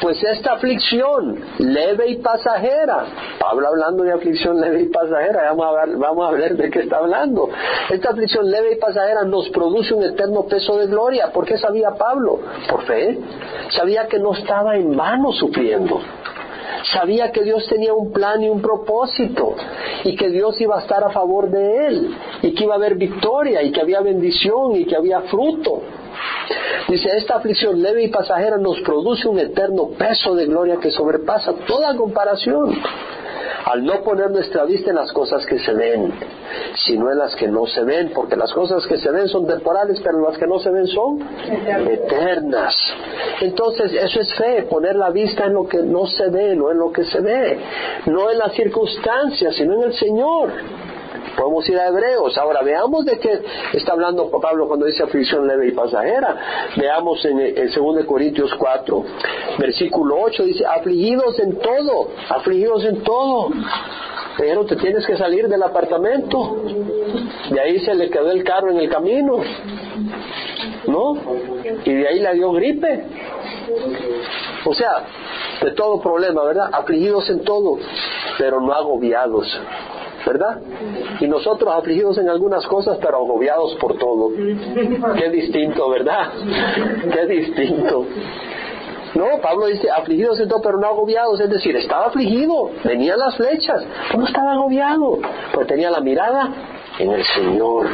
Pues 0.01 0.21
esta 0.25 0.55
aflicción 0.55 1.39
leve 1.59 2.09
y 2.09 2.17
pasajera, 2.17 3.05
Pablo 3.39 3.69
hablando 3.69 4.03
de 4.03 4.15
aflicción 4.15 4.61
leve 4.61 4.83
y 4.83 4.87
pasajera, 4.87 5.53
vamos 5.53 5.67
a, 5.67 5.87
ver, 5.87 5.97
vamos 5.97 6.29
a 6.29 6.33
ver 6.33 6.57
de 6.57 6.71
qué 6.71 6.81
está 6.81 6.97
hablando. 6.97 7.51
Esta 7.89 8.11
aflicción 8.11 8.51
leve 8.51 8.73
y 8.73 8.81
pasajera 8.81 9.23
nos 9.23 9.49
produce 9.51 9.95
un 9.95 10.03
eterno 10.03 10.43
peso 10.47 10.77
de 10.77 10.87
gloria. 10.87 11.31
¿Por 11.31 11.45
qué 11.45 11.57
sabía 11.57 11.91
Pablo? 11.91 12.41
Por 12.69 12.83
fe. 12.83 13.17
Sabía 13.69 14.09
que 14.09 14.19
no 14.19 14.33
estaba 14.33 14.77
en 14.77 14.97
vano 14.97 15.31
sufriendo 15.31 16.01
sabía 16.85 17.31
que 17.33 17.43
Dios 17.43 17.67
tenía 17.69 17.95
un 17.95 18.13
plan 18.13 18.43
y 18.43 18.49
un 18.49 18.61
propósito 18.61 19.55
y 20.05 20.17
que 20.17 20.29
Dios 20.31 20.61
iba 20.61 20.77
a 20.77 20.81
estar 20.81 21.03
a 21.05 21.11
favor 21.11 21.51
de 21.51 21.87
él 21.87 22.17
y 22.43 22.55
que 22.55 22.65
iba 22.65 22.75
a 22.75 22.77
haber 22.77 22.97
victoria 22.97 23.63
y 23.63 23.71
que 23.73 23.81
había 23.81 24.01
bendición 24.01 24.77
y 24.77 24.85
que 24.85 24.97
había 24.97 25.23
fruto. 25.23 25.83
Dice, 26.89 27.09
esta 27.17 27.37
aflicción 27.37 27.81
leve 27.81 28.05
y 28.05 28.09
pasajera 28.09 28.57
nos 28.59 28.81
produce 28.81 29.29
un 29.29 29.39
eterno 29.39 29.91
peso 29.97 30.35
de 30.35 30.47
gloria 30.47 30.77
que 30.77 30.91
sobrepasa 30.91 31.55
toda 31.67 31.97
comparación 31.97 32.75
al 33.65 33.85
no 33.85 34.03
poner 34.03 34.31
nuestra 34.31 34.65
vista 34.65 34.91
en 34.91 34.97
las 34.97 35.13
cosas 35.13 35.45
que 35.47 35.59
se 35.59 35.73
ven, 35.75 36.13
sino 36.87 37.11
en 37.11 37.19
las 37.19 37.35
que 37.37 37.49
no 37.49 37.67
se 37.67 37.83
ven, 37.85 38.11
porque 38.15 38.37
las 38.37 38.53
cosas 38.53 38.87
que 38.87 38.99
se 38.99 39.11
ven 39.11 39.29
son 39.29 39.47
temporales, 39.47 40.01
pero 40.03 40.21
las 40.21 40.39
que 40.39 40.47
no 40.47 40.59
se 40.59 40.71
ven 40.71 40.87
son 40.87 41.19
eternas. 41.89 42.75
Entonces, 43.41 43.93
eso 43.93 44.21
es 44.21 44.35
fe, 44.35 44.63
poner 44.65 44.97
la 44.97 45.11
vista 45.11 45.47
en 45.47 45.55
lo 45.55 45.67
que 45.67 45.79
no 45.79 46.07
se 46.07 46.29
ve, 46.31 46.57
no 46.57 46.71
en 46.71 46.79
lo 46.79 46.93
que 46.93 47.05
se 47.05 47.21
ve, 47.21 47.59
no 48.07 48.31
en 48.31 48.39
las 48.39 48.53
circunstancias, 48.53 49.55
sino 49.55 49.75
en 49.75 49.83
el 49.83 49.95
Señor. 49.95 50.53
Podemos 51.41 51.67
ir 51.71 51.79
a 51.79 51.89
Hebreos. 51.89 52.37
Ahora 52.37 52.61
veamos 52.61 53.07
de 53.07 53.19
qué 53.19 53.41
está 53.73 53.93
hablando 53.93 54.31
Pablo 54.31 54.69
cuando 54.69 54.85
dice 54.85 55.03
aflicción 55.03 55.49
leve 55.49 55.69
y 55.69 55.71
pasajera. 55.71 56.37
Veamos 56.77 57.25
en, 57.25 57.41
en 57.41 57.73
2 57.75 58.05
Corintios 58.05 58.55
4, 58.59 59.05
versículo 59.59 60.21
8, 60.21 60.45
dice, 60.45 60.67
afligidos 60.67 61.39
en 61.39 61.59
todo, 61.59 62.09
afligidos 62.29 62.85
en 62.85 63.03
todo. 63.03 63.49
Pero 64.37 64.67
te 64.67 64.77
tienes 64.77 65.07
que 65.07 65.17
salir 65.17 65.49
del 65.49 65.63
apartamento. 65.63 66.63
De 67.51 67.59
ahí 67.59 67.81
se 67.81 67.95
le 67.95 68.11
quedó 68.11 68.31
el 68.31 68.45
carro 68.45 68.71
en 68.73 68.81
el 68.81 68.91
camino. 68.91 69.39
¿No? 70.89 71.15
Y 71.87 71.95
de 71.95 72.07
ahí 72.07 72.21
le 72.21 72.35
dio 72.35 72.53
gripe. 72.53 73.07
O 74.67 74.75
sea, 74.75 75.07
de 75.63 75.71
todo 75.71 76.03
problema, 76.03 76.45
¿verdad? 76.45 76.69
Afligidos 76.71 77.31
en 77.31 77.45
todo, 77.45 77.79
pero 78.37 78.61
no 78.61 78.75
agobiados. 78.75 79.47
¿Verdad? 80.27 80.61
Y 81.21 81.29
nosotros 81.29 81.73
afligidos 81.75 82.19
en 82.19 82.29
algunas 82.29 82.67
cosas, 82.67 82.99
pero 83.01 83.19
agobiados 83.19 83.75
por 83.77 83.97
todo. 83.99 84.31
Qué 85.17 85.31
distinto, 85.31 85.89
¿verdad? 85.91 86.33
Qué 87.13 87.27
distinto. 87.27 88.07
No, 89.15 89.41
Pablo 89.43 89.67
dice, 89.67 89.91
afligidos 89.91 90.39
en 90.41 90.49
todo, 90.49 90.61
pero 90.63 90.79
no 90.79 90.87
agobiados. 90.87 91.41
Es 91.41 91.51
decir, 91.51 91.75
estaba 91.77 92.07
afligido, 92.07 92.71
venían 92.85 93.19
las 93.19 93.37
flechas, 93.37 93.85
no 94.17 94.25
estaba 94.25 94.53
agobiado, 94.53 95.19
pues 95.53 95.67
tenía 95.67 95.91
la 95.91 96.01
mirada 96.01 96.49
en 96.99 97.11
el 97.11 97.25
Señor. 97.25 97.89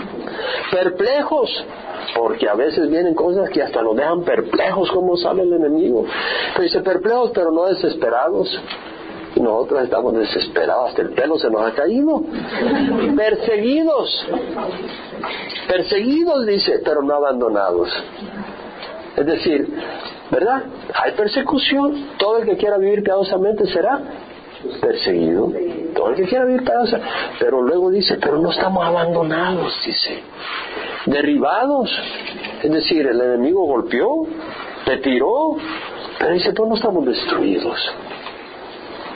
Perplejos, 0.70 1.64
porque 2.14 2.48
a 2.48 2.54
veces 2.54 2.90
vienen 2.90 3.14
cosas 3.14 3.48
que 3.50 3.62
hasta 3.62 3.82
nos 3.82 3.96
dejan 3.96 4.22
perplejos 4.24 4.90
como 4.90 5.16
sale 5.16 5.42
el 5.42 5.54
enemigo. 5.54 6.04
Pero 6.52 6.62
dice 6.62 6.80
perplejos, 6.80 7.30
pero 7.34 7.50
no 7.50 7.64
desesperados 7.66 8.48
nosotros 9.40 9.84
estamos 9.84 10.14
desesperados, 10.14 10.90
hasta 10.90 11.02
el 11.02 11.10
pelo 11.10 11.38
se 11.38 11.50
nos 11.50 11.62
ha 11.62 11.74
caído. 11.74 12.22
Perseguidos, 13.16 14.26
perseguidos 15.68 16.46
dice, 16.46 16.80
pero 16.84 17.02
no 17.02 17.14
abandonados. 17.14 17.88
Es 19.16 19.26
decir, 19.26 19.68
¿verdad? 20.30 20.64
Hay 20.94 21.12
persecución, 21.12 22.10
todo 22.18 22.38
el 22.38 22.46
que 22.46 22.56
quiera 22.56 22.78
vivir 22.78 23.02
piadosamente 23.02 23.66
será 23.66 24.00
perseguido, 24.80 25.52
todo 25.94 26.10
el 26.10 26.16
que 26.16 26.24
quiera 26.24 26.44
vivir 26.44 26.64
piadosamente, 26.64 27.10
pero 27.38 27.62
luego 27.62 27.90
dice, 27.90 28.18
pero 28.20 28.38
no 28.38 28.50
estamos 28.50 28.84
abandonados, 28.84 29.72
dice, 29.84 30.22
derribados, 31.06 31.90
es 32.62 32.70
decir, 32.70 33.06
el 33.06 33.20
enemigo 33.20 33.64
golpeó, 33.64 34.26
te 34.84 34.98
tiró, 34.98 35.56
pero 36.18 36.32
dice, 36.32 36.52
pero 36.52 36.66
no 36.66 36.74
estamos 36.74 37.04
destruidos. 37.06 37.78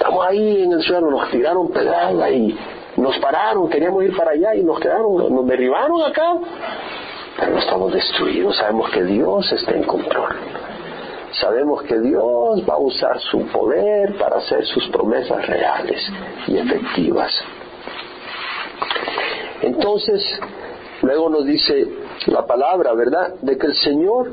Estamos 0.00 0.26
ahí 0.26 0.62
en 0.62 0.72
el 0.72 0.82
suelo, 0.82 1.10
nos 1.10 1.30
tiraron 1.30 1.68
pedazos 1.68 2.30
y 2.30 2.56
nos 2.96 3.18
pararon, 3.18 3.68
queríamos 3.68 4.02
ir 4.02 4.16
para 4.16 4.30
allá 4.30 4.54
y 4.54 4.64
nos 4.64 4.80
quedaron, 4.80 5.14
nos 5.30 5.46
derribaron 5.46 6.02
acá, 6.02 6.38
pero 7.36 7.52
no 7.52 7.58
estamos 7.58 7.92
destruidos, 7.92 8.56
sabemos 8.56 8.90
que 8.92 9.04
Dios 9.04 9.52
está 9.52 9.72
en 9.72 9.84
control. 9.84 10.36
Sabemos 11.32 11.82
que 11.82 12.00
Dios 12.00 12.64
va 12.66 12.74
a 12.76 12.78
usar 12.78 13.20
su 13.20 13.44
poder 13.48 14.16
para 14.16 14.38
hacer 14.38 14.64
sus 14.64 14.88
promesas 14.88 15.46
reales 15.46 16.00
y 16.46 16.56
efectivas. 16.56 17.32
Entonces, 19.60 20.40
luego 21.02 21.28
nos 21.28 21.44
dice 21.44 21.86
la 22.28 22.46
palabra, 22.46 22.94
¿verdad?, 22.94 23.34
de 23.42 23.58
que 23.58 23.66
el 23.66 23.74
Señor, 23.74 24.32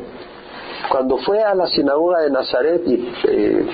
cuando 0.88 1.18
fue 1.18 1.43
a 1.43 1.53
la 1.53 1.68
sinagoga 1.68 2.22
de 2.22 2.30
Nazaret 2.30 2.82
y 2.88 3.13
eh, 3.28 3.65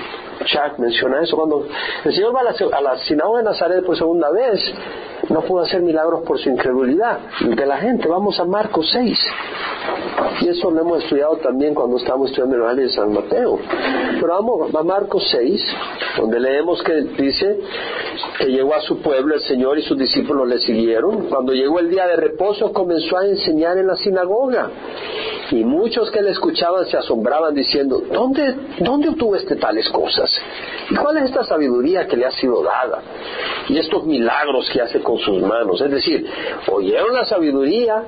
Chuck 0.44 0.78
menciona 0.78 1.22
eso. 1.22 1.36
Cuando 1.36 1.66
el 2.04 2.14
Señor 2.14 2.34
va 2.34 2.40
a 2.40 2.80
la, 2.80 2.98
sinagoga 2.98 3.38
de 3.38 3.44
Nazaret 3.44 3.84
por 3.84 3.96
segunda 3.96 4.30
vez, 4.30 4.60
no 5.28 5.40
pudo 5.42 5.62
hacer 5.62 5.82
milagros 5.82 6.22
por 6.26 6.38
su 6.38 6.50
incredulidad 6.50 7.18
de 7.40 7.66
la 7.66 7.78
gente. 7.78 8.08
Vamos 8.08 8.38
a 8.40 8.44
Marcos 8.44 8.88
6. 8.92 9.18
Y 10.40 10.48
eso 10.48 10.70
lo 10.70 10.80
hemos 10.80 11.04
estudiado 11.04 11.36
también 11.36 11.74
cuando 11.74 11.96
estamos 11.96 12.30
estudiando 12.30 12.56
el 12.56 12.62
Evangelio 12.62 12.88
de 12.88 12.94
San 12.94 13.12
Mateo. 13.12 13.58
Pero 14.20 14.28
vamos 14.28 14.74
a 14.74 14.82
Marcos 14.82 15.28
6, 15.30 15.76
donde 16.18 16.40
leemos 16.40 16.82
que 16.82 16.94
dice 16.94 17.60
que 18.38 18.46
llegó 18.46 18.74
a 18.74 18.80
su 18.80 19.00
pueblo 19.00 19.34
el 19.34 19.40
Señor 19.42 19.78
y 19.78 19.82
sus 19.82 19.98
discípulos 19.98 20.48
le 20.48 20.58
siguieron. 20.58 21.28
Cuando 21.28 21.52
llegó 21.52 21.78
el 21.78 21.90
día 21.90 22.06
de 22.06 22.16
reposo 22.16 22.72
comenzó 22.72 23.18
a 23.18 23.26
enseñar 23.26 23.78
en 23.78 23.86
la 23.86 23.96
sinagoga. 23.96 24.70
Y 25.54 25.62
muchos 25.62 26.10
que 26.10 26.20
le 26.20 26.30
escuchaban 26.30 26.84
se 26.86 26.96
asombraban 26.96 27.54
diciendo, 27.54 28.02
¿dónde, 28.12 28.56
dónde 28.80 29.10
obtuvo 29.10 29.36
este 29.36 29.54
tales 29.54 29.88
cosas? 29.88 30.28
¿Y 30.90 30.96
cuál 30.96 31.18
es 31.18 31.26
esta 31.26 31.44
sabiduría 31.44 32.08
que 32.08 32.16
le 32.16 32.26
ha 32.26 32.32
sido 32.32 32.60
dada? 32.64 33.00
Y 33.68 33.78
estos 33.78 34.04
milagros 34.04 34.68
que 34.72 34.80
hace 34.80 34.98
con 35.00 35.16
sus 35.18 35.40
manos. 35.40 35.80
Es 35.80 35.92
decir, 35.92 36.26
oyeron 36.72 37.14
la 37.14 37.24
sabiduría, 37.24 38.02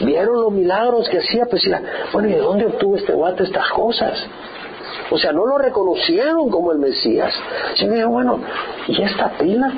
vieron 0.00 0.40
los 0.42 0.50
milagros 0.50 1.08
que 1.08 1.18
hacía, 1.18 1.44
pues 1.48 1.62
decían, 1.62 1.84
bueno, 2.12 2.30
¿y 2.30 2.32
de 2.32 2.38
dónde 2.38 2.66
obtuvo 2.66 2.96
este 2.96 3.12
guate 3.12 3.44
estas 3.44 3.70
cosas? 3.70 4.18
O 5.12 5.18
sea, 5.18 5.30
no 5.30 5.46
lo 5.46 5.56
reconocieron 5.56 6.50
como 6.50 6.72
el 6.72 6.78
Mesías. 6.78 7.32
Sino 7.74 8.10
bueno, 8.10 8.40
¿y 8.88 9.00
esta 9.00 9.38
pila? 9.38 9.72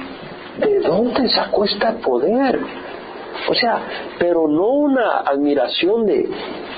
¿De 0.58 0.80
dónde 0.80 1.28
sacó 1.28 1.66
este 1.66 1.86
poder? 2.02 2.60
O 3.50 3.54
sea, 3.54 3.82
pero 4.16 4.46
no 4.46 4.68
una 4.68 5.22
admiración 5.26 6.06
de, 6.06 6.20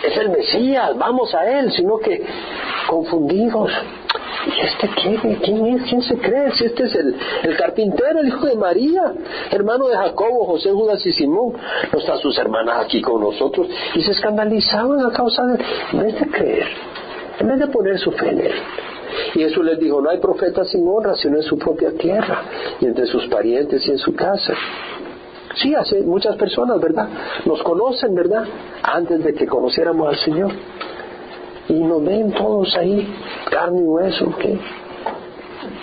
es 0.02 0.16
el 0.16 0.30
Mesías, 0.30 0.96
vamos 0.96 1.34
a 1.34 1.58
él, 1.58 1.70
sino 1.70 1.98
que 1.98 2.24
confundidos. 2.88 3.70
¿Y 4.46 4.66
este 4.66 4.88
quién, 5.42 5.66
es? 5.66 5.82
¿Quién 5.82 6.00
se 6.00 6.16
cree? 6.16 6.50
Si 6.52 6.64
este 6.64 6.84
es 6.84 6.94
el, 6.94 7.14
el 7.42 7.56
carpintero, 7.58 8.20
el 8.20 8.28
hijo 8.28 8.46
de 8.46 8.56
María, 8.56 9.12
hermano 9.50 9.86
de 9.86 9.96
Jacobo, 9.96 10.46
José, 10.46 10.72
Judas 10.72 11.04
y 11.04 11.12
Simón. 11.12 11.52
No 11.92 11.98
están 11.98 12.18
sus 12.18 12.38
hermanas 12.38 12.86
aquí 12.86 13.02
con 13.02 13.20
nosotros. 13.20 13.68
Y 13.94 14.00
se 14.00 14.12
escandalizaban 14.12 15.04
a 15.04 15.12
causa 15.12 15.44
de, 15.44 15.62
en 15.92 16.02
vez 16.02 16.20
de 16.20 16.26
creer, 16.26 16.68
en 17.38 17.48
vez 17.48 17.58
de 17.58 17.66
poner 17.66 17.98
su 17.98 18.12
fe 18.12 18.30
en 18.30 18.40
él. 18.40 18.54
Y 19.34 19.40
Jesús 19.40 19.62
les 19.62 19.78
dijo, 19.78 20.00
no 20.00 20.08
hay 20.08 20.18
profeta 20.18 20.64
sin 20.64 20.88
honra, 20.88 21.14
sino 21.16 21.36
en 21.36 21.42
su 21.42 21.58
propia 21.58 21.92
tierra, 21.92 22.44
y 22.80 22.86
entre 22.86 23.04
sus 23.06 23.26
parientes 23.26 23.86
y 23.86 23.90
en 23.90 23.98
su 23.98 24.14
casa. 24.14 24.54
Sí, 25.54 25.74
hace 25.74 26.00
muchas 26.02 26.36
personas, 26.36 26.80
¿verdad? 26.80 27.08
Nos 27.44 27.62
conocen, 27.62 28.14
¿verdad? 28.14 28.44
Antes 28.82 29.22
de 29.22 29.34
que 29.34 29.46
conociéramos 29.46 30.08
al 30.08 30.16
Señor. 30.16 30.52
Y 31.68 31.80
nos 31.80 32.04
ven 32.04 32.32
todos 32.32 32.76
ahí, 32.76 33.08
carne 33.50 33.80
y 33.80 33.84
hueso, 33.84 34.34
¿qué? 34.38 34.58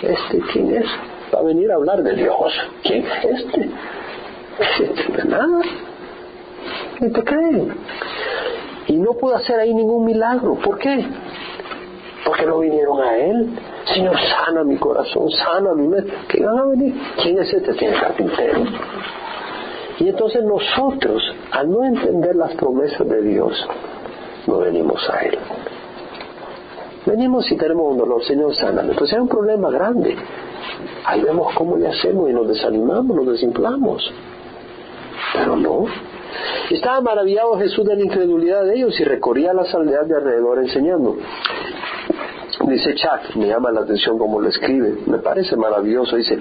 ¿Este 0.02 0.40
quién 0.52 0.74
es? 0.74 0.86
Va 1.34 1.40
a 1.40 1.42
venir 1.42 1.70
a 1.70 1.76
hablar 1.76 2.02
de 2.02 2.14
Dios. 2.14 2.52
¿Quién 2.82 3.04
es 3.06 3.24
este? 3.24 3.70
De 5.16 5.24
nada. 5.24 5.60
Ni 7.00 7.10
te 7.10 7.24
creen. 7.24 7.74
Y 8.88 8.96
no 8.96 9.12
pudo 9.14 9.36
hacer 9.36 9.58
ahí 9.58 9.72
ningún 9.72 10.04
milagro. 10.04 10.54
¿Por 10.56 10.78
qué? 10.78 11.06
Porque 12.24 12.44
no 12.44 12.58
vinieron 12.58 13.00
a 13.00 13.16
Él. 13.16 13.58
Señor, 13.94 14.16
sana 14.18 14.64
mi 14.64 14.76
corazón, 14.76 15.30
sana 15.30 15.74
mi 15.74 15.88
mente. 15.88 16.12
¿Qué 16.28 16.44
van 16.44 16.58
a 16.58 16.64
venir? 16.64 16.94
¿Quién 17.22 17.38
es 17.38 17.52
este? 17.52 17.72
Tiene 17.74 17.98
carpintero. 17.98 18.64
Y 20.00 20.08
entonces 20.08 20.42
nosotros, 20.42 21.22
al 21.52 21.70
no 21.70 21.84
entender 21.84 22.34
las 22.34 22.54
promesas 22.54 23.06
de 23.06 23.20
Dios, 23.20 23.52
no 24.46 24.58
venimos 24.58 25.08
a 25.10 25.20
Él. 25.20 25.38
Venimos 27.04 27.50
y 27.52 27.56
tenemos 27.56 27.92
un 27.92 27.98
dolor, 27.98 28.24
Señor, 28.24 28.54
sana. 28.54 28.80
Entonces 28.80 29.12
hay 29.12 29.20
un 29.20 29.28
problema 29.28 29.70
grande. 29.70 30.16
Ahí 31.04 31.20
vemos 31.20 31.52
cómo 31.54 31.76
le 31.76 31.88
hacemos 31.88 32.30
y 32.30 32.32
nos 32.32 32.48
desanimamos, 32.48 33.14
nos 33.14 33.26
desinflamos. 33.26 34.10
Pero 35.34 35.56
no. 35.56 35.84
Estaba 36.70 37.02
maravillado 37.02 37.58
Jesús 37.58 37.84
de 37.84 37.96
la 37.96 38.02
incredulidad 38.02 38.64
de 38.64 38.76
ellos 38.76 38.98
y 38.98 39.04
recorría 39.04 39.52
las 39.52 39.74
aldeas 39.74 40.08
de 40.08 40.16
alrededor 40.16 40.60
enseñando. 40.60 41.16
Dice 42.66 42.94
Chuck, 42.94 43.36
me 43.36 43.46
llama 43.46 43.70
la 43.72 43.80
atención 43.80 44.18
cómo 44.18 44.38
lo 44.40 44.48
escribe, 44.48 44.98
me 45.06 45.18
parece 45.18 45.56
maravilloso. 45.56 46.16
Dice, 46.16 46.38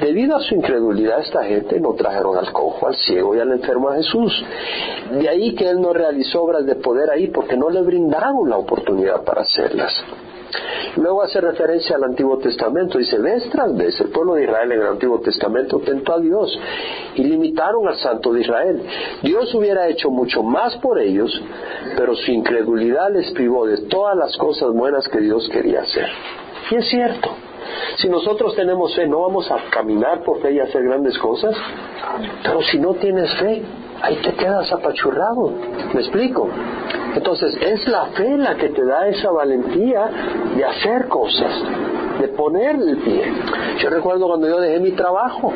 debido 0.00 0.36
a 0.36 0.40
su 0.40 0.54
incredulidad 0.54 1.20
esta 1.20 1.44
gente 1.44 1.80
no 1.80 1.94
trajeron 1.94 2.36
al 2.36 2.52
cojo, 2.52 2.86
al 2.86 2.96
ciego 2.96 3.34
y 3.34 3.40
al 3.40 3.52
enfermo 3.52 3.88
a 3.88 3.96
Jesús. 3.96 4.44
De 5.12 5.28
ahí 5.28 5.54
que 5.54 5.68
él 5.68 5.80
no 5.80 5.92
realizó 5.92 6.42
obras 6.42 6.66
de 6.66 6.74
poder 6.76 7.10
ahí 7.10 7.28
porque 7.28 7.56
no 7.56 7.70
le 7.70 7.80
brindaron 7.80 8.48
la 8.50 8.58
oportunidad 8.58 9.24
para 9.24 9.42
hacerlas. 9.42 9.94
Luego 10.96 11.22
hace 11.22 11.40
referencia 11.40 11.96
al 11.96 12.04
Antiguo 12.04 12.38
Testamento. 12.38 12.98
Dice, 12.98 13.18
vez 13.18 13.48
tras 13.50 13.76
vez 13.76 14.00
el 14.00 14.08
pueblo 14.08 14.34
de 14.34 14.44
Israel 14.44 14.72
en 14.72 14.80
el 14.80 14.86
Antiguo 14.86 15.20
Testamento 15.20 15.78
tentó 15.80 16.14
a 16.14 16.20
Dios 16.20 16.58
y 17.14 17.24
limitaron 17.24 17.86
al 17.86 17.96
Santo 17.96 18.32
de 18.32 18.40
Israel. 18.40 18.82
Dios 19.22 19.54
hubiera 19.54 19.88
hecho 19.88 20.10
mucho 20.10 20.42
más 20.42 20.76
por 20.76 20.98
ellos, 20.98 21.30
pero 21.96 22.14
su 22.14 22.30
incredulidad 22.30 23.12
les 23.12 23.30
privó 23.32 23.66
de 23.66 23.82
todas 23.88 24.16
las 24.16 24.36
cosas 24.36 24.70
buenas 24.72 25.06
que 25.08 25.20
Dios 25.20 25.48
quería 25.50 25.82
hacer. 25.82 26.06
Y 26.70 26.76
es 26.76 26.88
cierto. 26.88 27.30
Si 27.98 28.08
nosotros 28.08 28.54
tenemos 28.54 28.94
fe, 28.94 29.06
no 29.06 29.20
vamos 29.22 29.50
a 29.50 29.70
caminar 29.70 30.22
por 30.22 30.40
fe 30.40 30.52
y 30.52 30.60
hacer 30.60 30.82
grandes 30.82 31.18
cosas. 31.18 31.54
Pero 32.42 32.62
si 32.62 32.78
no 32.78 32.94
tienes 32.94 33.32
fe, 33.38 33.62
ahí 34.00 34.16
te 34.16 34.32
quedas 34.34 34.72
apachurrado. 34.72 35.52
¿Me 35.92 36.00
explico? 36.00 36.48
Entonces 37.16 37.56
es 37.62 37.88
la 37.88 38.06
fe 38.06 38.36
la 38.36 38.56
que 38.56 38.68
te 38.68 38.84
da 38.84 39.08
esa 39.08 39.30
valentía 39.30 40.10
de 40.54 40.64
hacer 40.64 41.08
cosas, 41.08 41.50
de 42.20 42.28
poner 42.28 42.76
el 42.76 42.98
pie. 42.98 43.32
Yo 43.78 43.88
recuerdo 43.88 44.26
cuando 44.28 44.46
yo 44.46 44.60
dejé 44.60 44.80
mi 44.80 44.92
trabajo, 44.92 45.50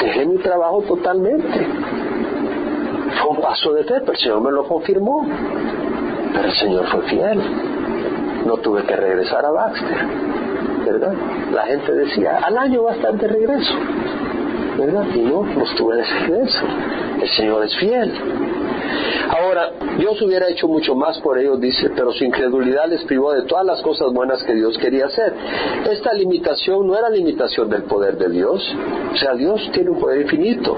dejé 0.00 0.26
mi 0.26 0.38
trabajo 0.38 0.82
totalmente. 0.82 1.66
Fue 3.20 3.30
un 3.30 3.40
paso 3.40 3.72
de 3.74 3.84
fe, 3.84 4.00
pero 4.00 4.12
el 4.12 4.18
Señor 4.18 4.40
me 4.40 4.50
lo 4.50 4.64
confirmó. 4.64 5.24
Pero 6.34 6.48
el 6.48 6.54
Señor 6.56 6.86
fue 6.86 7.02
fiel. 7.02 7.40
No 8.44 8.56
tuve 8.56 8.82
que 8.82 8.96
regresar 8.96 9.44
a 9.44 9.50
Baxter, 9.52 10.06
¿verdad? 10.84 11.14
La 11.52 11.62
gente 11.66 11.92
decía, 11.92 12.38
al 12.42 12.58
año 12.58 12.82
va 12.82 12.94
regreso, 12.94 13.74
¿verdad? 14.80 15.04
Y 15.14 15.20
no, 15.20 15.42
no 15.42 15.64
estuve 15.64 15.96
de 15.96 16.04
regreso. 16.04 16.64
El 17.20 17.28
Señor 17.28 17.64
es 17.64 17.76
fiel. 17.76 18.12
Ahora, 19.30 19.70
Dios 19.98 20.20
hubiera 20.22 20.48
hecho 20.48 20.66
mucho 20.66 20.94
más 20.94 21.20
por 21.20 21.38
ellos, 21.38 21.60
dice, 21.60 21.90
pero 21.94 22.10
su 22.12 22.24
incredulidad 22.24 22.88
les 22.88 23.04
privó 23.04 23.32
de 23.32 23.42
todas 23.42 23.64
las 23.64 23.80
cosas 23.82 24.12
buenas 24.12 24.42
que 24.42 24.54
Dios 24.54 24.76
quería 24.78 25.06
hacer. 25.06 25.32
Esta 25.90 26.12
limitación 26.14 26.86
no 26.86 26.98
era 26.98 27.08
limitación 27.10 27.68
del 27.68 27.84
poder 27.84 28.16
de 28.16 28.28
Dios, 28.30 28.60
o 29.12 29.16
sea, 29.16 29.34
Dios 29.34 29.60
tiene 29.72 29.90
un 29.90 30.00
poder 30.00 30.22
infinito. 30.22 30.76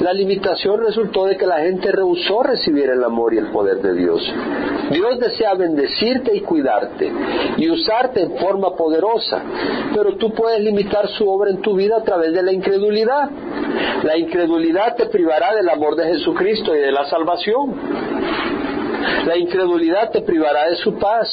La 0.00 0.12
limitación 0.12 0.80
resultó 0.84 1.26
de 1.26 1.36
que 1.36 1.46
la 1.46 1.60
gente 1.60 1.92
rehusó 1.92 2.42
recibir 2.42 2.90
el 2.90 3.04
amor 3.04 3.34
y 3.34 3.38
el 3.38 3.50
poder 3.52 3.80
de 3.80 3.94
Dios. 3.94 4.20
Dios 4.90 5.20
desea 5.20 5.54
bendecirte 5.54 6.34
y 6.34 6.40
cuidarte 6.40 7.12
y 7.56 7.70
usarte 7.70 8.22
en 8.22 8.36
forma 8.38 8.74
poderosa, 8.74 9.42
pero 9.94 10.16
tú 10.16 10.32
puedes 10.32 10.60
limitar 10.60 11.08
su 11.08 11.28
obra 11.28 11.50
en 11.50 11.62
tu 11.62 11.76
vida 11.76 11.98
a 11.98 12.02
través 12.02 12.32
de 12.32 12.42
la 12.42 12.52
incredulidad. 12.52 13.30
La 14.02 14.16
incredulidad 14.18 14.96
te 14.96 15.06
privará 15.06 15.54
del 15.54 15.68
amor 15.68 15.96
de 15.96 16.04
Jesucristo 16.06 16.74
y 16.74 16.80
de 16.80 16.92
la 16.92 17.04
salvación. 17.06 17.74
La 19.26 19.36
incredulidad 19.36 20.10
te 20.10 20.22
privará 20.22 20.68
de 20.68 20.76
su 20.76 20.94
paz, 20.94 21.28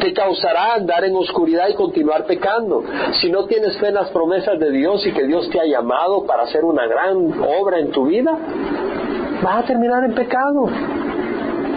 te 0.00 0.12
causará 0.12 0.74
andar 0.74 1.04
en 1.04 1.14
oscuridad 1.14 1.68
y 1.68 1.74
continuar 1.74 2.24
pecando. 2.24 2.82
Si 3.20 3.30
no 3.30 3.46
tienes 3.46 3.78
fe 3.78 3.88
en 3.88 3.94
las 3.94 4.10
promesas 4.10 4.58
de 4.58 4.70
Dios 4.70 5.06
y 5.06 5.12
que 5.12 5.24
Dios 5.24 5.48
te 5.50 5.60
ha 5.60 5.66
llamado 5.66 6.24
para 6.24 6.44
hacer 6.44 6.64
una 6.64 6.86
gran 6.86 7.32
obra 7.42 7.78
en 7.78 7.90
tu 7.90 8.06
vida, 8.06 8.36
vas 9.42 9.64
a 9.64 9.66
terminar 9.66 10.04
en 10.04 10.14
pecado. 10.14 10.68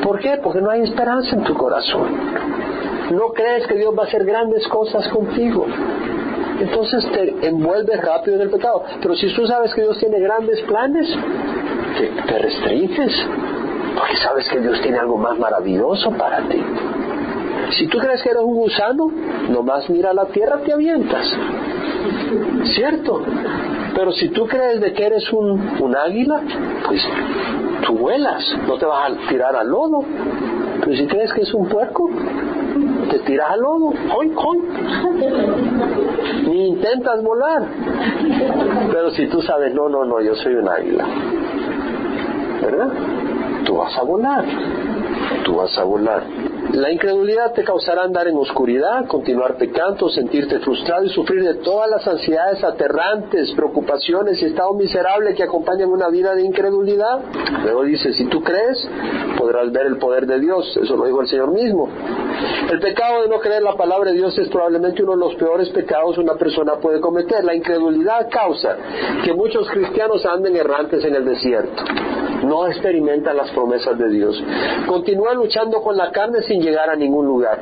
¿Por 0.03 0.19
qué? 0.19 0.39
Porque 0.41 0.61
no 0.61 0.69
hay 0.69 0.81
esperanza 0.81 1.35
en 1.35 1.43
tu 1.43 1.53
corazón. 1.55 2.09
No 3.11 3.29
crees 3.29 3.67
que 3.67 3.75
Dios 3.75 3.93
va 3.97 4.03
a 4.03 4.05
hacer 4.05 4.23
grandes 4.23 4.67
cosas 4.67 5.07
contigo. 5.09 5.65
Entonces 6.59 7.05
te 7.11 7.47
envuelves 7.47 8.01
rápido 8.01 8.35
en 8.35 8.41
el 8.43 8.49
pecado. 8.49 8.83
Pero 9.01 9.15
si 9.15 9.33
tú 9.33 9.45
sabes 9.47 9.73
que 9.73 9.81
Dios 9.81 9.97
tiene 9.99 10.19
grandes 10.19 10.61
planes, 10.61 11.07
te, 11.97 12.39
restringes 12.39 13.13
porque 13.95 14.17
sabes 14.17 14.47
que 14.49 14.59
Dios 14.59 14.79
tiene 14.81 14.99
algo 14.99 15.17
más 15.17 15.37
maravilloso 15.37 16.11
para 16.11 16.41
ti. 16.47 16.61
Si 17.71 17.87
tú 17.87 17.97
crees 17.97 18.21
que 18.23 18.29
eres 18.29 18.43
un 18.43 18.55
gusano, 18.55 19.11
nomás 19.49 19.89
mira 19.89 20.13
la 20.13 20.25
tierra, 20.25 20.59
te 20.65 20.73
avientas. 20.73 21.25
¿Cierto? 22.75 23.23
Pero 23.95 24.11
si 24.13 24.29
tú 24.29 24.47
crees 24.47 24.79
de 24.79 24.93
que 24.93 25.05
eres 25.05 25.31
un, 25.33 25.77
un 25.79 25.95
águila, 25.95 26.41
pues 26.85 27.01
tú 27.85 27.97
vuelas, 27.97 28.43
no 28.67 28.77
te 28.77 28.85
vas 28.85 29.11
a 29.11 29.29
tirar 29.29 29.55
al 29.55 29.67
lodo. 29.67 30.03
Pero 30.81 30.95
si 30.95 31.05
crees 31.07 31.33
que 31.33 31.41
es 31.41 31.53
un 31.53 31.67
puerco, 31.67 32.09
tiras 33.29 33.51
al 33.51 33.59
lodo, 33.59 33.93
¡hoy, 34.17 34.33
hoy! 34.35 34.59
Ni 36.47 36.67
intentas 36.69 37.23
volar. 37.23 37.63
Pero 38.91 39.11
si 39.11 39.27
tú 39.27 39.41
sabes, 39.41 39.73
no, 39.75 39.87
no, 39.87 40.03
no, 40.03 40.19
yo 40.21 40.33
soy 40.35 40.55
un 40.55 40.67
águila. 40.67 41.05
¿Verdad? 42.61 42.89
tú 43.69 43.75
vas 43.75 43.95
a 43.99 44.01
volar, 44.01 44.45
tú 45.43 45.55
vas 45.57 45.77
a 45.77 45.83
volar. 45.83 46.23
La 46.73 46.91
incredulidad 46.91 47.53
te 47.53 47.63
causará 47.63 48.03
andar 48.03 48.27
en 48.27 48.37
oscuridad, 48.37 49.07
continuar 49.07 49.57
pecando, 49.57 50.07
sentirte 50.07 50.59
frustrado 50.59 51.03
y 51.03 51.09
sufrir 51.09 51.43
de 51.43 51.55
todas 51.55 51.89
las 51.89 52.07
ansiedades 52.07 52.63
aterrantes, 52.63 53.51
preocupaciones 53.55 54.39
y 54.41 54.45
estado 54.45 54.73
miserable 54.75 55.33
que 55.33 55.41
acompañan 55.41 55.89
una 55.89 56.09
vida 56.09 56.35
de 56.35 56.43
incredulidad. 56.43 57.21
Luego 57.63 57.83
dice, 57.85 58.13
si 58.13 58.25
tú 58.25 58.43
crees, 58.43 58.87
podrás 59.35 59.71
ver 59.71 59.87
el 59.87 59.97
poder 59.97 60.27
de 60.27 60.39
Dios. 60.39 60.77
Eso 60.77 60.95
lo 60.95 61.05
dijo 61.05 61.21
el 61.21 61.27
Señor 61.27 61.51
mismo. 61.51 61.89
El 62.69 62.79
pecado 62.79 63.23
de 63.23 63.29
no 63.29 63.39
creer 63.39 63.63
la 63.63 63.75
palabra 63.75 64.11
de 64.11 64.17
Dios 64.17 64.37
es 64.37 64.47
probablemente 64.49 65.01
uno 65.01 65.13
de 65.13 65.17
los 65.17 65.35
peores 65.35 65.69
pecados 65.69 66.19
una 66.19 66.35
persona 66.35 66.75
puede 66.75 67.01
cometer. 67.01 67.43
La 67.43 67.55
incredulidad 67.55 68.29
causa 68.29 68.77
que 69.23 69.33
muchos 69.33 69.67
cristianos 69.71 70.23
anden 70.25 70.55
errantes 70.55 71.03
en 71.03 71.15
el 71.15 71.25
desierto. 71.25 71.83
No 72.43 72.67
experimentan 72.67 73.35
las 73.35 73.49
promesas 73.51 73.97
de 73.97 74.09
Dios. 74.09 74.41
Continúan 74.87 75.35
luchando 75.37 75.81
con 75.81 75.97
la 75.97 76.11
carne 76.11 76.41
sin 76.43 76.58
llegar 76.59 76.89
a 76.89 76.95
ningún 76.95 77.25
lugar. 77.25 77.59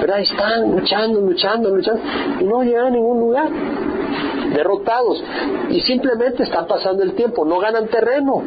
Pero 0.00 0.14
ahí 0.14 0.22
están 0.22 0.70
luchando, 0.70 1.20
luchando, 1.20 1.70
luchando 1.70 2.00
y 2.40 2.44
no 2.44 2.62
llegan 2.62 2.86
a 2.86 2.90
ningún 2.90 3.20
lugar. 3.20 3.48
Derrotados. 4.54 5.22
Y 5.70 5.80
simplemente 5.82 6.42
están 6.42 6.66
pasando 6.66 7.02
el 7.02 7.14
tiempo, 7.14 7.44
no 7.44 7.58
ganan 7.58 7.88
terreno, 7.88 8.42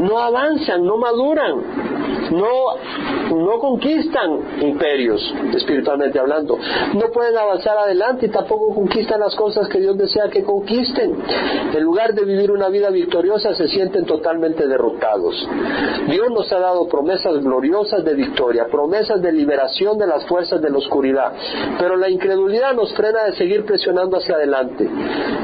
no 0.00 0.18
avanzan, 0.18 0.84
no 0.84 0.96
maduran 0.96 2.03
no, 2.30 3.34
no 3.34 3.58
conquistan 3.58 4.60
imperios, 4.60 5.22
espiritualmente 5.54 6.18
hablando. 6.18 6.58
No 6.94 7.10
pueden 7.12 7.36
avanzar 7.36 7.76
adelante 7.78 8.26
y 8.26 8.28
tampoco 8.28 8.74
conquistan 8.74 9.20
las 9.20 9.34
cosas 9.34 9.68
que 9.68 9.80
Dios 9.80 9.96
desea 9.96 10.28
que 10.28 10.42
conquisten. 10.42 11.16
En 11.74 11.82
lugar 11.82 12.14
de 12.14 12.24
vivir 12.24 12.50
una 12.50 12.68
vida 12.68 12.90
victoriosa, 12.90 13.54
se 13.54 13.68
sienten 13.68 14.04
totalmente 14.04 14.66
derrotados. 14.66 15.48
Dios 16.08 16.30
nos 16.30 16.52
ha 16.52 16.58
dado 16.58 16.88
promesas 16.88 17.42
gloriosas 17.42 18.04
de 18.04 18.14
victoria, 18.14 18.66
promesas 18.70 19.20
de 19.20 19.32
liberación 19.32 19.98
de 19.98 20.06
las 20.06 20.26
fuerzas 20.26 20.60
de 20.60 20.70
la 20.70 20.78
oscuridad. 20.78 21.32
Pero 21.78 21.96
la 21.96 22.08
incredulidad 22.08 22.74
nos 22.74 22.92
frena 22.94 23.24
de 23.24 23.36
seguir 23.36 23.64
presionando 23.64 24.16
hacia 24.16 24.36
adelante. 24.36 24.88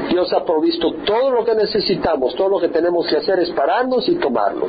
Dios 0.09 0.31
ha 0.33 0.43
provisto 0.43 0.93
todo 1.05 1.31
lo 1.31 1.45
que 1.45 1.55
necesitamos, 1.55 2.35
todo 2.35 2.49
lo 2.49 2.59
que 2.59 2.69
tenemos 2.69 3.07
que 3.07 3.17
hacer 3.17 3.39
es 3.39 3.51
pararnos 3.51 4.07
y 4.07 4.15
tomarlo. 4.15 4.67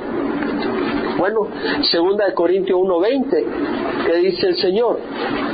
Bueno, 1.19 1.47
segunda 1.91 2.27
de 2.27 2.35
Corintios 2.35 2.79
1:20, 2.79 3.47
que 4.07 4.15
dice 4.17 4.49
el 4.49 4.57
Señor, 4.57 4.99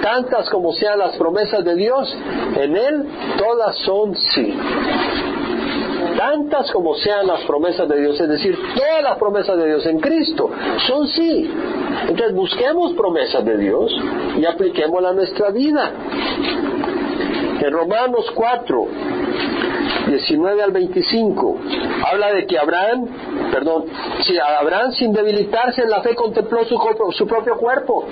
tantas 0.02 0.48
como 0.50 0.72
sean 0.72 0.98
las 0.98 1.16
promesas 1.16 1.64
de 1.64 1.74
Dios, 1.74 2.16
en 2.56 2.76
Él 2.76 3.04
todas 3.36 3.76
son 3.78 4.14
sí. 4.14 4.54
Tantas 6.16 6.70
como 6.72 6.94
sean 6.94 7.26
las 7.26 7.42
promesas 7.42 7.88
de 7.88 8.00
Dios, 8.00 8.20
es 8.20 8.28
decir, 8.28 8.58
todas 8.74 9.02
las 9.02 9.18
promesas 9.18 9.56
de 9.56 9.66
Dios 9.66 9.86
en 9.86 10.00
Cristo 10.00 10.50
son 10.86 11.06
sí. 11.08 11.50
Entonces 12.08 12.34
busquemos 12.34 12.92
promesas 12.94 13.44
de 13.44 13.56
Dios 13.56 13.92
y 14.36 14.44
apliquémoslas 14.44 15.12
a 15.12 15.14
nuestra 15.14 15.50
vida. 15.50 15.92
En 17.60 17.72
Romanos 17.72 18.30
4, 18.36 18.86
19 20.06 20.62
al 20.62 20.70
25, 20.70 21.56
habla 22.08 22.32
de 22.32 22.46
que 22.46 22.56
Abraham, 22.56 23.06
perdón, 23.50 23.86
si 24.20 24.38
Abraham 24.38 24.92
sin 24.92 25.12
debilitarse 25.12 25.82
en 25.82 25.90
la 25.90 26.00
fe 26.02 26.14
contempló 26.14 26.64
su, 26.64 27.26
propio 27.26 27.56
cuerpo, 27.56 28.06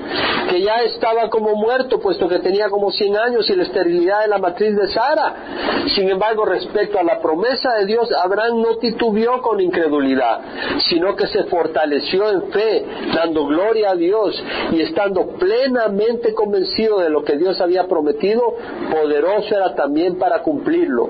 que 0.51 0.63
ya 0.63 0.83
estaba 0.83 1.31
como 1.31 1.55
muerto, 1.55 2.01
puesto 2.01 2.29
que 2.29 2.41
tenía 2.41 2.69
como 2.69 2.91
100 2.91 3.17
años 3.17 3.49
y 3.49 3.55
la 3.55 3.63
esterilidad 3.63 4.23
de 4.23 4.29
la 4.29 4.39
matriz 4.39 4.77
de 4.77 4.89
Sara. 4.89 5.35
Sin 5.95 6.11
embargo, 6.11 6.45
respecto 6.45 6.99
a 6.99 7.05
la 7.05 7.21
promesa 7.21 7.75
de 7.75 7.87
Dios, 7.87 8.09
Abraham 8.13 8.63
no 8.63 8.77
titubeó 8.79 9.41
con 9.43 9.61
incredulidad, 9.61 10.41
sino 10.89 11.15
que 11.15 11.29
se 11.29 11.45
fortaleció 11.45 12.31
en 12.31 12.51
fe, 12.51 12.85
dando 13.15 13.47
gloria 13.47 13.91
a 13.91 13.95
Dios 13.95 14.43
y 14.73 14.81
estando 14.81 15.29
plenamente 15.39 16.35
convencido 16.35 16.99
de 16.99 17.11
lo 17.11 17.23
que 17.23 17.37
Dios 17.37 17.61
había 17.61 17.87
prometido, 17.87 18.43
poderoso 18.91 19.36
era 19.51 19.75
también 19.75 20.19
para 20.19 20.43
cumplirlo. 20.43 21.09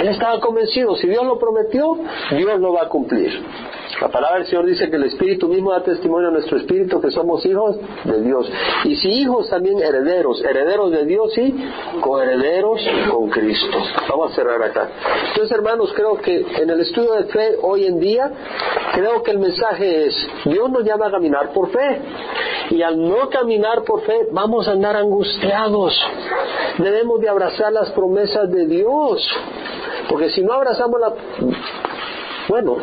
Él 0.00 0.08
estaba 0.08 0.40
convencido, 0.40 0.96
si 0.96 1.08
Dios 1.08 1.24
lo 1.24 1.38
prometió, 1.38 1.98
Dios 2.30 2.60
lo 2.60 2.72
va 2.72 2.82
a 2.82 2.88
cumplir. 2.88 3.30
La 4.02 4.08
palabra 4.08 4.38
del 4.38 4.48
Señor 4.48 4.66
dice 4.66 4.90
que 4.90 4.96
el 4.96 5.04
Espíritu 5.04 5.46
mismo 5.46 5.70
da 5.70 5.80
testimonio 5.80 6.26
a 6.26 6.32
nuestro 6.32 6.56
Espíritu 6.56 7.00
que 7.00 7.12
somos 7.12 7.46
hijos 7.46 7.76
de 8.02 8.20
Dios. 8.20 8.50
Y 8.82 8.96
si 8.96 9.08
hijos 9.20 9.48
también 9.48 9.78
herederos, 9.78 10.42
herederos 10.42 10.90
de 10.90 11.04
Dios 11.04 11.38
y 11.38 11.54
coherederos 12.00 12.80
con 13.12 13.30
Cristo. 13.30 13.78
Vamos 14.08 14.32
a 14.32 14.34
cerrar 14.34 14.60
acá. 14.60 14.88
Entonces, 15.28 15.52
hermanos, 15.56 15.92
creo 15.94 16.16
que 16.16 16.36
en 16.36 16.68
el 16.68 16.80
estudio 16.80 17.12
de 17.12 17.24
fe 17.26 17.54
hoy 17.62 17.86
en 17.86 18.00
día, 18.00 18.28
creo 18.92 19.22
que 19.22 19.30
el 19.30 19.38
mensaje 19.38 20.06
es, 20.06 20.28
Dios 20.46 20.68
nos 20.68 20.82
llama 20.82 21.06
a 21.06 21.10
caminar 21.12 21.52
por 21.52 21.70
fe. 21.70 22.00
Y 22.70 22.82
al 22.82 23.00
no 23.00 23.28
caminar 23.30 23.84
por 23.84 24.02
fe, 24.02 24.26
vamos 24.32 24.66
a 24.66 24.72
andar 24.72 24.96
angustiados. 24.96 25.96
Debemos 26.78 27.20
de 27.20 27.28
abrazar 27.28 27.72
las 27.72 27.90
promesas 27.90 28.50
de 28.50 28.66
Dios. 28.66 29.24
Porque 30.08 30.28
si 30.30 30.42
no 30.42 30.54
abrazamos 30.54 31.00
la... 31.00 31.14
Bueno, 32.48 32.78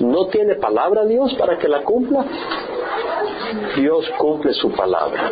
¿no 0.00 0.26
tiene 0.26 0.56
palabra 0.56 1.04
Dios 1.04 1.34
para 1.34 1.58
que 1.58 1.68
la 1.68 1.82
cumpla? 1.82 2.24
Dios 3.76 4.10
cumple 4.18 4.52
su 4.54 4.70
palabra. 4.72 5.30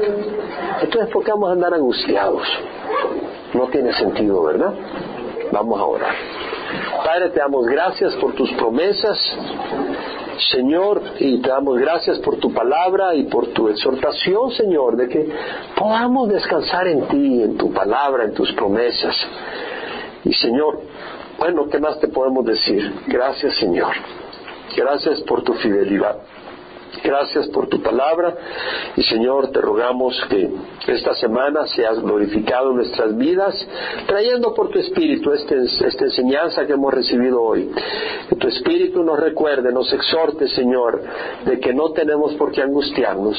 Entonces, 0.83 1.11
¿por 1.12 1.25
qué 1.25 1.31
vamos 1.31 1.51
a 1.51 1.53
andar 1.53 1.75
angustiados? 1.75 2.47
No 3.55 3.69
tiene 3.69 3.93
sentido, 3.95 4.43
¿verdad? 4.43 4.75
Vamos 5.53 5.81
a 5.81 5.85
orar. 5.85 6.14
Padre, 7.05 7.31
te 7.31 7.41
damos 7.41 7.66
gracias 7.66 8.14
por 8.16 8.35
tus 8.35 8.51
promesas. 8.53 9.19
Señor, 10.53 11.03
y 11.19 11.41
te 11.41 11.49
damos 11.49 11.79
gracias 11.79 12.19
por 12.21 12.37
tu 12.37 12.53
palabra 12.53 13.14
y 13.14 13.25
por 13.25 13.49
tu 13.49 13.69
exhortación, 13.69 14.51
Señor, 14.53 14.97
de 14.97 15.09
que 15.09 15.29
podamos 15.77 16.29
descansar 16.29 16.87
en 16.87 17.09
ti, 17.09 17.43
en 17.43 17.57
tu 17.57 17.73
palabra, 17.73 18.25
en 18.25 18.35
tus 18.35 18.53
promesas. 18.53 19.16
Y 20.25 20.33
Señor, 20.35 20.81
bueno, 21.39 21.69
¿qué 21.69 21.79
más 21.79 21.99
te 21.99 22.09
podemos 22.09 22.45
decir? 22.45 22.93
Gracias, 23.07 23.57
Señor. 23.57 23.95
Gracias 24.79 25.20
por 25.22 25.43
tu 25.43 25.55
fidelidad. 25.55 26.18
Gracias 27.03 27.49
por 27.49 27.68
tu 27.68 27.83
palabra 27.83 28.35
y 28.97 29.03
Señor, 29.03 29.51
te 29.51 29.61
rogamos 29.61 30.16
que 30.31 30.51
esta 30.87 31.14
semana 31.14 31.66
seas 31.66 32.01
glorificado 32.01 32.70
en 32.70 32.76
nuestras 32.76 33.16
vidas, 33.16 33.55
trayendo 34.07 34.55
por 34.55 34.70
tu 34.70 34.79
Espíritu 34.79 35.33
este, 35.33 35.64
esta 35.64 36.05
enseñanza 36.05 36.64
que 36.64 36.74
hemos 36.74 36.95
recibido 36.95 37.43
hoy. 37.43 37.70
Que 38.29 38.37
tu 38.37 38.49
Espíritu 38.49 39.03
nos 39.03 39.18
recuerde, 39.18 39.72
nos 39.72 39.93
exhorte, 39.93 40.49
Señor, 40.49 41.03
de 41.45 41.59
que 41.59 41.74
no 41.74 41.91
tenemos 41.91 42.35
por 42.35 42.53
qué 42.53 42.62
angustiarnos. 42.62 43.37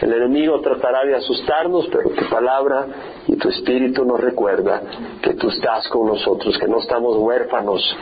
El 0.00 0.12
enemigo 0.12 0.60
tratará 0.60 1.04
de 1.04 1.14
asustarnos, 1.14 1.88
pero 1.90 2.10
tu 2.10 2.28
palabra 2.28 2.86
y 3.26 3.36
tu 3.36 3.48
Espíritu 3.48 4.04
nos 4.04 4.20
recuerda 4.20 4.82
que 5.22 5.34
tú 5.34 5.48
estás 5.48 5.88
con 5.88 6.06
nosotros, 6.06 6.58
que 6.58 6.68
no 6.68 6.80
estamos 6.80 7.16
huérfanos 7.16 7.96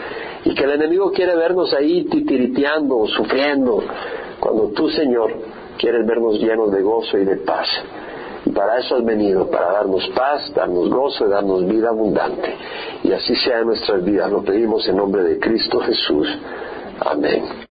y 0.45 0.55
que 0.55 0.65
el 0.65 0.73
enemigo 0.73 1.13
quiere 1.13 1.37
vernos 1.37 1.73
ahí 1.75 2.05
titiriteando, 2.05 3.07
sufriendo 3.09 3.83
cuando 4.41 4.69
tú, 4.69 4.89
Señor, 4.91 5.33
quieres 5.79 6.07
vernos 6.07 6.41
llenos 6.41 6.73
de 6.73 6.83
gozo 6.83 7.19
y 7.19 7.25
de 7.25 7.37
paz. 7.37 7.69
Y 8.45 8.51
para 8.51 8.79
eso 8.79 8.97
has 8.97 9.05
venido, 9.05 9.49
para 9.49 9.73
darnos 9.73 10.09
paz, 10.17 10.53
darnos 10.55 10.89
gozo 10.89 11.29
darnos 11.29 11.67
vida 11.67 11.91
abundante. 11.91 12.57
Y 13.05 13.13
así 13.13 13.37
sea 13.37 13.61
en 13.61 13.67
nuestras 13.67 14.05
vidas. 14.05 14.31
Lo 14.31 14.43
pedimos 14.43 14.89
en 14.89 14.97
nombre 14.97 15.23
de 15.23 15.39
Cristo 15.39 15.79
Jesús. 15.81 16.27
Amén. 17.01 17.67